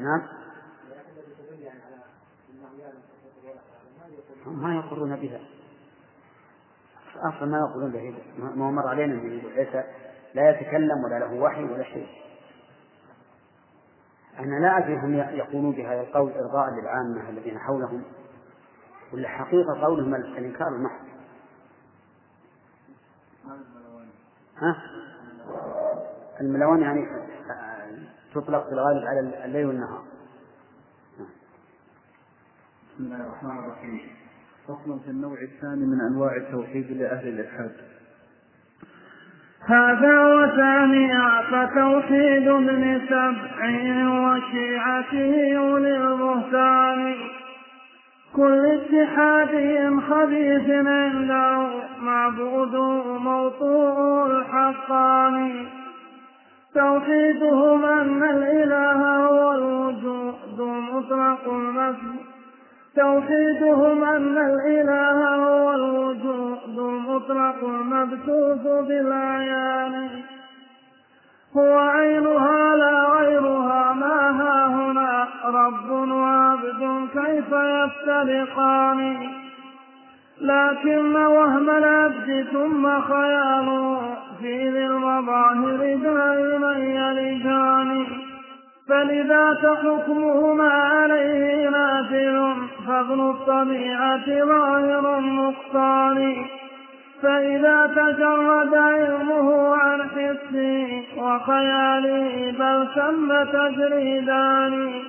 نعم. 0.01 0.23
ما 4.47 4.75
يقرون 4.75 5.17
بها. 5.17 5.41
أصلا 7.17 7.47
ما 7.47 7.59
يقولون 7.59 7.93
به 7.93 8.15
ما 8.39 8.71
مر 8.71 8.89
علينا 8.89 9.15
ليس 9.15 9.85
لا 10.35 10.51
يتكلم 10.51 11.05
ولا 11.05 11.19
له 11.19 11.35
وحي 11.35 11.65
ولا 11.65 11.85
شيء. 11.85 12.26
أنا 14.39 14.57
لا 14.61 14.79
أدري 14.79 14.97
هم 14.97 15.15
يقولون 15.15 15.73
بهذا 15.73 16.01
القول 16.01 16.33
إرضاء 16.33 16.71
للعامة 16.71 17.29
الذين 17.29 17.59
حولهم 17.59 18.03
ولا 19.13 19.29
حقيقة 19.29 19.81
قولهم 19.83 20.15
الإنكار 20.15 20.69
المحض. 20.69 21.07
ها؟ 24.57 24.77
الملون 26.41 26.83
يعني 26.83 27.07
تطلق 28.35 28.67
في 28.67 28.73
الغالب 28.73 29.07
على 29.07 29.45
الليل 29.45 29.67
والنهار. 29.67 30.03
بسم 32.95 33.05
الله 33.05 33.17
الرحمن 33.17 33.59
الرحيم. 33.59 34.01
فصل 34.69 35.01
في 35.01 35.11
النوع 35.11 35.43
الثاني 35.43 35.87
من 35.87 36.01
أنواع 36.01 36.37
التوحيد 36.37 36.91
لأهل 36.91 37.29
الإلحاد 37.29 37.77
هذا 39.65 40.21
وثانيا 40.21 41.43
فتوحيد 41.51 42.49
ابن 42.49 43.01
سبع 43.09 43.59
وشيعته 44.09 45.57
أولي 45.59 45.97
البهتان. 45.97 47.15
كل 48.37 48.67
اتحاد 48.67 49.53
خبيث 50.11 50.71
عنده 50.71 51.69
معبود 52.03 52.75
موطوع 53.21 54.27
الحقان. 54.27 55.67
توحيدهم 56.75 57.85
أن 57.85 58.23
الإله 58.23 59.27
هو 59.27 59.53
الوجود 59.53 60.61
مطلق 60.61 61.49
المسجد. 61.49 62.26
توحيدهم 62.97 64.05
أن 64.05 64.39
الإله 64.39 65.35
هو 65.35 65.75
الوجود 65.75 66.79
المطلق 66.79 67.65
المبثوث 67.65 68.87
بالأعيان. 68.89 70.09
هو 71.57 71.79
عينها 71.79 72.77
لا 72.77 73.05
غيرها 73.05 73.93
ما 73.93 74.31
ها 74.31 74.67
هنا؟ 74.67 75.29
رب 75.45 75.91
وعبد 76.11 77.09
كيف 77.13 77.53
يفترقان؟ 77.53 79.17
لكن 80.41 81.17
وهم 81.17 81.71
العبد 81.71 82.47
ثم 82.53 83.01
خياله 83.01 84.17
في 84.41 84.71
ذي 84.71 84.87
المظاهر 84.87 85.97
دائما 86.03 86.73
يلجان 86.73 88.07
فلذاك 88.89 89.67
حكمهما 89.77 90.69
عليه 90.73 91.69
نافذ 91.69 92.55
فضل 92.87 93.31
الطبيعة 93.31 94.27
ظاهر 94.27 95.19
النقصان 95.19 96.47
فإذا 97.23 97.87
تجرد 97.87 98.75
علمه 98.75 99.77
عن 99.77 100.03
حسه 100.11 101.03
وخياله 101.17 102.51
بل 102.59 102.89
ثم 102.95 103.45
تجريدان 103.59 105.03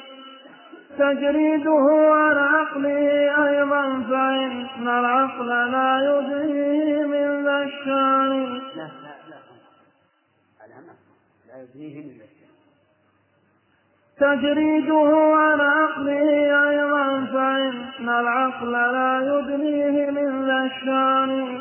تجريده 0.97 2.11
عن 2.13 2.37
عقله 2.37 3.07
أيضا 3.47 4.03
فإن 4.09 4.87
العقل 4.87 5.47
لا 5.47 5.91
يدريه 6.09 7.05
من 7.05 7.43
ذا 7.45 7.63
الشان 7.63 8.61
لا 8.75 8.89
لا 9.03 9.15
لا. 9.29 9.37
لا 11.47 11.63
يدريه 11.63 12.03
من 12.03 12.17
ذا 12.17 12.46
تجريده 14.19 15.33
عن 15.35 15.61
عقله 15.61 16.29
أيضا 16.69 17.25
فإن 17.33 18.09
العقل 18.09 18.71
لا 18.71 19.19
يدريه 19.21 20.11
من 20.11 20.45
ذا 20.45 20.63
الشأن. 20.63 21.59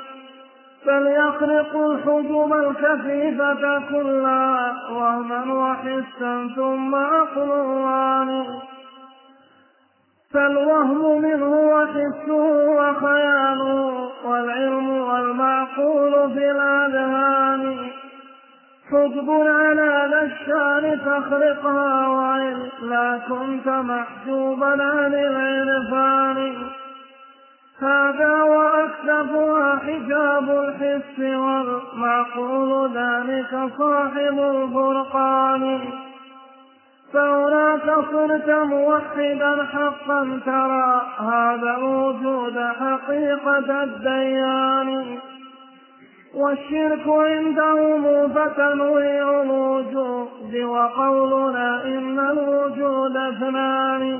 فليخرق 0.86 1.76
الحجب 1.76 2.52
الكثيفة 2.52 3.82
كلها 3.88 4.90
وهما 4.90 5.54
وحسا 5.54 6.50
ثم 6.56 6.94
عقلان 6.94 8.46
فالوهم 10.32 11.22
منه 11.22 11.50
وحسه 11.50 12.44
وخياله 12.78 14.10
والعلم 14.24 14.88
والمعقول 14.88 16.12
في 16.34 16.50
الأذهان. 16.50 17.90
حجب 18.90 19.30
على 19.30 20.08
ذا 20.10 20.22
الشان 20.22 20.98
فاخرقها 20.98 22.08
وإلا 22.08 23.20
كنت 23.28 23.68
محجوبا 23.68 24.66
عن 24.66 25.14
العرفان. 25.14 26.54
هذا 27.80 28.42
وأكثفها 28.42 29.76
حجاب 29.76 30.50
الحس 30.50 31.18
والمعقول 31.18 32.90
ذلك 32.94 33.70
صاحب 33.78 34.38
الفرقان 34.38 35.80
فهناك 37.12 37.94
صرت 38.12 38.50
موحدا 38.50 39.64
حقا 39.64 40.40
ترى 40.46 41.02
هذا 41.18 41.76
الوجود 41.78 42.58
حقيقة 42.58 43.82
الديان. 43.82 45.18
والشرك 46.36 47.08
عندهم 47.08 48.28
فتنويع 48.28 49.42
الوجود 49.42 50.56
وقولنا 50.64 51.84
إن 51.84 52.18
الوجود 52.18 53.16
اثنان. 53.16 54.18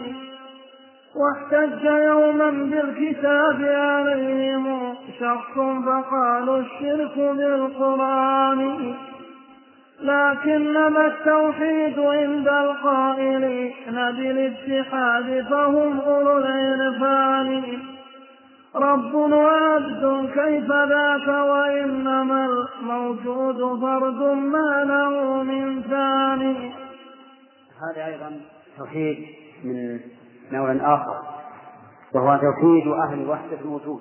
واحتج 1.16 1.84
يوما 1.84 2.50
بالكتاب 2.50 3.62
عليهم 3.62 4.94
شخص 5.20 5.54
فقالوا 5.86 6.58
الشرك 6.58 7.16
بالقرآن. 7.16 8.94
لكنما 10.02 11.06
التوحيد 11.06 11.98
عند 11.98 12.48
القائلين 12.48 13.72
بالاتحاد 13.94 15.46
فهم 15.50 16.00
أولو 16.00 16.38
العرفان. 16.38 17.62
رب 18.74 19.14
وعبد 19.14 20.30
كيف 20.34 20.68
ذاك 20.70 21.28
وإنما 21.28 22.46
الموجود 22.46 23.80
فرد 23.80 24.22
ما 24.36 24.84
له 24.84 25.42
من 25.42 25.82
ثاني 25.82 26.72
هذا 27.82 28.06
أيضا 28.06 28.40
توحيد 28.78 29.26
من 29.64 30.00
نوع 30.52 30.72
آخر 30.94 31.22
وهو 32.14 32.36
توحيد 32.36 32.86
أهل 32.92 33.28
وحدة 33.28 33.60
الوجود 33.60 34.00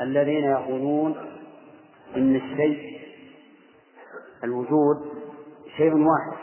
الذين 0.00 0.44
يقولون 0.44 1.14
إن 2.16 2.36
الشيء 2.36 2.98
الوجود 4.44 4.96
شيء 5.76 5.94
واحد 5.94 6.38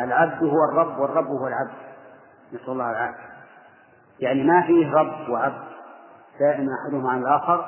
العبد 0.00 0.44
هو 0.44 0.64
الرب 0.72 0.98
والرب 0.98 1.26
هو 1.26 1.46
العبد. 1.46 1.74
نسأل 2.52 2.68
الله 2.68 2.90
العافية. 2.90 3.29
يعني 4.20 4.44
ما 4.44 4.62
فيه 4.66 4.92
رب 4.92 5.30
وعبد 5.30 5.70
دائما 6.40 6.72
أحدهما 6.82 7.10
عن 7.10 7.22
الآخر 7.22 7.64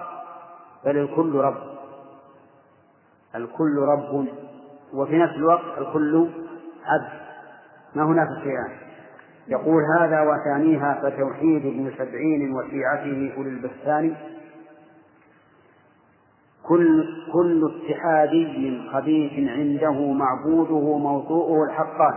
بل 0.85 0.97
الكل 0.99 1.35
رب. 1.35 1.73
الكل 3.35 3.77
رب 3.79 4.27
وفي 4.95 5.19
نفس 5.19 5.35
الوقت 5.35 5.79
الكل 5.79 6.29
عبد. 6.87 7.23
ما 7.95 8.05
هناك 8.05 8.29
شيئان. 8.43 8.79
يقول 9.49 9.83
هذا 9.99 10.21
وثانيها 10.21 10.95
فتوحيد 11.03 11.67
ابن 11.67 11.93
سبعين 11.99 12.55
وشيعته 12.55 13.35
أولي 13.37 13.49
البستان. 13.49 14.17
كل 16.63 17.05
كل 17.33 17.71
اتحادي 17.75 18.83
خبيث 18.93 19.51
عنده 19.51 20.13
معبوده 20.13 20.99
موضوعه 20.99 21.65
الحقان 21.65 22.15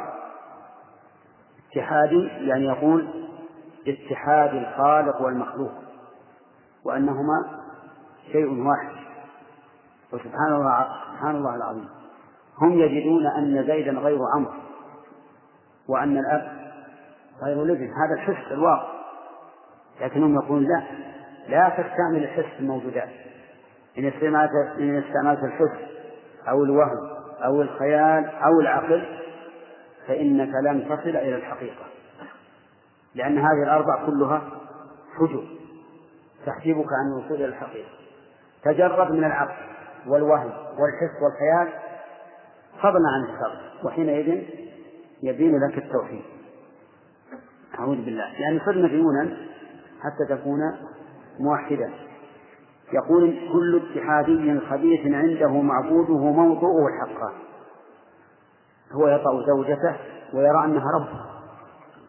اتحادي 1.72 2.28
يعني 2.28 2.66
يقول 2.66 3.25
اتحاد 3.88 4.54
الخالق 4.54 5.22
والمخلوق 5.22 5.72
وأنهما 6.86 7.62
شيء 8.32 8.68
واحد. 8.68 8.96
وسبحان 10.14 10.54
الله 10.54 10.88
سبحان 11.12 11.36
الله 11.36 11.56
العظيم. 11.56 11.90
هم 12.62 12.80
يجدون 12.80 13.28
أن 13.28 13.64
زيدا 13.68 13.92
غير 13.92 14.20
عمرو 14.36 14.54
وأن 15.88 16.18
الأب 16.18 16.72
غير 17.44 17.64
لبن 17.64 17.90
هذا 17.94 18.14
الحس 18.14 18.52
الواقع. 18.52 18.96
لكنهم 20.02 20.36
يقولون 20.36 20.64
لا 20.64 20.84
لا 21.48 21.70
تستعمل 21.70 22.24
الحس 22.24 22.60
الموجودات. 22.60 23.10
إن 23.98 24.06
استعملت 24.06 24.52
إن 24.80 25.04
استعملت 25.04 25.44
الحس 25.44 25.80
أو 26.50 26.64
الوهم 26.64 27.10
أو 27.46 27.62
الخيال 27.62 28.26
أو 28.30 28.62
العقل 28.62 29.06
فإنك 30.08 30.50
لن 30.64 30.86
تصل 30.86 31.10
إلى 31.10 31.36
الحقيقة. 31.36 31.95
لأن 33.16 33.38
هذه 33.38 33.64
الأربع 33.64 34.06
كلها 34.06 34.42
حجب 35.18 35.44
تحجبك 36.46 36.88
عن 36.94 37.12
الوصول 37.12 37.36
إلى 37.38 37.46
الحقيقة. 37.46 37.90
تجرد 38.64 39.12
من 39.12 39.24
العقل 39.24 39.56
والوهم 40.08 40.52
والحس 40.52 41.22
والخيال 41.22 41.80
فضلا 42.80 43.10
عن 43.10 43.24
الشر 43.24 43.86
وحينئذ 43.88 44.44
يبين 45.24 45.60
لك 45.60 45.78
التوحيد. 45.78 46.24
أعوذ 47.80 47.96
بالله. 47.96 48.40
لأن 48.40 48.60
صرنا 48.66 48.88
مجنونا 48.88 49.38
حتى 50.02 50.36
تكون 50.36 50.60
موحدا 51.40 51.90
يقول 52.94 53.50
كل 53.54 53.82
اتحادي 53.82 54.60
خبيث 54.60 55.14
عنده 55.14 55.62
معبوده 55.62 56.18
موضوعه 56.18 56.88
الحقان 56.88 57.34
هو 58.92 59.08
يطأ 59.08 59.46
زوجته 59.48 59.96
ويرى 60.34 60.66
أنها 60.66 60.86
رب. 61.00 61.08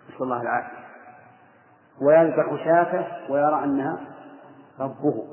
نسأل 0.09 0.23
الله 0.23 0.43
العافية. 0.43 0.76
ويذبح 2.03 2.65
شاته 2.65 3.07
ويرى 3.31 3.65
أنها 3.65 4.01
ربه 4.81 5.25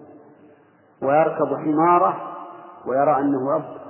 ويركب 1.02 1.56
حماره 1.56 2.18
ويرى 2.86 3.18
أنه 3.18 3.52
رب 3.56 3.84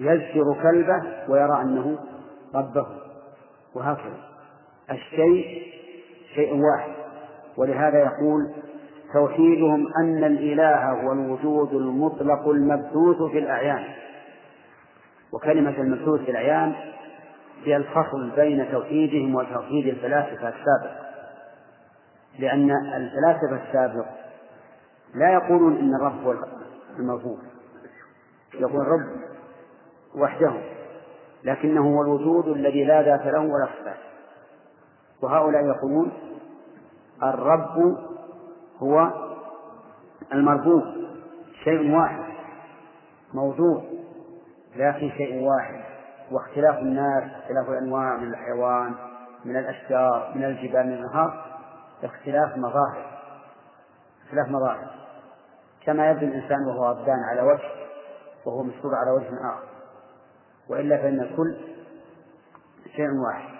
ويزجر 0.00 0.62
كلبه 0.62 1.02
ويرى 1.28 1.62
أنه 1.62 1.98
ربه. 2.54 2.86
وهكذا. 3.74 4.18
الشيء 4.90 5.62
شيء 6.34 6.60
واحد. 6.62 6.92
ولهذا 7.56 7.98
يقول 7.98 8.54
توحيدهم 9.12 9.86
أن 10.02 10.24
الإله 10.24 10.90
هو 10.90 11.12
الوجود 11.12 11.72
المطلق 11.72 12.48
المبثوث 12.48 13.30
في 13.30 13.38
الأعيان. 13.38 13.84
وكلمة 15.32 15.70
المبثوث 15.70 16.20
في 16.20 16.30
الأعيان 16.30 16.74
هي 17.64 17.76
الفصل 17.76 18.30
بين 18.36 18.72
توحيدهم 18.72 19.34
وتوحيد 19.34 19.86
الفلاسفة 19.86 20.48
السابق. 20.48 21.04
لأن 22.38 22.70
الفلاسفة 22.70 23.68
السابق 23.68 24.06
لا 25.14 25.32
يقولون 25.32 25.76
إن 25.76 25.94
الرب 25.94 26.24
هو 26.24 26.34
الموجود. 26.98 27.38
يقول 28.54 28.80
الرب 28.80 29.20
وحده 30.14 30.52
لكنه 31.44 31.96
هو 31.96 32.02
الوجود 32.02 32.48
الذي 32.48 32.84
لا 32.84 33.02
ذات 33.02 33.26
له 33.26 33.40
ولا 33.40 33.68
صفات. 33.80 33.96
وهؤلاء 35.22 35.64
يقولون 35.64 36.12
الرب 37.22 37.96
هو 38.78 39.10
المربوب 40.32 40.82
شيء 41.64 41.96
واحد 41.96 42.24
موجود 43.34 43.84
لكن 44.76 45.10
شيء 45.10 45.42
واحد. 45.42 45.93
واختلاف 46.30 46.78
الناس 46.78 47.22
اختلاف 47.22 47.68
الأنواع 47.68 48.16
من 48.16 48.28
الحيوان 48.28 48.94
من 49.44 49.56
الأشجار 49.56 50.32
من 50.34 50.44
الجبال 50.44 50.86
من 50.86 50.92
الأنهار 50.92 51.44
اختلاف 52.04 52.56
مظاهر 52.56 53.14
اختلاف 54.24 54.48
مظاهر. 54.48 54.90
كما 55.86 56.10
يبدو 56.10 56.26
الإنسان 56.26 56.66
وهو 56.66 56.90
أبدان 56.90 57.18
على 57.30 57.42
وجه 57.42 57.70
وهو 58.46 58.62
مستور 58.62 58.94
على 58.94 59.10
وجه 59.10 59.28
آخر. 59.28 59.68
وإلا 60.68 60.96
فإن 60.96 61.20
الكل 61.20 61.56
شيء 62.96 63.08
واحد. 63.26 63.54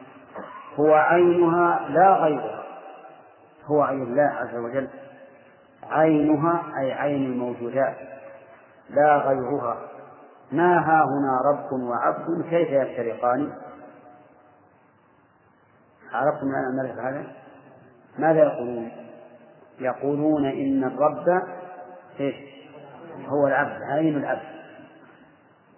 هو 0.77 0.95
عينها 0.95 1.89
لا 1.89 2.15
غيرها. 2.17 2.65
هو 3.65 3.83
عين 3.83 4.03
الله 4.03 4.23
عز 4.23 4.57
وجل. 4.57 4.89
عينها 5.83 6.63
أي 6.81 6.93
عين 6.93 7.25
الموجودات. 7.25 7.97
لا 8.91 9.17
غيرها. 9.17 9.94
ما 10.53 10.79
ها 10.79 11.05
هنا 11.05 11.41
رب 11.51 11.73
وعبد؟ 11.73 12.43
كيف 12.51 12.69
يفترقان؟ 12.71 13.53
عرفتم 16.13 16.47
الملك 16.71 16.99
هذا؟ 16.99 17.27
ماذا 18.19 18.43
يقولون؟ 18.43 18.91
يقولون 19.81 20.47
إن 20.47 20.85
الرب 20.85 21.43
إيش؟ 22.21 22.35
هو 23.27 23.47
العبد 23.47 23.83
عين 23.83 24.17
العبد. 24.17 24.55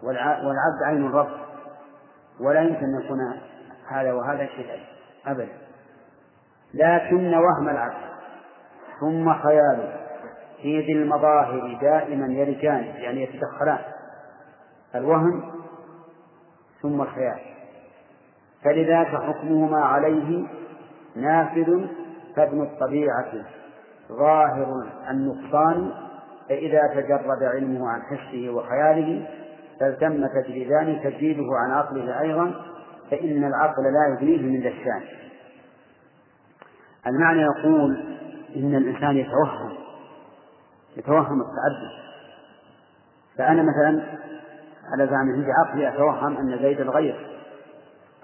والعبد 0.03 0.83
عين 0.87 1.07
الرب. 1.07 1.31
ولا 2.41 2.61
يمكن 2.61 2.85
أن 2.85 3.05
يكون 3.05 3.19
هذا 3.89 4.13
وهذا 4.13 4.47
شيئا 4.47 4.79
أبدا. 5.27 5.53
لكن 6.75 7.35
وهم 7.35 7.69
العبد. 7.69 8.07
ثم 9.01 9.35
خياله. 9.35 9.97
في 10.63 10.81
ذي 10.81 10.93
المظاهر 10.93 11.79
دائما 11.81 12.27
يرجان 12.27 12.85
يعني 12.85 13.23
يتدخلان. 13.23 13.96
الوهم 14.95 15.53
ثم 16.83 17.03
الخيال 17.03 17.39
فلذاك 18.65 19.07
حكمهما 19.07 19.79
عليه 19.79 20.47
نافذ 21.17 21.87
فابن 22.37 22.63
الطبيعة 22.63 23.33
ظاهر 24.13 24.87
النقصان 25.11 25.91
فإذا 26.49 26.81
تجرد 26.95 27.43
علمه 27.43 27.89
عن 27.89 28.03
حسه 28.03 28.51
وخياله 28.51 29.29
فالتم 29.81 30.27
تجريدان 30.27 31.01
تجريده 31.05 31.47
عن 31.65 31.71
عقله 31.71 32.21
أيضا 32.21 32.55
فإن 33.11 33.45
العقل 33.45 33.83
لا 33.83 34.15
يغنيه 34.15 34.43
من 34.43 34.61
دشان. 34.61 35.03
المعنى 37.07 37.43
يقول 37.43 38.05
إن 38.57 38.75
الإنسان 38.75 39.17
يتوهم 39.17 39.73
يتوهم 40.97 41.41
التعدد. 41.41 42.07
فأنا 43.39 43.63
مثلا 43.63 44.03
على 44.93 45.07
زعمه 45.07 45.47
بعقلي 45.47 45.89
أتوهم 45.89 46.37
أن 46.37 46.59
زيد 46.59 46.81
الغير. 46.81 47.27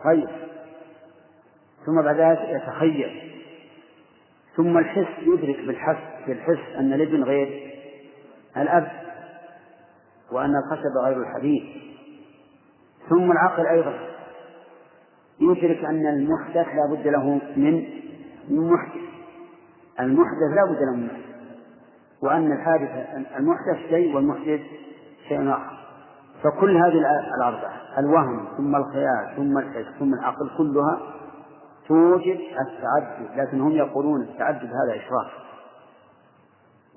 غير 0.07 0.29
ثم 1.87 2.03
بعد 2.03 2.17
ذلك 2.17 2.41
يتخيل. 2.49 3.33
ثم 4.57 4.79
الحس 4.79 5.23
يدرك 5.23 5.67
بالحس 5.67 6.27
بالحس 6.27 6.77
أن 6.77 6.93
الابن 6.93 7.23
غير 7.23 7.73
الأب 8.57 8.91
وأن 10.33 10.57
الخشب 10.57 10.97
غير 11.05 11.21
الحديد 11.21 11.63
ثم 13.09 13.33
العقل 13.33 13.67
أيضا 13.67 13.99
يدرك 15.41 15.85
أن 15.85 16.07
المحدث 16.07 16.67
لا 16.67 16.87
بد 16.91 17.09
له 17.09 17.41
من 17.57 17.75
من 18.49 18.71
محدث. 18.73 19.03
المحدث 20.01 20.51
لا 20.57 20.65
بد 20.73 20.83
له 20.83 20.97
من 20.97 21.07
محدث. 21.07 21.33
وأن 22.23 22.53
الحادث 22.53 22.91
المحدث 23.37 23.89
شيء 23.91 24.17
والمحدث 24.17 24.61
شيء 25.29 25.51
آخر. 25.51 25.82
فكل 26.43 26.77
هذه 26.77 26.99
الأربعة 27.37 27.73
الوهم 27.99 28.49
ثم 28.57 28.77
الخيال 28.77 29.37
ثم 29.37 29.59
الحس 29.59 29.99
ثم 29.99 30.15
العقل 30.15 30.51
كلها 30.59 31.01
توجب 31.89 32.41
التعدد 32.61 33.29
لكن 33.37 33.61
هم 33.61 33.73
يقولون 33.73 34.23
التعدد 34.23 34.65
هذا 34.65 34.97
إشراف. 34.97 35.33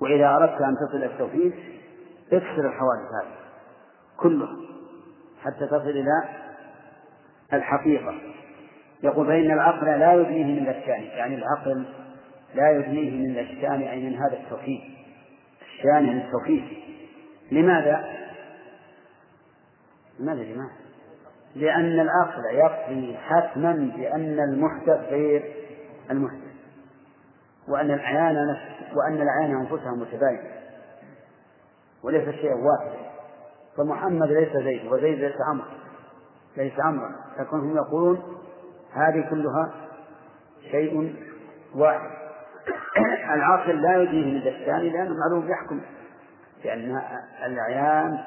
وإذا 0.00 0.36
أردت 0.36 0.60
أن 0.60 0.74
تصل 0.76 0.96
إلى 0.96 1.06
التوحيد 1.06 1.52
اكسر 2.32 2.66
الحوادث 2.66 3.08
هذه 3.22 3.36
كلها 4.16 4.56
حتى 5.42 5.66
تصل 5.66 5.88
إلى 5.90 6.24
الحقيقة. 7.52 8.14
يقول 9.02 9.26
فإن 9.26 9.50
العقل 9.50 9.86
لا 9.86 10.14
يدنيه 10.14 10.60
من 10.60 10.68
الشأن 10.68 11.02
يعني 11.02 11.34
العقل 11.34 11.84
لا 12.54 12.70
يدنيه 12.70 13.28
من 13.28 13.38
الشأن 13.38 13.82
أي 13.82 14.10
من 14.10 14.14
هذا 14.14 14.36
التوحيد. 14.36 14.80
الشأن 15.62 16.18
التوحيد. 16.18 16.64
لماذا؟ 17.52 18.25
لماذا 20.20 20.42
لماذا؟ 20.42 20.72
لأن 21.54 22.00
العقل 22.00 22.44
يقضي 22.44 23.16
حتما 23.16 23.92
بأن 23.96 24.40
المحدث 24.40 25.08
غير 25.08 25.54
المحدث 26.10 26.56
وأن 27.68 27.90
الأعيان 27.90 28.56
وأن 28.96 29.22
الأعيان 29.22 29.60
أنفسها 29.60 29.92
متباينة 29.92 30.50
وليس 32.02 32.28
شيئا 32.28 32.54
واحدا 32.54 33.06
فمحمد 33.76 34.28
ليس 34.28 34.56
زيد 34.56 34.92
وزيد 34.92 35.18
ليس 35.18 35.36
عمرو. 35.50 35.66
ليس 36.56 36.80
عمرا 36.80 37.10
لكن 37.38 37.56
هم 37.56 37.76
يقولون 37.76 38.22
هذه 38.92 39.30
كلها 39.30 39.74
شيء 40.70 41.16
واحد. 41.74 42.10
العاقل 43.34 43.82
لا 43.82 44.02
يجيه 44.02 44.24
من 44.24 44.36
الثاني 44.36 44.90
لأنه 44.90 45.14
معلوم 45.14 45.50
يحكم 45.50 45.80
لأن 46.64 47.02
الأعيان 47.46 48.18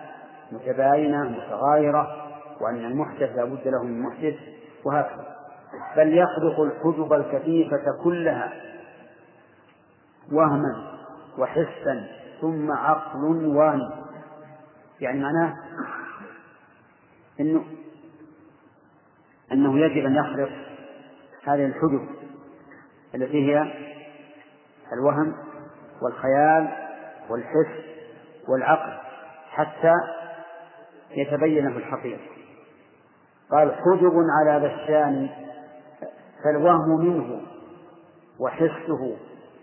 متباينة 0.51 1.23
متغايرة 1.23 2.07
وأن 2.61 2.85
المحدث 2.85 3.35
لا 3.35 3.45
بد 3.45 3.67
له 3.67 3.83
من 3.83 4.01
محدث 4.01 4.35
وهكذا. 4.85 5.35
بل 5.97 6.17
يخلق 6.17 6.59
الحجب 6.59 7.13
الكثيفة 7.13 8.03
كلها 8.03 8.53
وهما 10.31 10.99
وحسا 11.37 12.07
ثم 12.41 12.71
عقل 12.71 13.45
واني 13.47 13.89
يعني 15.01 15.19
معناه 15.19 15.53
إنه 17.39 17.63
إنه 19.51 19.79
يجب 19.79 20.05
أن 20.05 20.15
يخلق 20.15 20.49
هذه 21.43 21.65
الحجب 21.65 22.07
التي 23.15 23.51
هي 23.51 23.73
الوهم 24.93 25.35
والخيال 26.01 26.67
والحس 27.29 27.85
والعقل 28.47 28.97
حتى 29.49 29.93
يتبين 31.11 31.71
في 31.71 31.77
الحقيقة. 31.77 32.21
قال 33.51 33.75
حجب 33.75 34.13
على 34.39 34.59
بشان 34.59 35.29
فالوهم 36.43 37.05
منه 37.05 37.41
وحسه 38.39 39.17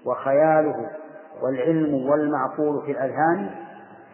وخياله 0.05 0.91
والعلم 1.43 1.95
والمعقول 1.95 2.87
في 2.87 2.93
الأذهان 2.93 3.51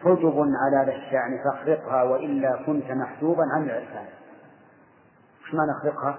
حجب 0.04 0.46
على 0.64 0.96
الشأن 0.96 1.38
فاخرقها 1.44 2.02
وإلا 2.02 2.62
كنت 2.66 2.90
محجوبا 2.90 3.42
عن 3.54 3.62
الإنسان 3.62 4.06
إيش 5.44 5.54
معنى 5.54 5.70
اخرقها؟ 5.70 6.18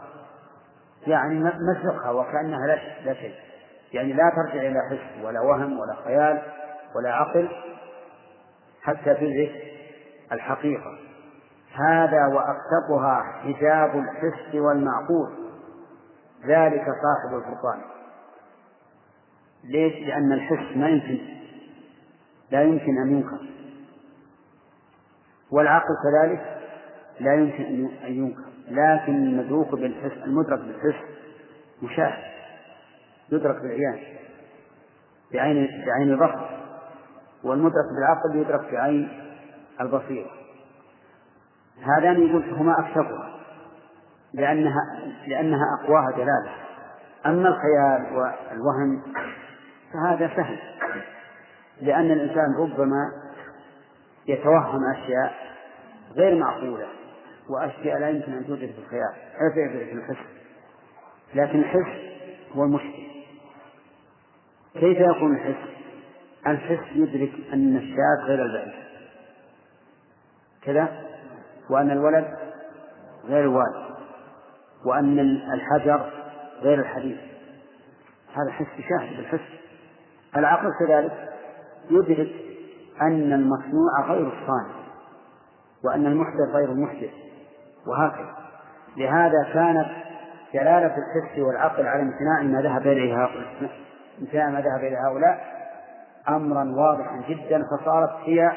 يعني 1.08 1.40
مسخها 1.40 2.12
وكأنها 2.12 2.68
لا 3.06 3.14
شيء 3.14 3.36
يعني 3.94 4.14
لا 4.14 4.32
ترجع 4.36 4.62
إلى 4.62 4.80
حس 4.90 5.26
ولا 5.26 5.42
وهم 5.42 5.80
ولا 5.80 5.96
خيال 6.06 6.42
ولا 6.96 7.14
عقل 7.14 7.50
حتى 8.82 9.14
تدرك 9.14 9.73
الحقيقة. 10.34 10.98
هذا 11.74 12.28
وأكتبها 12.28 13.24
حجاب 13.44 14.00
الحس 14.00 14.56
والمعقول. 14.56 15.30
ذلك 16.46 16.86
صاحب 16.86 17.38
الفرقان. 17.38 17.82
ليش؟ 19.64 20.08
لأن 20.08 20.32
الحس 20.32 20.78
ما 20.78 20.90
يمكن 20.90 21.20
لا 22.52 22.64
يمكن 22.64 22.98
أن 22.98 23.12
ينكر. 23.12 23.40
والعقل 25.52 25.96
كذلك 26.04 26.62
لا 27.20 27.34
يمكن 27.36 27.64
أن 28.06 28.14
ينكر. 28.14 28.44
لكن 28.68 29.16
المدروك 29.16 29.72
بالحس 29.72 30.18
المدرك 30.26 30.60
بالحس 30.60 31.04
مشاهد. 31.82 32.34
يدرك 33.32 33.62
بالعيان 33.62 34.00
بعين 35.34 35.86
بعين 35.86 36.10
البصر 36.10 36.64
والمدرك 37.44 37.86
بالعقل 37.96 38.36
يدرك 38.36 38.74
بعين 38.74 39.23
البصيرة. 39.82 40.32
هذان 41.82 42.28
يقول 42.28 42.54
هما 42.54 42.80
أكثرها 42.80 43.40
لأنها 44.34 44.82
لأنها 45.28 45.66
أقواها 45.82 46.12
دلالة 46.12 46.52
أما 47.26 47.50
الخيال 47.50 48.18
والوهم 48.18 49.02
فهذا 49.94 50.28
سهل 50.36 50.60
لأن 51.82 52.12
الإنسان 52.12 52.56
ربما 52.60 53.12
يتوهم 54.28 54.80
أشياء 54.96 55.34
غير 56.16 56.40
معقولة 56.40 56.88
وأشياء 57.50 58.00
لا 58.00 58.10
يمكن 58.10 58.34
أن 58.34 58.48
توجد 58.48 58.72
في 58.72 58.80
الخيال 58.80 59.14
في 59.54 59.94
الحس. 59.94 60.26
لكن 61.36 61.60
الحس 61.60 62.00
هو 62.56 62.64
المشكل. 62.64 63.04
كيف 64.74 64.98
يكون 65.00 65.36
الحس؟ 65.36 65.70
الحس 66.48 66.96
يدرك 66.96 67.32
أن 67.54 67.78
الشاة 67.78 68.26
غير 68.26 68.46
البعيد. 68.46 68.74
كذا 70.66 70.88
وأن 71.70 71.92
الولد 71.92 72.28
غير 73.26 73.42
الوالد 73.42 73.94
وأن 74.86 75.20
الحجر 75.54 76.10
غير 76.62 76.80
الحديث. 76.80 77.18
هذا 78.34 78.52
حس 78.52 78.82
شاهد 78.90 79.18
بالحس. 79.18 79.50
العقل 80.38 80.70
كذلك 80.80 81.30
يدرك 81.90 82.32
أن 83.02 83.34
المصنوع 83.34 84.02
غير 84.08 84.28
الصانع 84.28 84.84
وأن 85.86 86.06
المحدث 86.06 86.50
غير 86.54 86.72
المحدث 86.72 87.12
وهكذا. 87.88 88.36
لهذا 88.98 89.44
كانت 89.54 89.88
دلالة 90.54 90.96
الحس 90.98 91.40
والعقل 91.40 91.88
على 91.88 92.02
امتناع 92.02 92.42
ما 92.42 92.62
ذهب 92.62 92.88
إليه 92.88 93.24
هؤلاء 93.24 93.72
امتناع 94.22 94.50
ما 94.50 94.62
ذهب 94.62 94.80
إليه 94.80 95.08
هؤلاء 95.08 95.54
أمرا 96.30 96.64
واضحا 96.64 97.22
جدا 97.30 97.64
فصارت 97.64 98.12
هي 98.24 98.52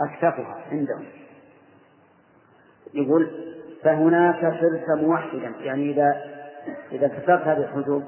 أكثفها 0.00 0.56
عندهم. 0.72 1.04
يقول 2.96 3.30
فهناك 3.82 4.40
صرت 4.40 4.98
موحدا 4.98 5.52
يعني 5.60 5.90
إذا 5.90 6.16
إذا 6.92 7.08
كسرت 7.08 7.42
هذه 7.42 7.58
الحدود 7.58 8.04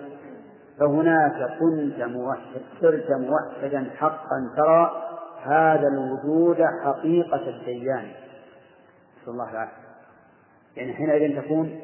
فهناك 0.78 1.58
كنت 1.60 2.02
موحد 2.02 2.60
صرت 2.80 3.10
موحدا 3.10 3.90
حقا 3.96 4.50
ترى 4.56 5.08
هذا 5.42 5.88
الوجود 5.88 6.62
حقيقة 6.84 7.48
الديان. 7.48 8.08
نسأل 9.22 9.32
الله 9.32 9.50
العافية. 9.50 9.88
يعني 10.76 10.92
حينئذ 10.92 11.42
تكون 11.42 11.80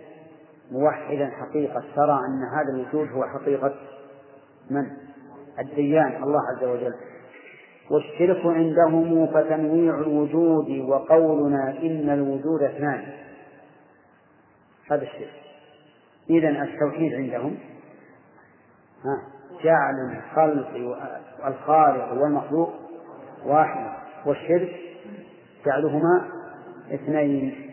موحدا 0.71 1.31
حقيقة 1.31 1.83
ترى 1.97 2.19
أن 2.29 2.43
هذا 2.43 2.69
الوجود 2.69 3.09
هو 3.13 3.25
حقيقة 3.25 3.75
من؟ 4.71 4.87
الديان 5.59 6.23
الله 6.23 6.41
عز 6.51 6.65
وجل. 6.65 6.95
والشرك 7.91 8.47
عندهم 8.47 9.27
فتنويع 9.27 9.99
الوجود 9.99 10.71
وقولنا 10.89 11.71
إن 11.71 12.11
الوجود 12.11 12.63
اثنان. 12.63 13.05
هذا 14.91 15.03
الشرك. 15.03 15.33
إذا 16.31 16.49
التوحيد 16.49 17.15
عندهم. 17.15 17.59
جعل 19.65 19.95
الخلق 20.17 20.99
الخالق 21.47 22.13
والمخلوق 22.13 22.73
واحد. 23.47 23.93
والشرك 24.27 24.81
جعلهما 25.67 26.29
اثنين. 26.95 27.71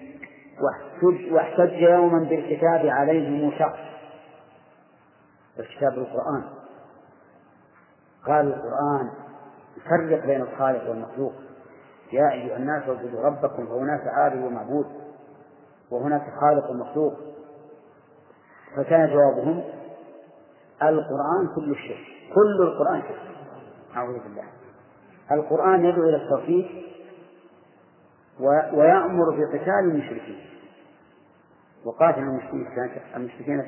واحتج 1.31 1.81
يوما 1.81 2.19
بالكتاب 2.29 2.85
عليهم 2.85 3.51
شخص. 3.59 3.79
الكتاب 5.59 5.93
القرآن. 5.93 6.43
قال 8.27 8.47
القرآن 8.47 9.20
فرق 9.89 10.25
بين 10.25 10.41
الخالق 10.41 10.89
والمخلوق. 10.89 11.33
يا 12.13 12.31
أيها 12.31 12.57
الناس 12.57 12.83
اعبدوا 12.89 13.21
ربكم 13.21 13.67
فهناك 13.67 14.07
عابد 14.07 14.43
ومعبود 14.43 14.85
وهناك 15.91 16.33
خالق 16.41 16.69
ومخلوق. 16.69 17.13
فكان 18.75 19.09
جوابهم 19.09 19.63
القرآن 20.83 21.47
كل 21.55 21.71
الشرك 21.71 22.05
كل 22.35 22.61
القرآن 22.61 23.01
شرك. 23.01 23.35
أعوذ 23.95 24.19
بالله. 24.19 24.43
القرآن 25.31 25.85
يدعو 25.85 26.03
إلى 26.03 26.15
التوحيد 26.15 26.65
ويأمر 28.73 29.29
بقتال 29.29 29.79
المشركين. 29.91 30.45
وقاتل 31.85 32.19
المشركين 32.19 32.67
المشركين 33.15 33.63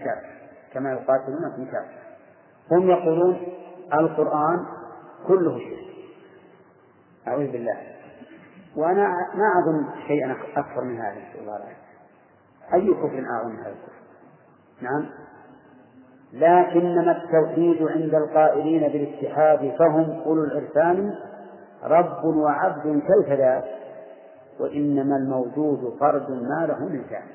كما 0.73 0.91
يقاتلونكم 0.91 1.65
كافة 1.65 2.03
هم 2.71 2.89
يقولون 2.89 3.37
القرآن 3.93 4.65
كله 5.27 5.59
شرك. 5.59 5.92
أعوذ 7.27 7.51
بالله. 7.51 7.77
وأنا 8.75 9.07
ما 9.33 9.61
أظن 9.63 9.85
شيئا 10.07 10.35
أكثر 10.55 10.83
من 10.83 10.99
هذا 10.99 11.11
نسأل 11.11 11.39
الله 11.39 11.55
العافية 11.55 11.83
أي 12.73 12.93
كفر 12.93 13.25
أعظم 13.35 13.49
من 13.49 13.59
هذا 13.59 13.69
الكفر؟ 13.69 13.93
نعم. 14.81 15.09
لكنما 16.33 17.11
التوحيد 17.11 17.87
عند 17.87 18.15
القائلين 18.15 18.81
بالاتحاد 18.81 19.75
فهم 19.79 20.21
أولو 20.25 20.43
العرفان 20.43 21.15
رب 21.83 22.25
وعبد 22.25 23.01
كيف 23.01 23.39
ذاك 23.39 23.63
وإنما 24.59 25.15
الموجود 25.15 25.97
فرد 25.99 26.29
ما 26.29 26.65
له 26.65 26.79
من 26.79 27.03
كان 27.09 27.27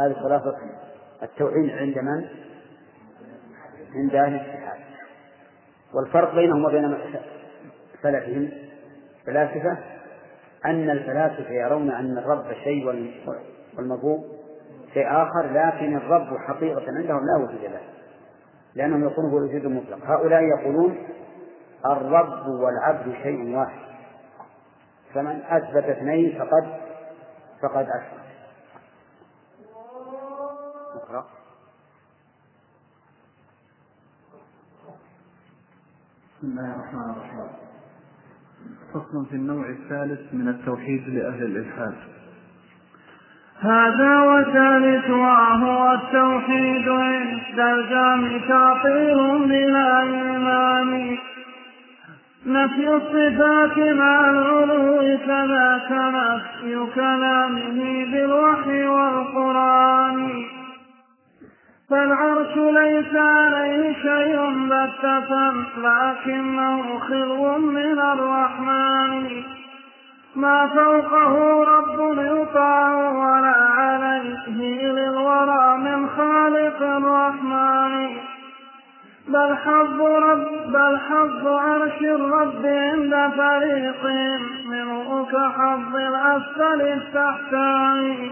هذه 0.00 0.12
خلاصة 0.12 0.56
التوحيد 1.22 1.70
عند 1.70 1.98
من؟ 1.98 2.24
عند 3.94 4.14
أهل 4.14 4.34
الاتحاد. 4.34 4.78
والفرق 5.94 6.34
بينهم 6.34 6.64
وبين 6.64 6.84
سلفهم 8.02 8.50
الفلاسفة 9.20 9.78
أن 10.64 10.90
الفلاسفة 10.90 11.50
يرون 11.50 11.90
أن 11.90 12.18
الرب 12.18 12.52
شيء 12.64 12.86
والمبوء 13.76 14.38
شيء 14.94 15.06
آخر 15.06 15.52
لكن 15.52 15.96
الرب 15.96 16.38
حقيقة 16.38 16.82
عندهم 16.86 17.20
لا 17.26 17.44
وجود 17.44 17.62
له 17.62 17.80
لأنهم 18.74 19.02
يقولون 19.02 19.32
هو 19.32 19.38
الوجود 19.38 19.64
المطلق. 19.64 19.98
هؤلاء 20.04 20.42
يقولون 20.42 21.08
الرب 21.86 22.46
والعبد 22.48 23.14
شيء 23.22 23.56
واحد. 23.56 23.88
فمن 25.14 25.42
أثبت 25.42 25.84
اثنين 25.84 26.38
فقد 26.38 26.80
فقد 27.62 27.86
أشرك 27.88 28.28
اقرأ 30.94 31.26
بسم 36.38 36.46
الله 36.46 36.74
الرحمن 36.74 37.10
الرحيم. 37.10 37.67
فصل 38.94 39.26
في 39.30 39.36
النوع 39.36 39.68
الثالث 39.68 40.20
من 40.34 40.48
التوحيد 40.48 41.08
لأهل 41.08 41.42
الإلحاد. 41.42 41.94
هذا 43.60 44.22
وثالث 44.22 45.10
وهو 45.10 45.92
التوحيد 45.92 46.88
عند 46.88 47.60
الجامع 47.60 48.48
تعطيل 48.48 49.48
بلا 49.48 50.00
إيمان. 50.00 51.16
نفي 52.46 52.94
الصفات 52.94 53.78
مع 53.78 54.30
العلو 54.30 55.18
كذاك 55.26 55.92
نفي 55.92 56.86
كلامه 56.94 58.04
بالوحي 58.12 58.86
والقرآن. 58.86 60.57
فالعرش 61.90 62.56
ليس 62.56 63.16
عليه 63.16 63.92
شيء 63.92 64.66
بتة 64.66 65.52
لكنه 65.78 66.98
خلو 66.98 67.58
من 67.58 67.98
الرحمن. 67.98 69.42
ما 70.36 70.66
فوقه 70.66 71.64
رب 71.64 72.18
يطاع 72.18 72.94
ولا 73.10 73.56
عليه 73.78 74.90
للورى 74.92 75.78
من 75.78 76.08
خالق 76.08 76.82
الرحمن. 76.82 78.16
بل 79.28 79.56
حظ 79.56 80.00
رب 80.00 80.72
بل 80.72 80.98
حظ 80.98 81.46
عرش 81.46 82.00
الرب 82.02 82.66
عند 82.66 83.32
فريق 83.36 84.04
منه 84.70 85.26
كحظ 85.32 85.96
الأسفل 85.96 86.80
التحتاني 86.80 88.30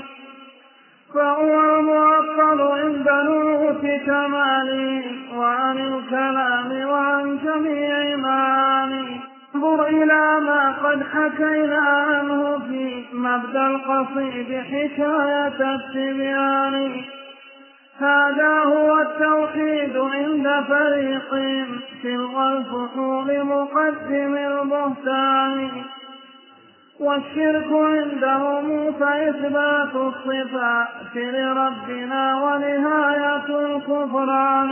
فهو 1.15 1.79
المعطل 1.79 2.61
عند 2.61 3.09
نوت 3.09 3.87
كماله 4.07 5.05
وعن 5.37 5.79
الكلام 5.79 6.89
وعن 6.89 7.39
جميع 7.45 8.17
معاني. 8.17 9.21
انظر 9.55 9.89
إلى 9.89 10.41
ما 10.41 10.75
قد 10.85 11.03
حكينا 11.03 11.79
عنه 11.79 12.59
في 12.59 13.05
مبدأ 13.13 13.67
القصيد 13.67 14.63
حكاية 14.63 15.75
التبيان. 15.75 17.05
هذا 17.99 18.59
هو 18.65 18.99
التوحيد 18.99 19.97
عند 19.97 20.65
فريق 20.69 21.31
تلقى 22.03 22.53
الفحول 22.53 23.45
مقدم 23.45 24.37
البهتان. 24.37 25.71
والشرك 27.01 27.67
عندهم 27.73 28.93
فإثبات 28.93 29.95
الصفات 29.95 31.17
لربنا 31.17 32.43
ونهاية 32.43 33.59
الكفران 33.67 34.71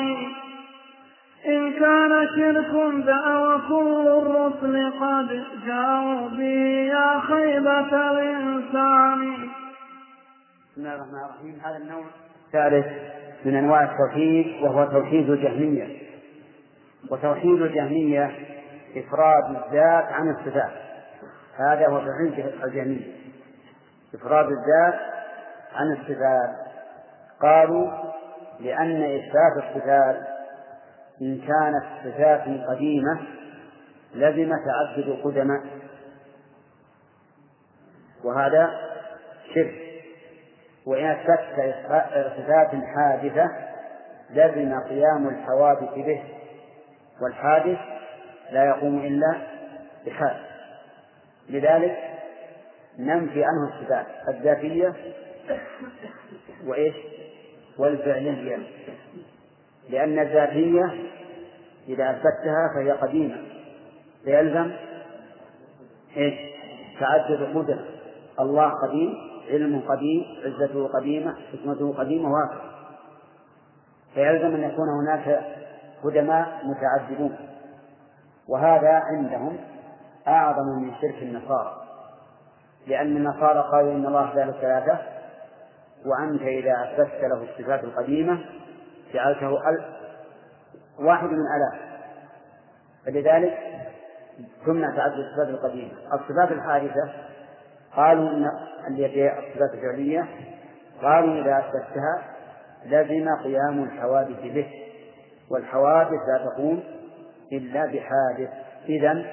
إن 1.46 1.72
كان 1.72 2.28
شرك 2.36 3.04
ذا 3.06 3.38
وكل 3.38 4.08
الرسل 4.08 4.92
قد 5.00 5.44
جاءوا 5.66 6.28
به 6.28 6.88
يا 6.92 7.20
خيبة 7.20 8.10
الإنسان. 8.10 9.36
بسم 10.72 10.80
الله 10.80 10.94
الرحمن 10.94 11.24
الرحيم. 11.24 11.60
هذا 11.64 11.76
النوع 11.76 12.04
الثالث 12.46 12.86
من 13.44 13.56
أنواع 13.56 13.82
التوحيد 13.82 14.62
وهو 14.62 14.84
توحيد 14.84 15.30
الجهمية. 15.30 15.88
وتوحيد 17.10 17.62
الجهمية 17.62 18.30
إفراد 18.96 19.44
الذات 19.44 20.04
عن 20.12 20.30
الصفات. 20.30 20.83
هذا 21.58 21.88
هو 21.88 21.98
توحيد 21.98 22.52
الجهمية 22.64 23.14
إفراد 24.14 24.46
الذات 24.46 25.00
عن 25.72 25.92
الصفات. 25.92 26.50
قالوا 27.42 27.90
لأن 28.60 29.02
إثبات 29.02 29.64
الصفات 29.64 30.16
إن 31.22 31.38
كانت 31.38 31.84
صفات 32.04 32.68
قديمة 32.68 33.20
لزم 34.14 34.50
تعدد 34.50 35.18
قدماء 35.24 35.60
وهذا 38.24 38.70
شرك. 39.54 39.74
وإن 40.86 41.06
أثبت 41.06 41.74
صفات 42.36 42.70
حادثة 42.96 43.50
لزم 44.30 44.80
قيام 44.80 45.28
الحوادث 45.28 45.94
به. 45.94 46.22
والحادث 47.22 47.78
لا 48.50 48.64
يقوم 48.64 48.98
إلا 48.98 49.42
بحال 50.06 50.53
لذلك 51.50 51.98
ننفي 52.98 53.44
عنه 53.44 53.68
الصفات 53.68 54.06
الذاتية 54.28 54.92
وإيش؟ 56.66 56.94
والفعلية. 57.78 58.58
لأن 59.90 60.18
الذاتية 60.18 60.84
إذا 61.88 62.10
أثبتها 62.10 62.68
فهي 62.74 62.90
قديمة. 62.90 63.36
فيلزم 64.24 64.70
إيش؟ 66.16 66.34
تعدد 67.00 67.56
قدر 67.56 67.84
الله 68.40 68.68
قديم 68.68 69.14
علمه 69.50 69.80
قديم 69.88 70.24
عزته 70.44 70.88
قديمة 70.88 71.34
حكمته 71.52 71.92
قديمة 71.92 72.28
وهكذا. 72.32 72.74
فيلزم 74.14 74.54
أن 74.54 74.70
يكون 74.70 74.88
هناك 74.88 75.44
قدماء 76.04 76.60
متعددون. 76.64 77.36
وهذا 78.48 78.88
عندهم 78.88 79.58
أعظم 80.28 80.82
من 80.82 80.92
شرك 81.00 81.22
النصارى. 81.22 81.84
لأن 82.86 83.16
النصارى 83.16 83.68
قالوا 83.72 83.92
إن 83.92 84.06
الله 84.06 84.34
ثالث 84.34 84.56
ثلاثة 84.56 84.98
وأنت 86.06 86.42
إذا 86.42 86.72
أثبتت 86.84 87.24
له 87.24 87.42
الصفات 87.42 87.84
القديمة 87.84 88.44
جعلته 89.14 89.58
واحد 90.98 91.28
من 91.28 91.38
آلاف 91.56 91.80
فلذلك 93.06 93.58
تمنع 94.66 94.96
تعدد 94.96 95.18
الصفات 95.18 95.48
القديمة. 95.48 95.92
الصفات 96.12 96.52
الحادثة 96.52 97.12
قالوا 97.96 98.30
إن 98.30 98.50
التي 98.90 99.38
الصفات 99.38 99.74
الفعلية 99.74 100.28
قالوا 101.02 101.42
إذا 101.42 101.58
أثبتها 101.58 102.22
لزم 102.84 103.28
قيام 103.44 103.82
الحوادث 103.84 104.40
به 104.42 104.70
والحوادث 105.50 106.10
لا 106.10 106.44
تقوم 106.44 106.82
إلا 107.52 107.86
بحادث. 107.86 108.50
إذا 108.88 109.24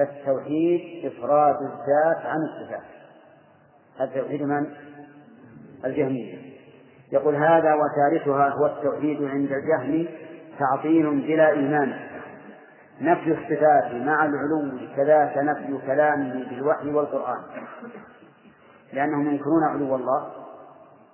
فالتوحيد 0.00 1.06
إفراد 1.06 1.56
الذات 1.56 2.26
عن 2.26 2.38
الصفات. 2.42 2.82
هذا 3.98 4.20
توحيد 4.22 4.42
من؟ 4.42 4.66
الجهمية. 5.84 6.38
يقول 7.12 7.34
هذا 7.34 7.74
وثالثها 7.74 8.48
هو 8.48 8.66
التوحيد 8.66 9.22
عند 9.22 9.52
الجهم 9.52 10.06
تعطيل 10.58 11.20
بلا 11.20 11.50
إيمان. 11.50 11.94
نفي 13.00 13.32
الصفات 13.32 13.94
مع 13.94 14.24
العلو 14.24 14.78
كذاك 14.96 15.38
نفي 15.38 15.86
كلامه 15.86 16.48
بالوحي 16.50 16.90
والقرآن. 16.90 17.40
لأنهم 18.92 19.30
ينكرون 19.30 19.64
علو 19.64 19.96
الله 19.96 20.30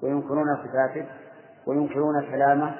وينكرون 0.02 0.46
صفاته 0.56 1.06
وينكرون 1.66 2.22
كلامه 2.30 2.74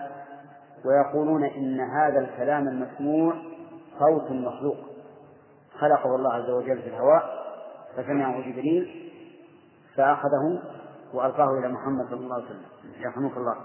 ويقولون 0.85 1.45
إن 1.45 1.81
هذا 1.81 2.21
الكلام 2.21 2.69
المسموع 2.69 3.35
صوت 3.99 4.31
مخلوق. 4.31 4.96
خلقه 5.81 6.17
الله 6.17 6.35
عز 6.35 6.51
وجل 6.51 6.83
في 6.83 6.89
الهواء 6.89 7.47
فسمعه 7.97 8.41
جبريل 8.41 9.13
فأخذه 9.97 10.63
وألقاه 11.15 11.59
إلى 11.59 11.69
محمد 11.69 12.07
صلى 12.07 12.21
الله 12.21 12.35
عليه 12.35 12.45
وسلم. 12.45 12.63
يرحمك 12.99 13.37
الله. 13.37 13.57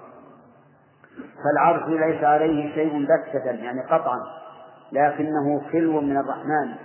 فالعرش 1.43 1.87
ليس 1.87 2.23
عليه 2.23 2.73
شيء 2.73 3.05
بتة 3.05 3.45
يعني 3.45 3.81
قطعا 3.81 4.19
لكنه 4.91 5.61
خلو 5.71 6.01
من 6.01 6.17
الرحمن. 6.17 6.75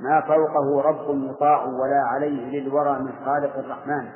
ما 0.00 0.20
فوقه 0.20 0.82
رب 0.82 1.10
مطاع 1.10 1.64
ولا 1.64 2.02
عليه 2.06 2.60
للورى 2.60 2.98
من 2.98 3.12
خالق 3.24 3.58
الرحمن. 3.58 4.08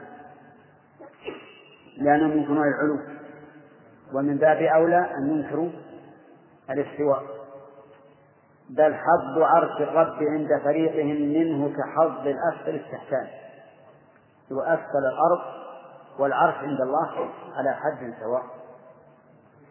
لأنهم 1.99 2.31
ينكرون 2.31 2.69
العلو. 2.69 2.99
ومن 4.15 4.37
باب 4.37 4.63
أولى 4.63 5.11
أن 5.19 5.31
ينكروا 5.31 5.71
الاستواء. 6.71 7.23
بل 8.77 8.95
حظ 8.95 9.39
عرش 9.39 9.81
الرب 9.81 10.23
عند 10.23 10.49
فريقهم 10.65 11.17
منه 11.17 11.69
كحظ 11.69 12.27
الأسفل 12.27 12.75
التحتان 12.75 13.27
وأسفل 14.51 15.05
الأرض 15.13 15.41
والعرش 16.19 16.55
عند 16.55 16.81
الله 16.81 17.31
على 17.57 17.75
حد 17.75 18.15
سواء. 18.21 18.43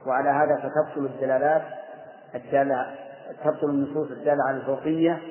وعلى 0.06 0.30
هذا 0.30 0.56
فتبطل 0.56 1.06
الدلالات 1.06 1.62
الدالة 2.36 2.96
تبطل 3.44 3.70
النصوص 3.70 4.12
الدالة 4.12 4.44
على 4.48 4.58
الفوقية 4.58 5.22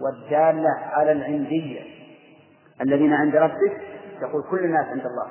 والدالة 0.00 0.70
على 0.70 1.12
العندية. 1.12 1.80
الذين 2.80 3.12
عند 3.12 3.36
ربك 3.36 3.82
تقول 4.20 4.42
كل 4.50 4.64
الناس 4.64 4.86
عند 4.86 5.06
الله. 5.06 5.28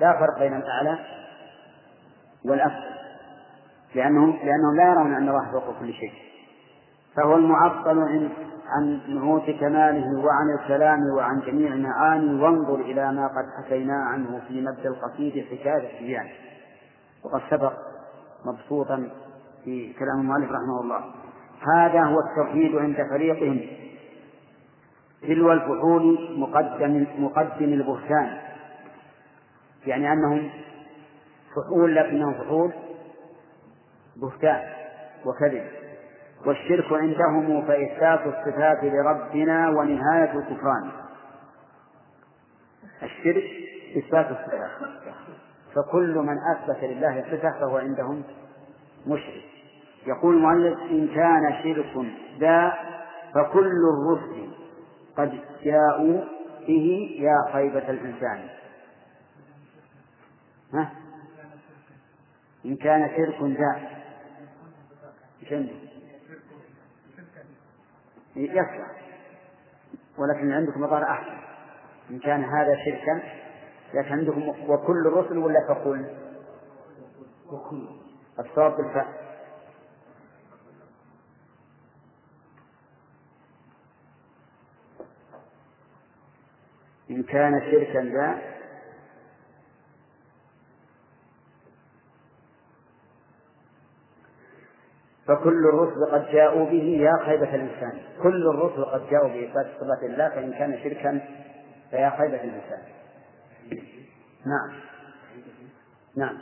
لا 0.00 0.18
فرق 0.18 0.38
بين 0.38 0.56
الأعلى 0.56 0.98
والأفضل 2.44 2.98
لأنهم 3.94 4.30
لأنهم 4.30 4.76
لا 4.76 4.90
يرون 4.90 5.14
أن 5.14 5.28
الله 5.28 5.52
فوق 5.52 5.78
كل 5.80 5.92
شيء. 5.92 6.27
فهو 7.18 7.36
المعطل 7.36 8.30
عن 8.68 9.00
نعوت 9.08 9.50
كماله 9.50 10.24
وعن 10.24 10.58
الكلام 10.60 10.98
وعن 11.16 11.40
جميع 11.40 11.72
المعاني. 11.72 12.42
وانظر 12.42 12.74
إلى 12.74 13.12
ما 13.12 13.26
قد 13.26 13.44
حكينا 13.58 13.94
عنه 13.94 14.40
في 14.48 14.60
مد 14.60 14.86
القصيد 14.86 15.44
حكاية 15.44 15.86
الشيان 15.86 16.26
وقد 17.24 17.40
سبق 17.50 17.72
مبسوطا 18.46 19.08
في 19.64 19.92
كلام 19.92 20.20
المؤلف 20.20 20.50
رحمه 20.50 20.80
الله. 20.80 21.00
هذا 21.76 22.02
هو 22.02 22.16
التوحيد 22.20 22.76
عند 22.76 22.96
فريقهم. 23.10 23.60
تلو 25.22 25.52
الفحول 25.52 26.34
مقدم 26.38 27.06
مقدم 27.18 27.72
البهتان. 27.72 28.38
يعني 29.86 30.12
أنهم 30.12 30.50
فحول 31.56 31.96
لكنهم 31.96 32.34
فحول 32.34 32.72
بهتان 34.16 34.60
وكذب. 35.24 35.64
والشرك 36.46 36.92
عندهم 36.92 37.66
فإثبات 37.66 38.20
الصفات 38.26 38.84
لربنا 38.84 39.68
ونهاية 39.70 40.32
الكفران. 40.38 40.90
الشرك 43.02 43.44
إثبات 43.96 44.30
الصفات. 44.30 44.70
فكل 45.74 46.14
من 46.18 46.36
أثبت 46.56 46.84
لله 46.84 47.24
صفة 47.30 47.50
فهو 47.50 47.78
عندهم 47.78 48.22
مشرك. 49.06 49.44
يقول 50.06 50.34
المؤلف 50.34 50.78
إن 50.90 51.08
كان 51.08 51.62
شرك 51.62 52.06
ذا 52.40 52.72
فكل 53.34 53.82
الرسل 53.92 54.48
قد 55.16 55.40
جاءوا 55.62 56.24
به 56.68 57.16
يا 57.20 57.52
خيبة 57.52 57.90
الإنسان. 57.90 58.48
ها؟ 60.74 60.90
إن 62.66 62.76
كان 62.76 63.10
شرك 63.16 63.42
ذا. 63.42 63.80
يصلح 68.44 68.98
ولكن 70.18 70.52
عندكم 70.52 70.84
عبارة 70.84 71.04
أحسن. 71.04 71.38
إن 72.10 72.18
كان 72.18 72.44
هذا 72.44 72.76
شركا 72.84 73.22
لكن 73.94 74.12
عندكم 74.12 74.48
وكل 74.48 75.06
الرسل 75.06 75.38
ولا 75.38 75.60
تقول 75.68 76.06
وكل. 77.52 77.88
الصواب 78.38 78.76
بالفعل 78.76 79.06
إن 87.10 87.22
كان 87.22 87.60
شركا 87.70 88.02
ذا 88.02 88.57
فكل 95.28 95.66
الرسل 95.66 96.12
قد 96.12 96.32
جاءوا 96.32 96.64
به 96.64 96.98
يا 97.00 97.12
خيبة 97.26 97.54
الإنسان. 97.54 97.92
كل 98.22 98.46
الرسل 98.46 98.84
قد 98.84 99.02
جاءوا 99.10 99.28
بإثبات 99.28 99.66
صفات 99.80 100.02
الله 100.02 100.28
فإن 100.28 100.52
كان 100.52 100.78
شركا 100.82 101.20
فيا 101.90 102.10
خيبة 102.10 102.44
الإنسان. 102.44 102.82
نعم. 104.46 104.80
نعم. 106.16 106.38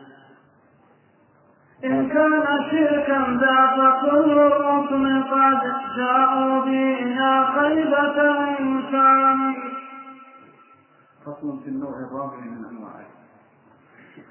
إن 1.85 2.09
كان 2.09 2.43
شركا 2.71 3.39
ذاك 3.41 4.01
كل 4.01 4.39
الرسم 4.39 5.23
قد 5.23 5.63
جاءوا 5.97 6.65
به 6.65 6.99
يا 7.21 7.45
خيبة 7.45 8.21
الإنسان. 8.23 9.55
فصل 11.25 11.63
في 11.65 11.69
النوع 11.69 11.91
الرابع 11.91 12.37
من 12.37 12.65
أنواعه. 12.65 13.16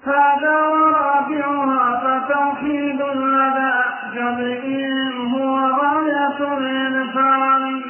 هذا 0.06 0.68
ورابعها 0.68 2.02
فتوحيد 2.04 3.02
لدى 3.02 3.74
جميع 4.16 5.12
هو 5.34 5.58
غاية 5.58 6.58
الإنسان. 6.58 7.82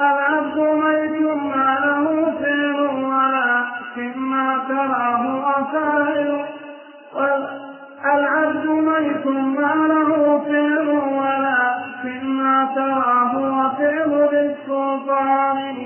العبد 0.00 0.56
ميت 0.58 1.22
ما 1.36 1.78
له 1.84 2.34
فعل 2.40 2.80
ولكن 2.80 4.18
ما 4.18 4.58
تراه 4.68 5.50
أفاعل 5.60 6.44
العبد 8.14 8.66
ميت 8.66 9.26
ما 9.26 9.74
له 9.88 10.38
فعل 10.38 10.88
ولكن 10.88 12.26
ما 12.26 12.68
تراه 12.74 13.66
أفعل 13.66 14.28
بالسلطان. 14.32 15.76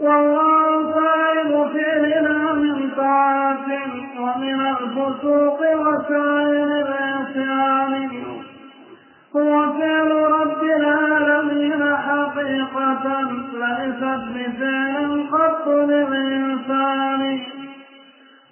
والله 0.00 0.92
فاعل 0.92 1.68
فعلنا 1.74 2.52
من 2.52 2.90
طاعة. 2.96 3.95
ومن 4.26 4.60
الفسوق 4.60 5.60
وسائر 5.60 6.70
العصيان 6.86 8.10
هو 9.36 9.72
فعل 9.72 10.10
رب 10.10 10.62
العالمين 10.62 11.96
حقيقة 11.96 13.04
ليست 13.52 14.22
بفعل 14.34 15.26
قط 15.32 15.68
للإنسان. 15.68 17.40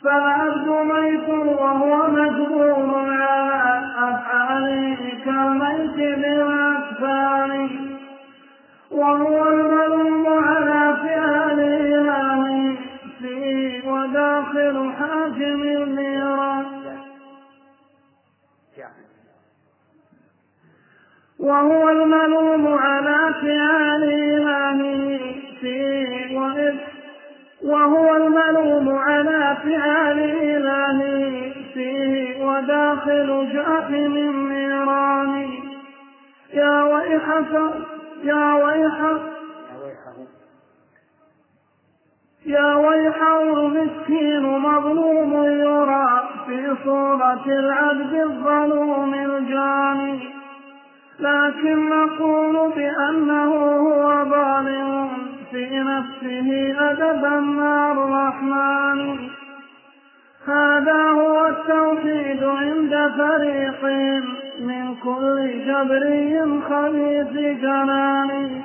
فالعبد 0.05 0.69
ميت 0.69 1.29
وهو 1.29 2.11
مجبور 2.11 3.05
على 3.13 3.83
أفعاله 3.99 4.99
كالميت 5.25 5.97
بالأكفان. 6.21 7.69
وهو 8.91 9.49
الملوم 9.49 10.27
على 10.27 10.97
فعل 11.03 11.24
وداخل 14.71 14.93
حاكم 14.93 15.63
وهو 21.39 21.89
الملوم 21.89 22.67
على 22.79 23.35
فعل 23.43 24.05
إلهه 24.05 25.19
فيه 25.61 26.39
وإذ. 26.39 26.75
وهو 27.63 28.17
الملوم 28.17 28.99
على 28.99 29.57
فعل 29.65 30.19
إلهه 30.21 31.01
فيه 31.75 32.45
وداخل 32.45 33.49
جحيم 33.55 34.17
النيران 34.17 35.51
يا 36.55 36.83
ويح 36.83 37.41
يا 38.25 38.55
ويح 38.55 39.13
يا 42.47 42.75
ويحه 42.75 43.43
المسكين 43.43 44.43
مظلوم 44.43 45.45
يرى 45.45 46.29
في 46.47 46.77
صورة 46.85 47.45
العبد 47.47 48.15
الظلوم 48.15 49.15
الجاني. 49.15 50.21
لكن 51.21 51.89
نقول 51.89 52.73
بأنه 52.77 53.55
هو 53.77 54.25
ظالم 54.25 55.09
في 55.51 55.81
نفسه 55.81 56.77
أدبا 56.91 57.41
مع 57.41 57.93
الرحمن. 57.93 59.29
هذا 60.47 61.11
هو 61.11 61.47
التوحيد 61.47 62.45
عند 62.45 63.13
فريق 63.17 63.85
من 64.61 64.95
كل 65.05 65.65
جبري 65.67 66.61
خبيث 66.69 67.61
جنان 67.63 68.63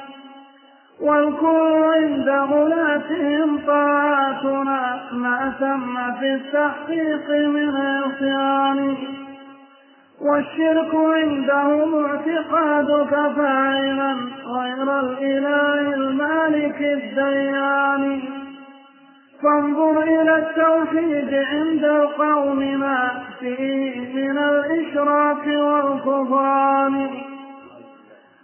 والكل 1.02 1.84
عند 1.84 2.30
غلاتهم 2.30 3.60
طاعتنا 3.68 5.02
ما 5.14 5.54
تم 5.60 6.20
في 6.20 6.34
التحقيق 6.34 7.30
من 7.30 7.70
عصيان 7.76 8.98
والشرك 10.22 10.96
عندهم 10.96 12.06
اعتقادك 12.06 13.36
فاعلا 13.36 14.16
غير 14.46 15.00
الاله 15.00 15.94
المالك 15.94 16.82
الديان 16.82 18.22
فانظر 19.44 20.04
إلى 20.04 20.38
التوحيد 20.38 21.34
عند 21.34 21.84
القوم 21.84 22.80
ما 22.80 23.12
فيه 23.40 24.00
من 24.14 24.38
الاشراك 24.38 25.48
والكفران 25.48 27.10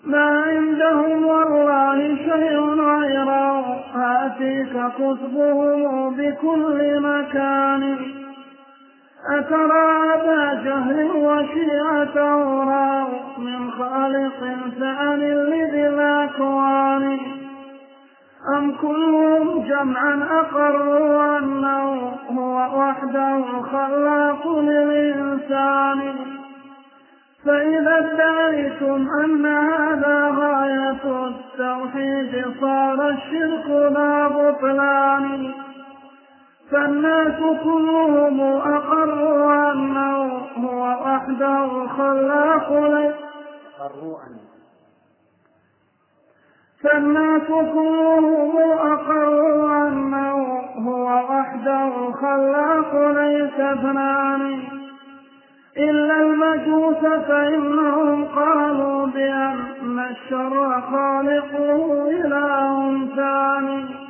ما 0.06 0.44
عندهم 0.48 1.26
والله 1.26 2.16
شيء 2.16 2.60
غيره 2.82 3.76
آتيك 3.96 4.74
كتبهم 4.98 6.16
بكل 6.16 7.00
مكان. 7.02 7.98
أترى 9.30 10.14
أبا 10.14 10.54
جهل 10.66 11.12
وشيعته 11.16 12.66
من 13.38 13.72
خالق 13.72 14.40
ثاني 14.80 15.34
لذي 15.34 15.88
الأكوان 15.88 17.20
أم 18.58 18.76
كلهم 18.82 19.64
جمعا 19.68 20.28
أقروا 20.32 21.40
أنه 21.40 22.12
هو 22.32 22.80
وحده 22.80 23.36
الخلاق 23.36 24.60
للإنسان؟ 24.60 26.16
فإذا 27.46 27.98
ادعيتم 27.98 29.08
أن 29.24 29.46
هذا 29.46 30.30
غاية 30.30 31.28
التوحيد 31.28 32.46
صار 32.62 33.10
الشرك 33.10 33.70
لا 33.70 34.28
بطلان. 34.28 35.54
فالناس 36.72 37.40
كلهم 37.64 38.42
أقروا 38.42 39.72
أنه 39.72 40.42
هو 40.58 40.84
وحده 41.06 41.66
الخلاق 41.84 42.70
فالناس 46.84 47.48
كلهم 47.48 48.58
أقروا 48.94 49.88
أنه 49.88 50.60
هو 50.88 51.06
وحده 51.06 52.08
الخلاق 52.08 52.96
ليس 52.96 53.60
اثنان 53.60 54.62
إلا 55.78 56.22
المجوس 56.22 57.26
فإنهم 57.28 58.26
قالوا 58.26 59.06
بأن 59.06 60.00
الشر 60.00 60.82
خالقه 60.82 62.10
إله 62.10 63.08
ثاني 63.16 64.06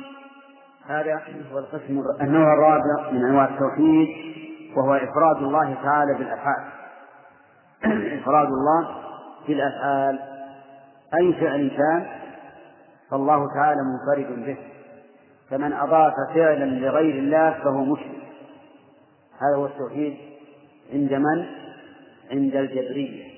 هذا 0.88 1.20
هو 1.52 1.58
القسم 1.58 2.02
النوع 2.20 2.52
الرابع 2.54 3.10
من 3.12 3.24
أنواع 3.24 3.44
التوحيد 3.44 4.08
وهو 4.76 4.94
إفراد 4.94 5.36
الله 5.36 5.74
تعالى 5.82 6.14
بالأفعال. 6.14 6.64
إفراد 8.20 8.46
الله 8.46 8.88
بالأفعال 9.48 10.18
أي 11.20 11.32
فعل 11.32 11.70
كان 11.76 12.06
فالله 13.10 13.54
تعالى 13.54 13.80
منفرد 13.82 14.46
به. 14.46 14.56
فمن 15.50 15.72
أضاف 15.72 16.14
فعلا 16.34 16.64
لغير 16.64 17.14
الله 17.14 17.50
فهو 17.50 17.84
مشرك. 17.84 18.26
هذا 19.40 19.56
هو 19.56 19.66
التوحيد. 19.66 20.25
عند 20.92 21.12
من؟ 21.12 21.46
عند 22.30 22.56
الجبرية. 22.56 23.36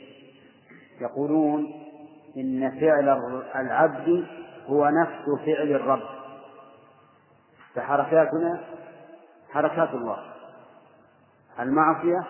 يقولون 1.00 1.66
إن 2.36 2.80
فعل 2.80 3.08
العبد 3.56 4.26
هو 4.66 4.88
نفس 4.88 5.44
فعل 5.46 5.72
الرب. 5.72 6.08
فحركاتنا 7.74 8.60
حركات 9.52 9.94
الله. 9.94 10.18
المعصية 11.60 12.24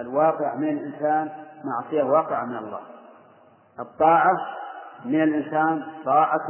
الواقع 0.00 0.54
من 0.54 0.68
الإنسان 0.68 1.30
معصية 1.64 2.02
واقعة 2.02 2.44
من 2.44 2.56
الله. 2.56 2.80
الطاعة 3.78 4.36
من 5.04 5.22
الإنسان 5.22 5.86
طاعة 6.04 6.48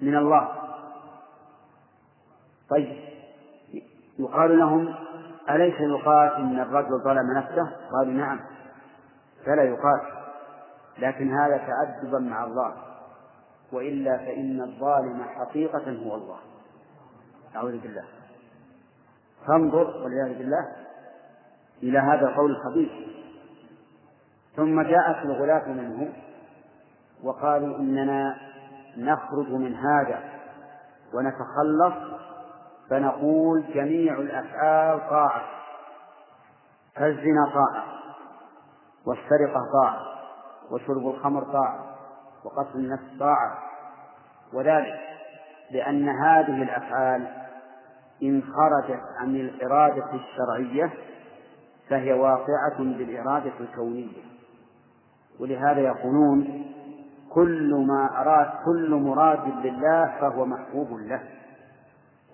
من 0.00 0.16
الله. 0.16 0.48
طيب 2.70 2.96
يقال 4.18 4.58
لهم 4.58 4.94
أليس 5.50 5.74
يقال 5.80 6.32
إن 6.32 6.60
الرجل 6.60 7.02
ظلم 7.04 7.32
نفسه؟ 7.36 7.70
قالوا 7.92 8.12
نعم. 8.12 8.40
فلا 9.44 9.62
يقال. 9.62 10.00
لكن 10.98 11.34
هذا 11.38 11.56
تأدبا 11.56 12.18
مع 12.18 12.44
الله. 12.44 12.74
وإلا 13.72 14.18
فإن 14.18 14.60
الظالم 14.60 15.22
حقيقة 15.22 15.92
هو 16.04 16.14
الله. 16.14 16.38
أعوذ 17.56 17.78
بالله. 17.78 18.04
فانظر 19.46 20.02
والعياذ 20.04 20.38
بالله 20.38 20.66
إلى 21.82 21.98
هذا 21.98 22.28
القول 22.28 22.50
الخبيث. 22.50 22.90
ثم 24.56 24.82
جاءت 24.82 25.24
الغلاة 25.24 25.68
منه 25.68 26.12
وقالوا 27.24 27.78
إننا 27.78 28.36
نخرج 28.96 29.52
من 29.52 29.74
هذا 29.74 30.20
ونتخلص 31.14 32.18
فنقول 32.90 33.64
جميع 33.74 34.14
الأفعال 34.18 35.10
طاعة 35.10 35.42
فالزنا 36.96 37.44
طاعة 37.54 37.84
والسرقة 39.06 39.60
طاعة 39.82 40.00
وشرب 40.70 41.06
الخمر 41.08 41.44
طاعة 41.44 41.84
وقتل 42.44 42.78
النفس 42.78 43.18
طاعة. 43.20 43.58
وذلك 44.52 45.00
لأن 45.70 46.08
هذه 46.08 46.62
الأفعال 46.62 47.26
إن 48.22 48.42
خرجت 48.42 49.02
عن 49.20 49.36
الإرادة 49.36 50.04
الشرعية 50.14 50.92
فهي 51.88 52.12
واقعة 52.12 52.78
بالإرادة 52.78 53.52
الكونية. 53.60 54.22
ولهذا 55.40 55.80
يقولون 55.80 56.64
كل 57.34 57.86
ما 57.88 58.20
أراد 58.20 58.50
كل 58.64 58.94
مراد 58.94 59.66
لله 59.66 60.14
فهو 60.20 60.46
محبوب 60.46 60.88
له. 60.92 61.37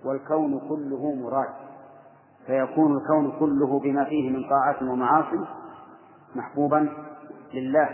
والكون 0.05 0.61
كله 0.69 1.15
مراد 1.15 1.55
فيكون 2.47 2.97
الكون 2.97 3.39
كله 3.39 3.81
بما 3.81 4.05
فيه 4.05 4.31
من 4.31 4.49
طاعة 4.49 4.93
ومعاصي 4.93 5.47
محبوبا 6.35 6.89
لله. 7.55 7.89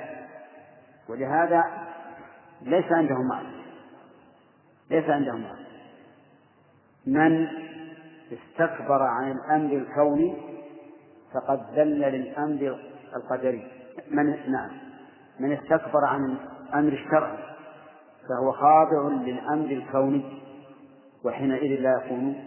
ولهذا 1.08 1.64
ليس 2.62 2.92
عندهم 2.92 3.28
معصية 3.28 3.60
ليس 4.90 5.10
عندهم 5.10 5.40
معصية 5.40 5.70
من 7.06 7.48
استكبر 8.32 9.02
عن 9.02 9.30
الأمر 9.30 9.72
الكوني 9.72 10.36
فقد 11.34 11.60
ذل 11.74 12.00
للأمر 12.00 12.78
القدري. 13.16 13.66
من 14.10 14.52
نعم 14.52 14.70
من 15.40 15.52
استكبر 15.52 16.04
عن 16.04 16.36
الأمر 16.68 16.92
الشرعي 16.92 17.38
فهو 18.28 18.52
خاضع 18.52 19.08
للأمر 19.08 19.70
الكوني. 19.70 20.49
وحينئذ 21.24 21.80
لا 21.80 22.02
يكون 22.04 22.44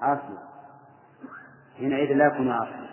عاصيا. 0.00 0.38
حينئذ 1.76 2.12
لا 2.12 2.26
يكون 2.26 2.50
عاصيا. 2.50 2.84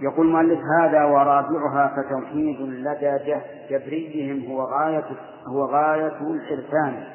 يقول 0.00 0.26
المؤلف 0.26 0.60
هذا 0.80 1.04
ورابعها 1.04 1.96
فتوحيد 1.96 2.60
لدى 2.60 3.40
جبريهم 3.70 4.50
هو 4.50 4.62
غاية 4.62 5.04
هو 5.46 5.64
غاية 5.64 6.20
الإرسال 6.20 7.12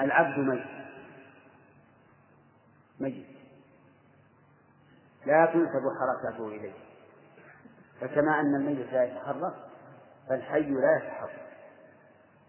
العبد 0.00 0.38
ميت. 0.38 0.64
ميت. 3.00 3.26
لا 5.26 5.46
تنسب 5.46 5.82
حركته 6.00 6.48
إليه. 6.48 6.72
فكما 8.00 8.40
أن 8.40 8.54
الميت 8.54 8.92
لا 8.92 9.04
يتحرك 9.04 9.54
فالحي 10.28 10.60
لا 10.60 10.96
يتحرك. 10.96 11.44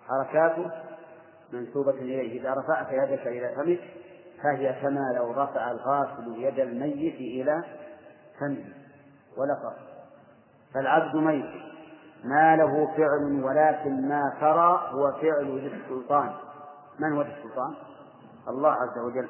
حركاته 0.07 0.71
منسوبة 1.53 1.91
إليه. 1.91 2.41
إذا 2.41 2.53
رفعت 2.53 2.87
يدك 2.91 3.27
إلى 3.27 3.55
فمك 3.55 3.79
فهي 4.43 4.73
كما 4.81 5.13
لو 5.15 5.31
رفع 5.31 5.71
الغاسل 5.71 6.43
يد 6.43 6.59
الميت 6.59 7.15
إلى 7.15 7.63
فمه. 8.39 8.65
فرق 9.35 9.75
فالعبد 10.73 11.15
ميت. 11.15 11.45
ما 12.23 12.55
له 12.55 12.87
فعل 12.97 13.43
ولكن 13.43 14.09
ما 14.09 14.33
ترى 14.41 14.89
هو 14.91 15.11
فعل 15.11 15.59
ذي 15.59 15.67
السلطان 15.67 16.31
من 16.99 17.13
هو 17.13 17.21
ذي 17.21 17.29
السلطان؟ 17.37 17.73
الله 18.47 18.71
عز 18.71 18.97
وجل. 19.05 19.29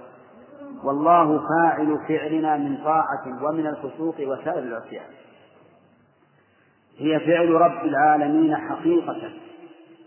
والله 0.84 1.48
فاعل 1.48 2.00
فعلنا 2.08 2.58
من 2.58 2.78
طاعة 2.78 3.44
ومن 3.44 3.68
الفسوق 3.68 4.16
وسائر 4.20 4.60
العصيان. 4.60 5.06
هي 6.98 7.20
فعل 7.20 7.50
رب 7.50 7.86
العالمين 7.86 8.56
حقيقة. 8.56 9.32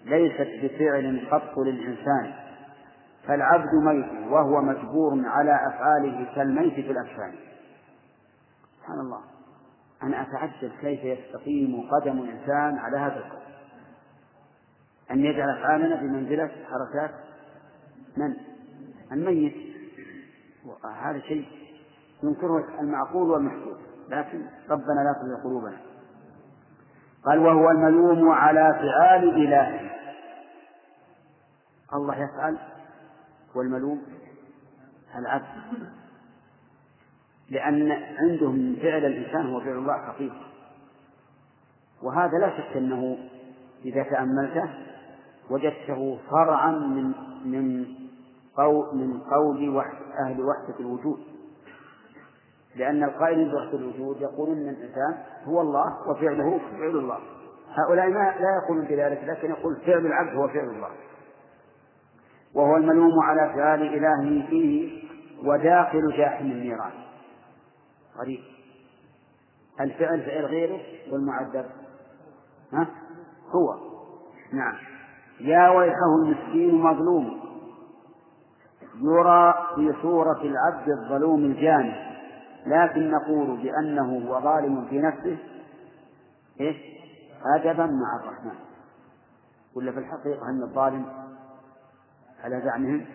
ليست 0.05 0.65
بفعل 0.65 1.29
قط 1.31 1.59
للإنسان 1.59 2.33
فالعبد 3.27 3.75
ميت 3.75 4.33
وهو 4.33 4.63
مجبور 4.63 5.23
على 5.27 5.61
أفعاله 5.69 6.35
كالميت 6.35 6.75
في 6.75 6.91
الأكفان 6.91 7.35
سبحان 8.81 9.01
الله. 9.01 9.21
أنا 10.03 10.23
أتعجب 10.23 10.71
كيف 10.81 11.05
يستقيم 11.05 11.89
قدم 11.91 12.19
الإنسان 12.19 12.79
على 12.79 12.99
هذا 12.99 13.17
القول. 13.17 13.43
أن 15.11 15.25
يجعل 15.25 15.51
أفعالنا 15.59 15.97
بمنزلة 15.97 16.51
حركات. 16.71 17.15
من؟ 18.17 18.37
الميت. 19.13 19.55
هذا 21.03 21.21
شيء 21.21 21.49
ينكره 22.23 22.81
المعقول 22.81 23.31
والمحسوس. 23.31 23.79
لكن 24.09 24.47
ربنا 24.71 25.01
لا 25.05 25.15
تزغ 25.23 25.43
قلوبنا. 25.45 25.88
قال 27.25 27.39
وهو 27.39 27.71
الملوم 27.71 28.31
على 28.31 28.79
فعال 28.81 29.29
إله. 29.29 29.91
الله 31.95 32.15
يفعل؟ 32.15 32.59
والملوم 33.55 34.03
العبد. 35.17 35.89
لأن 37.51 37.93
عندهم 37.93 38.77
فعل 38.83 39.05
الإنسان 39.05 39.47
هو 39.47 39.61
فعل 39.61 39.77
الله 39.77 39.99
حقيقي 40.07 40.49
وهذا 42.03 42.39
لا 42.39 42.57
شك 42.57 42.77
أنه 42.77 43.19
إذا 43.85 44.03
تأملته 44.03 44.69
وجدته 45.51 46.19
فرعا 46.31 46.71
من 46.71 47.13
من 47.45 47.87
قول 48.57 48.97
من 48.97 49.21
قول 49.21 49.85
أهل 50.19 50.41
وحدة 50.41 50.81
الوجود. 50.81 51.19
لأن 52.79 53.05
القائلين 53.05 53.51
بوحدة 53.51 53.79
الوجود 53.79 54.21
يقولون 54.21 54.57
أن 54.57 54.69
الإنسان 54.69 55.25
هو 55.45 55.61
الله 55.61 56.11
وفعله 56.11 56.59
فعل 56.59 56.97
الله. 56.97 57.19
هؤلاء 57.75 58.09
ما 58.09 58.35
لا 58.41 58.63
يقولون 58.63 58.85
بذلك 58.85 59.25
لكن 59.25 59.51
يقول 59.51 59.77
فعل 59.77 60.07
العبد 60.07 60.37
هو 60.37 60.49
فعل 60.49 60.69
الله. 60.69 60.91
وهو 62.55 62.77
الملوم 62.77 63.13
على 63.23 63.53
فعال 63.55 63.83
إلهه 63.83 64.49
فيه 64.49 65.03
وداخل 65.45 66.17
جاحم 66.17 66.45
النيران. 66.45 66.93
غريب. 68.21 68.41
الفعل 69.81 70.23
فعل 70.23 70.45
غيره 70.45 70.81
والمعذب؟ 71.13 71.67
ها؟ 72.73 72.87
هو. 73.51 73.75
نعم. 74.53 74.75
يا 75.41 75.69
ويحه 75.69 76.17
المسكين 76.23 76.75
مظلوم. 76.75 77.41
يرى 79.03 79.55
في 79.75 79.95
صورة 80.03 80.41
العبد 80.43 80.89
الظلوم 80.89 81.45
الجاني. 81.45 82.08
لكن 82.69 83.11
نقول 83.11 83.63
بأنه 83.63 84.29
هو 84.29 84.41
ظالم 84.41 84.87
في 84.89 84.99
نفسه 84.99 85.39
إيش؟ 86.61 86.77
أدبا 87.57 87.87
مع 87.87 88.21
الرحمن. 88.21 88.59
ولا 89.77 89.93
في 89.93 89.99
الحقيقة 89.99 90.49
أن 90.51 90.63
الظالم 90.63 91.07
على 92.45 92.61
زعمهم 92.65 93.07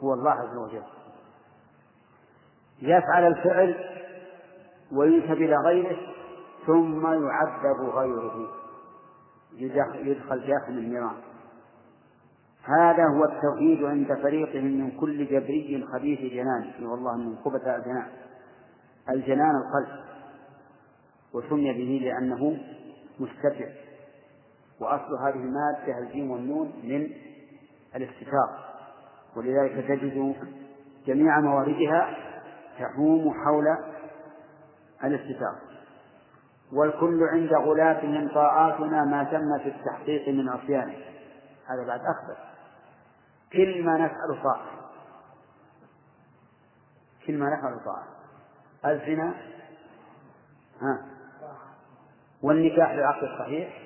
هو 0.00 0.14
الله 0.14 0.30
عز 0.30 0.56
وجل. 0.56 0.82
يفعل 2.82 3.26
الفعل 3.26 3.74
وينسب 4.92 5.32
إلى 5.32 5.56
غيره 5.56 5.96
ثم 6.66 7.06
يعذب 7.06 7.80
غيره. 7.80 8.48
يدخل 9.94 10.46
داخل 10.46 10.72
النيران 10.72 11.16
هذا 12.62 13.04
هو 13.08 13.24
التوحيد 13.24 13.84
عند 13.84 14.14
فريق 14.22 14.56
من 14.56 14.90
كل 14.90 15.26
جبري 15.26 15.86
خبيث 15.92 16.32
جنان. 16.32 16.86
والله 16.86 17.16
من 17.16 17.36
خبث 17.44 17.66
الجنان 17.66 18.25
الجنان 19.10 19.56
القلب 19.56 20.06
وسمي 21.34 21.72
به 21.72 22.04
لأنه 22.04 22.58
مستتر. 23.20 23.68
وأصل 24.80 25.14
هذه 25.22 25.34
المادة 25.34 25.98
الجيم 25.98 26.30
والنون 26.30 26.72
من 26.82 27.10
الاستتار. 27.96 28.66
ولذلك 29.36 29.84
تجد 29.88 30.34
جميع 31.06 31.40
مواردها 31.40 32.16
تحوم 32.78 33.34
حول 33.44 33.64
الاستتار. 35.04 35.56
والكل 36.72 37.22
عند 37.22 37.52
غلاتهم 37.52 38.28
طاعاتنا 38.28 39.04
ما 39.04 39.24
تم 39.24 39.58
في 39.58 39.68
التحقيق 39.68 40.28
من 40.28 40.48
عصيانه. 40.48 40.96
هذا 41.66 41.86
بعد 41.86 42.00
أخبر. 42.00 42.36
كل 43.52 43.84
ما 43.84 43.94
نفعل 43.94 44.42
طاعة. 44.42 44.66
كل 47.26 47.38
ما 47.38 47.46
نفعل 47.46 47.84
طاعة. 47.84 48.15
الزنا 48.92 49.34
ها 50.80 51.06
والنكاح 52.42 52.94
بالعقد 52.94 53.24
الصحيح 53.24 53.82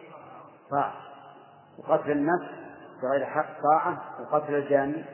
طاعة 0.71 0.95
وقتل 1.79 2.11
النفس 2.11 2.51
بغير 3.03 3.27
حق 3.27 3.63
طاعة 3.63 4.03
وقتل 4.21 4.55
الجاني 4.55 5.05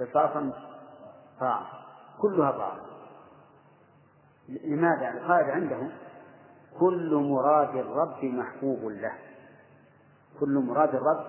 قصاصا 0.00 0.52
طاعة 1.40 1.66
كلها 2.22 2.50
طاعة 2.50 2.88
لماذا؟ 4.48 5.08
القاعدة 5.10 5.52
عندهم 5.52 5.90
كل 6.80 7.14
مراد 7.14 7.76
الرب 7.76 8.24
محبوب 8.24 8.84
له. 8.84 9.12
كل 10.40 10.58
مراد 10.58 10.94
الرب 10.94 11.26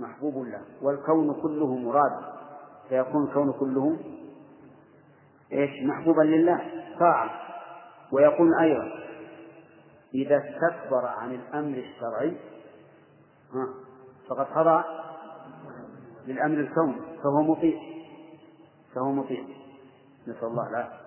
محبوب 0.00 0.46
له. 0.46 0.60
والكون 0.82 1.42
كله 1.42 1.76
مراد. 1.76 2.12
فيكون 2.88 3.24
الكون 3.24 3.52
كله 3.52 3.96
إيش؟ 5.52 5.70
محبوبا 5.82 6.22
لله. 6.22 6.60
طاعة. 7.00 7.30
ويقول 8.12 8.54
أيضا 8.60 8.92
إذا 10.14 10.36
استكبر 10.36 11.06
عن 11.06 11.34
الأمر 11.34 11.78
الشرعي 11.78 12.36
فقد 14.28 14.46
خضع 14.46 14.84
للأمر 16.26 16.58
الكوني 16.58 17.00
فهو 17.22 17.42
مطيع. 17.42 17.78
فهو 18.94 19.12
مطيع. 19.12 19.44
نسأل 20.28 20.44
الله 20.44 20.68
العافية. 20.70 21.06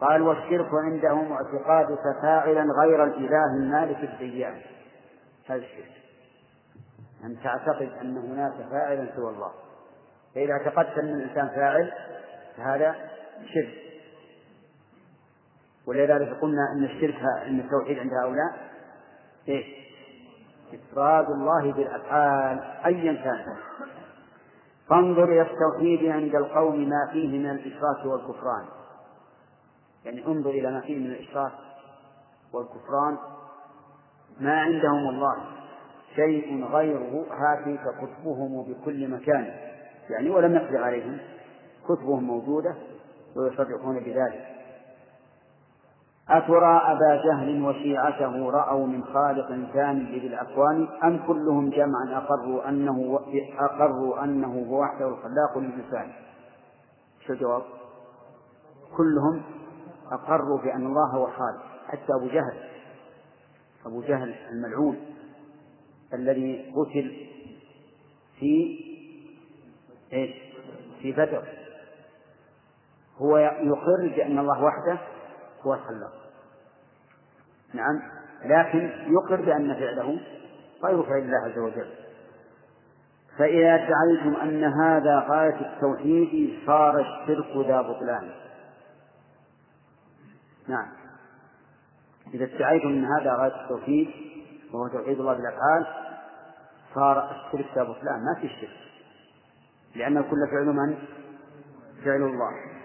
قال 0.00 0.22
والشرك 0.22 0.68
عندهم 0.72 1.32
اعتقادك 1.32 2.02
فاعلا 2.22 2.66
غير 2.82 3.04
الإله 3.04 3.44
المالك 3.56 4.10
الديان. 4.10 4.60
هذا 5.46 5.56
الشرك. 5.56 5.92
أن 7.24 7.36
تعتقد 7.44 7.90
أن 8.02 8.16
هناك 8.16 8.68
فاعلا 8.70 9.16
سوى 9.16 9.30
الله. 9.30 9.52
فإذا 10.34 10.52
اعتقدت 10.52 10.98
أن 10.98 11.08
الإنسان 11.08 11.48
فاعل 11.48 11.92
فهذا 12.56 12.96
شرك 13.54 13.88
ولذلك 15.86 16.28
قلنا 16.40 16.72
أن 16.72 16.84
الشرك 16.84 17.22
أن 17.46 17.60
التوحيد 17.60 17.98
عند 17.98 18.12
هؤلاء 18.12 18.70
إيش؟ 19.48 19.66
إفراد 20.74 21.30
الله 21.30 21.72
بالأفعال 21.72 22.60
أيا 22.86 23.12
كان. 23.12 23.56
فانظر 24.88 25.24
إلى 25.24 25.42
التوحيد 25.42 26.10
عند 26.10 26.34
القوم 26.34 26.88
ما 26.88 27.08
فيه 27.12 27.38
من 27.38 27.50
الإشراك 27.50 28.04
والكفران. 28.04 28.64
يعني 30.04 30.26
انظر 30.26 30.50
إلى 30.50 30.70
ما 30.70 30.80
فيه 30.80 30.98
من 30.98 31.06
الإشراك 31.06 31.52
والكفران. 32.52 33.16
ما 34.40 34.60
عندهم 34.60 35.08
الله 35.08 35.36
شيء 36.14 36.64
غيره 36.64 37.26
هاتيك 37.30 37.80
كتبهم 37.80 38.62
بكل 38.62 39.08
مكان. 39.08 39.54
يعني 40.10 40.30
ولم 40.30 40.54
يقدر 40.54 40.84
عليهم 40.84 41.18
كتبهم 41.84 42.24
موجودة 42.24 42.74
ويصدقون 43.38 44.00
بذلك 44.00 44.58
أترى 46.28 46.80
أبا 46.84 47.22
جهل 47.24 47.62
وشيعته 47.62 48.50
رأوا 48.50 48.86
من 48.86 49.04
خالق 49.04 49.48
ثاني 49.72 50.02
لذي 50.02 50.26
الأكوان 50.26 50.88
أم 51.04 51.26
كلهم 51.26 51.70
جمعا 51.70 52.18
أقروا 52.18 52.68
أنه 52.68 53.20
أقروا 53.58 54.24
أنه 54.24 54.66
هو 54.70 54.80
وحده 54.80 55.08
الخلاق 55.08 55.58
للإنسان 55.58 56.12
شو 57.26 57.32
الجواب؟ 57.32 57.62
كلهم 58.96 59.42
أقروا 60.12 60.58
بأن 60.58 60.86
الله 60.86 61.10
هو 61.14 61.26
خالق 61.26 61.62
حتى 61.86 62.12
أبو 62.20 62.26
جهل 62.26 62.68
أبو 63.86 64.00
جهل 64.00 64.34
الملعون 64.50 64.96
الذي 66.14 66.72
قتل 66.76 67.26
في 68.40 68.78
إيش؟ 70.12 70.36
في 71.02 71.12
بدر 71.12 71.57
هو 73.18 73.38
يقر 73.38 74.16
بأن 74.16 74.38
الله 74.38 74.64
وحده 74.64 74.98
هو 75.62 75.74
الخلاق. 75.74 76.12
نعم. 77.74 78.02
لكن 78.44 78.90
يقر 79.06 79.36
بأن 79.36 79.74
فعله 79.74 80.20
غير 80.84 81.02
فعل 81.02 81.18
الله 81.18 81.38
عز 81.38 81.58
وجل. 81.58 81.90
فإذا 83.38 83.74
ادعيتم 83.74 84.36
أن 84.42 84.64
هذا 84.64 85.18
غاية 85.28 85.60
التوحيد 85.60 86.58
صار 86.66 87.00
الشرك 87.00 87.66
ذا 87.66 87.82
بطلان. 87.82 88.30
نعم. 90.68 90.88
إذا 92.34 92.44
ادعيتم 92.44 92.88
أن 92.88 93.04
هذا 93.04 93.34
غاية 93.34 93.62
التوحيد 93.62 94.08
وهو 94.72 94.88
توحيد 94.88 95.20
الله 95.20 95.34
بالأفعال 95.34 95.86
صار 96.94 97.30
الشرك 97.30 97.66
ذا 97.74 97.82
بطلان. 97.82 98.24
ما 98.24 98.40
في 98.40 98.48
شرك. 98.48 98.70
لأن 99.94 100.22
كل 100.22 100.48
فعل 100.50 100.66
من؟ 100.66 100.98
فعل 102.04 102.22
الله. 102.22 102.77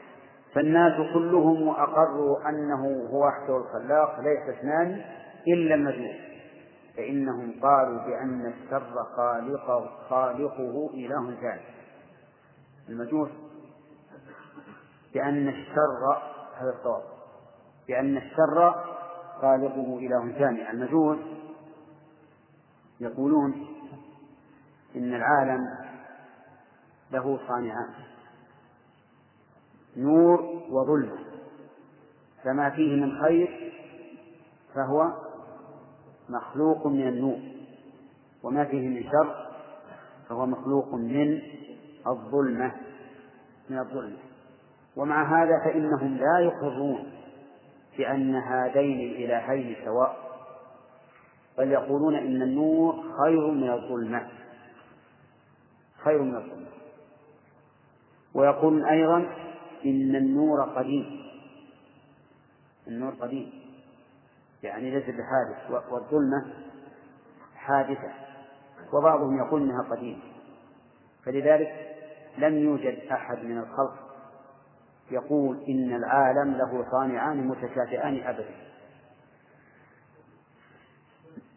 فالناس 0.56 1.14
كلهم 1.14 1.70
أقروا 1.70 2.50
أنه 2.50 3.08
هو 3.12 3.28
وحده 3.28 3.58
الخلاق 3.58 4.20
ليس 4.20 4.58
اثنان 4.58 5.02
إلا 5.48 5.76
المجوس 5.76 6.16
فإنهم 6.98 7.54
قالوا 7.62 7.98
بأن 8.06 8.46
الشر 8.46 9.04
خالقه 9.16 9.90
خالقه 10.10 10.90
إله 10.94 11.36
ثاني 11.42 11.62
المجوس 12.90 13.30
بأن 15.14 15.48
الشر 15.48 16.22
هذا 16.58 16.70
الصواب. 16.70 17.04
بأن 17.88 18.18
الشر 18.18 18.86
خالقه 19.42 20.00
إله 20.00 20.32
ثاني 20.40 20.72
المجوس 20.72 21.18
يقولون 23.00 23.68
إن 24.96 25.14
العالم 25.14 25.68
له 27.12 27.40
صانعان. 27.48 27.94
نور 29.98 30.64
وظلمة 30.70 31.18
فما 32.44 32.70
فيه 32.70 32.96
من 32.96 33.22
خير 33.22 33.74
فهو 34.76 35.14
مخلوق 36.30 36.88
من 36.88 37.08
النور 37.08 37.40
وما 38.44 38.66
فيه 38.66 38.88
من 38.88 39.04
شر 39.04 39.48
فهو 40.30 40.46
مخلوق 40.46 40.94
من 40.94 41.42
الظلمة 42.08 42.72
من 43.70 43.80
الظلمة. 43.80 44.18
ومع 44.96 45.44
هذا 45.44 45.60
فإنهم 45.66 46.18
لا 46.18 46.40
يقرون 46.40 47.12
بأن 47.98 48.36
هذين 48.36 49.00
الإلهين 49.00 49.76
سواء 49.86 50.18
بل 51.58 51.72
يقولون 51.72 52.16
إن 52.16 52.42
النور 52.42 53.04
خير 53.24 53.52
من 53.52 53.70
الظلمة 53.70 54.28
خير 56.04 56.22
من 56.22 56.36
الظلمة. 56.36 56.68
ويقولون 58.36 58.86
أيضا 58.86 59.26
إن 59.86 60.16
النور 60.16 60.62
قديم. 60.62 61.24
النور 62.88 63.14
قديم. 63.14 63.52
يعني 64.64 64.92
ليس 64.92 65.04
بحادث. 65.04 65.72
والظلمة 65.92 66.54
حادثة. 67.56 68.12
وبعضهم 68.94 69.38
يقول 69.38 69.62
إنها 69.62 69.82
قديمة. 69.82 70.22
فلذلك 71.26 71.96
لم 72.38 72.58
يوجد 72.58 72.98
أحد 73.12 73.38
من 73.38 73.58
الخلق 73.58 74.14
يقول 75.12 75.64
إن 75.70 75.96
العالم 75.96 76.54
له 76.54 76.92
صانعان 76.92 77.48
متكافئان 77.48 78.24
أبدا. 78.24 78.56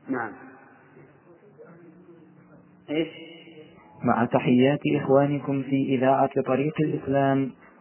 نعم. 0.09 0.33
إيش؟ 2.91 3.09
مع 4.03 4.25
تحيات 4.25 4.81
إخوانكم 4.97 5.63
في 5.63 5.95
إذاعة 5.95 6.43
طريق 6.47 6.75
الإسلام. 6.81 7.53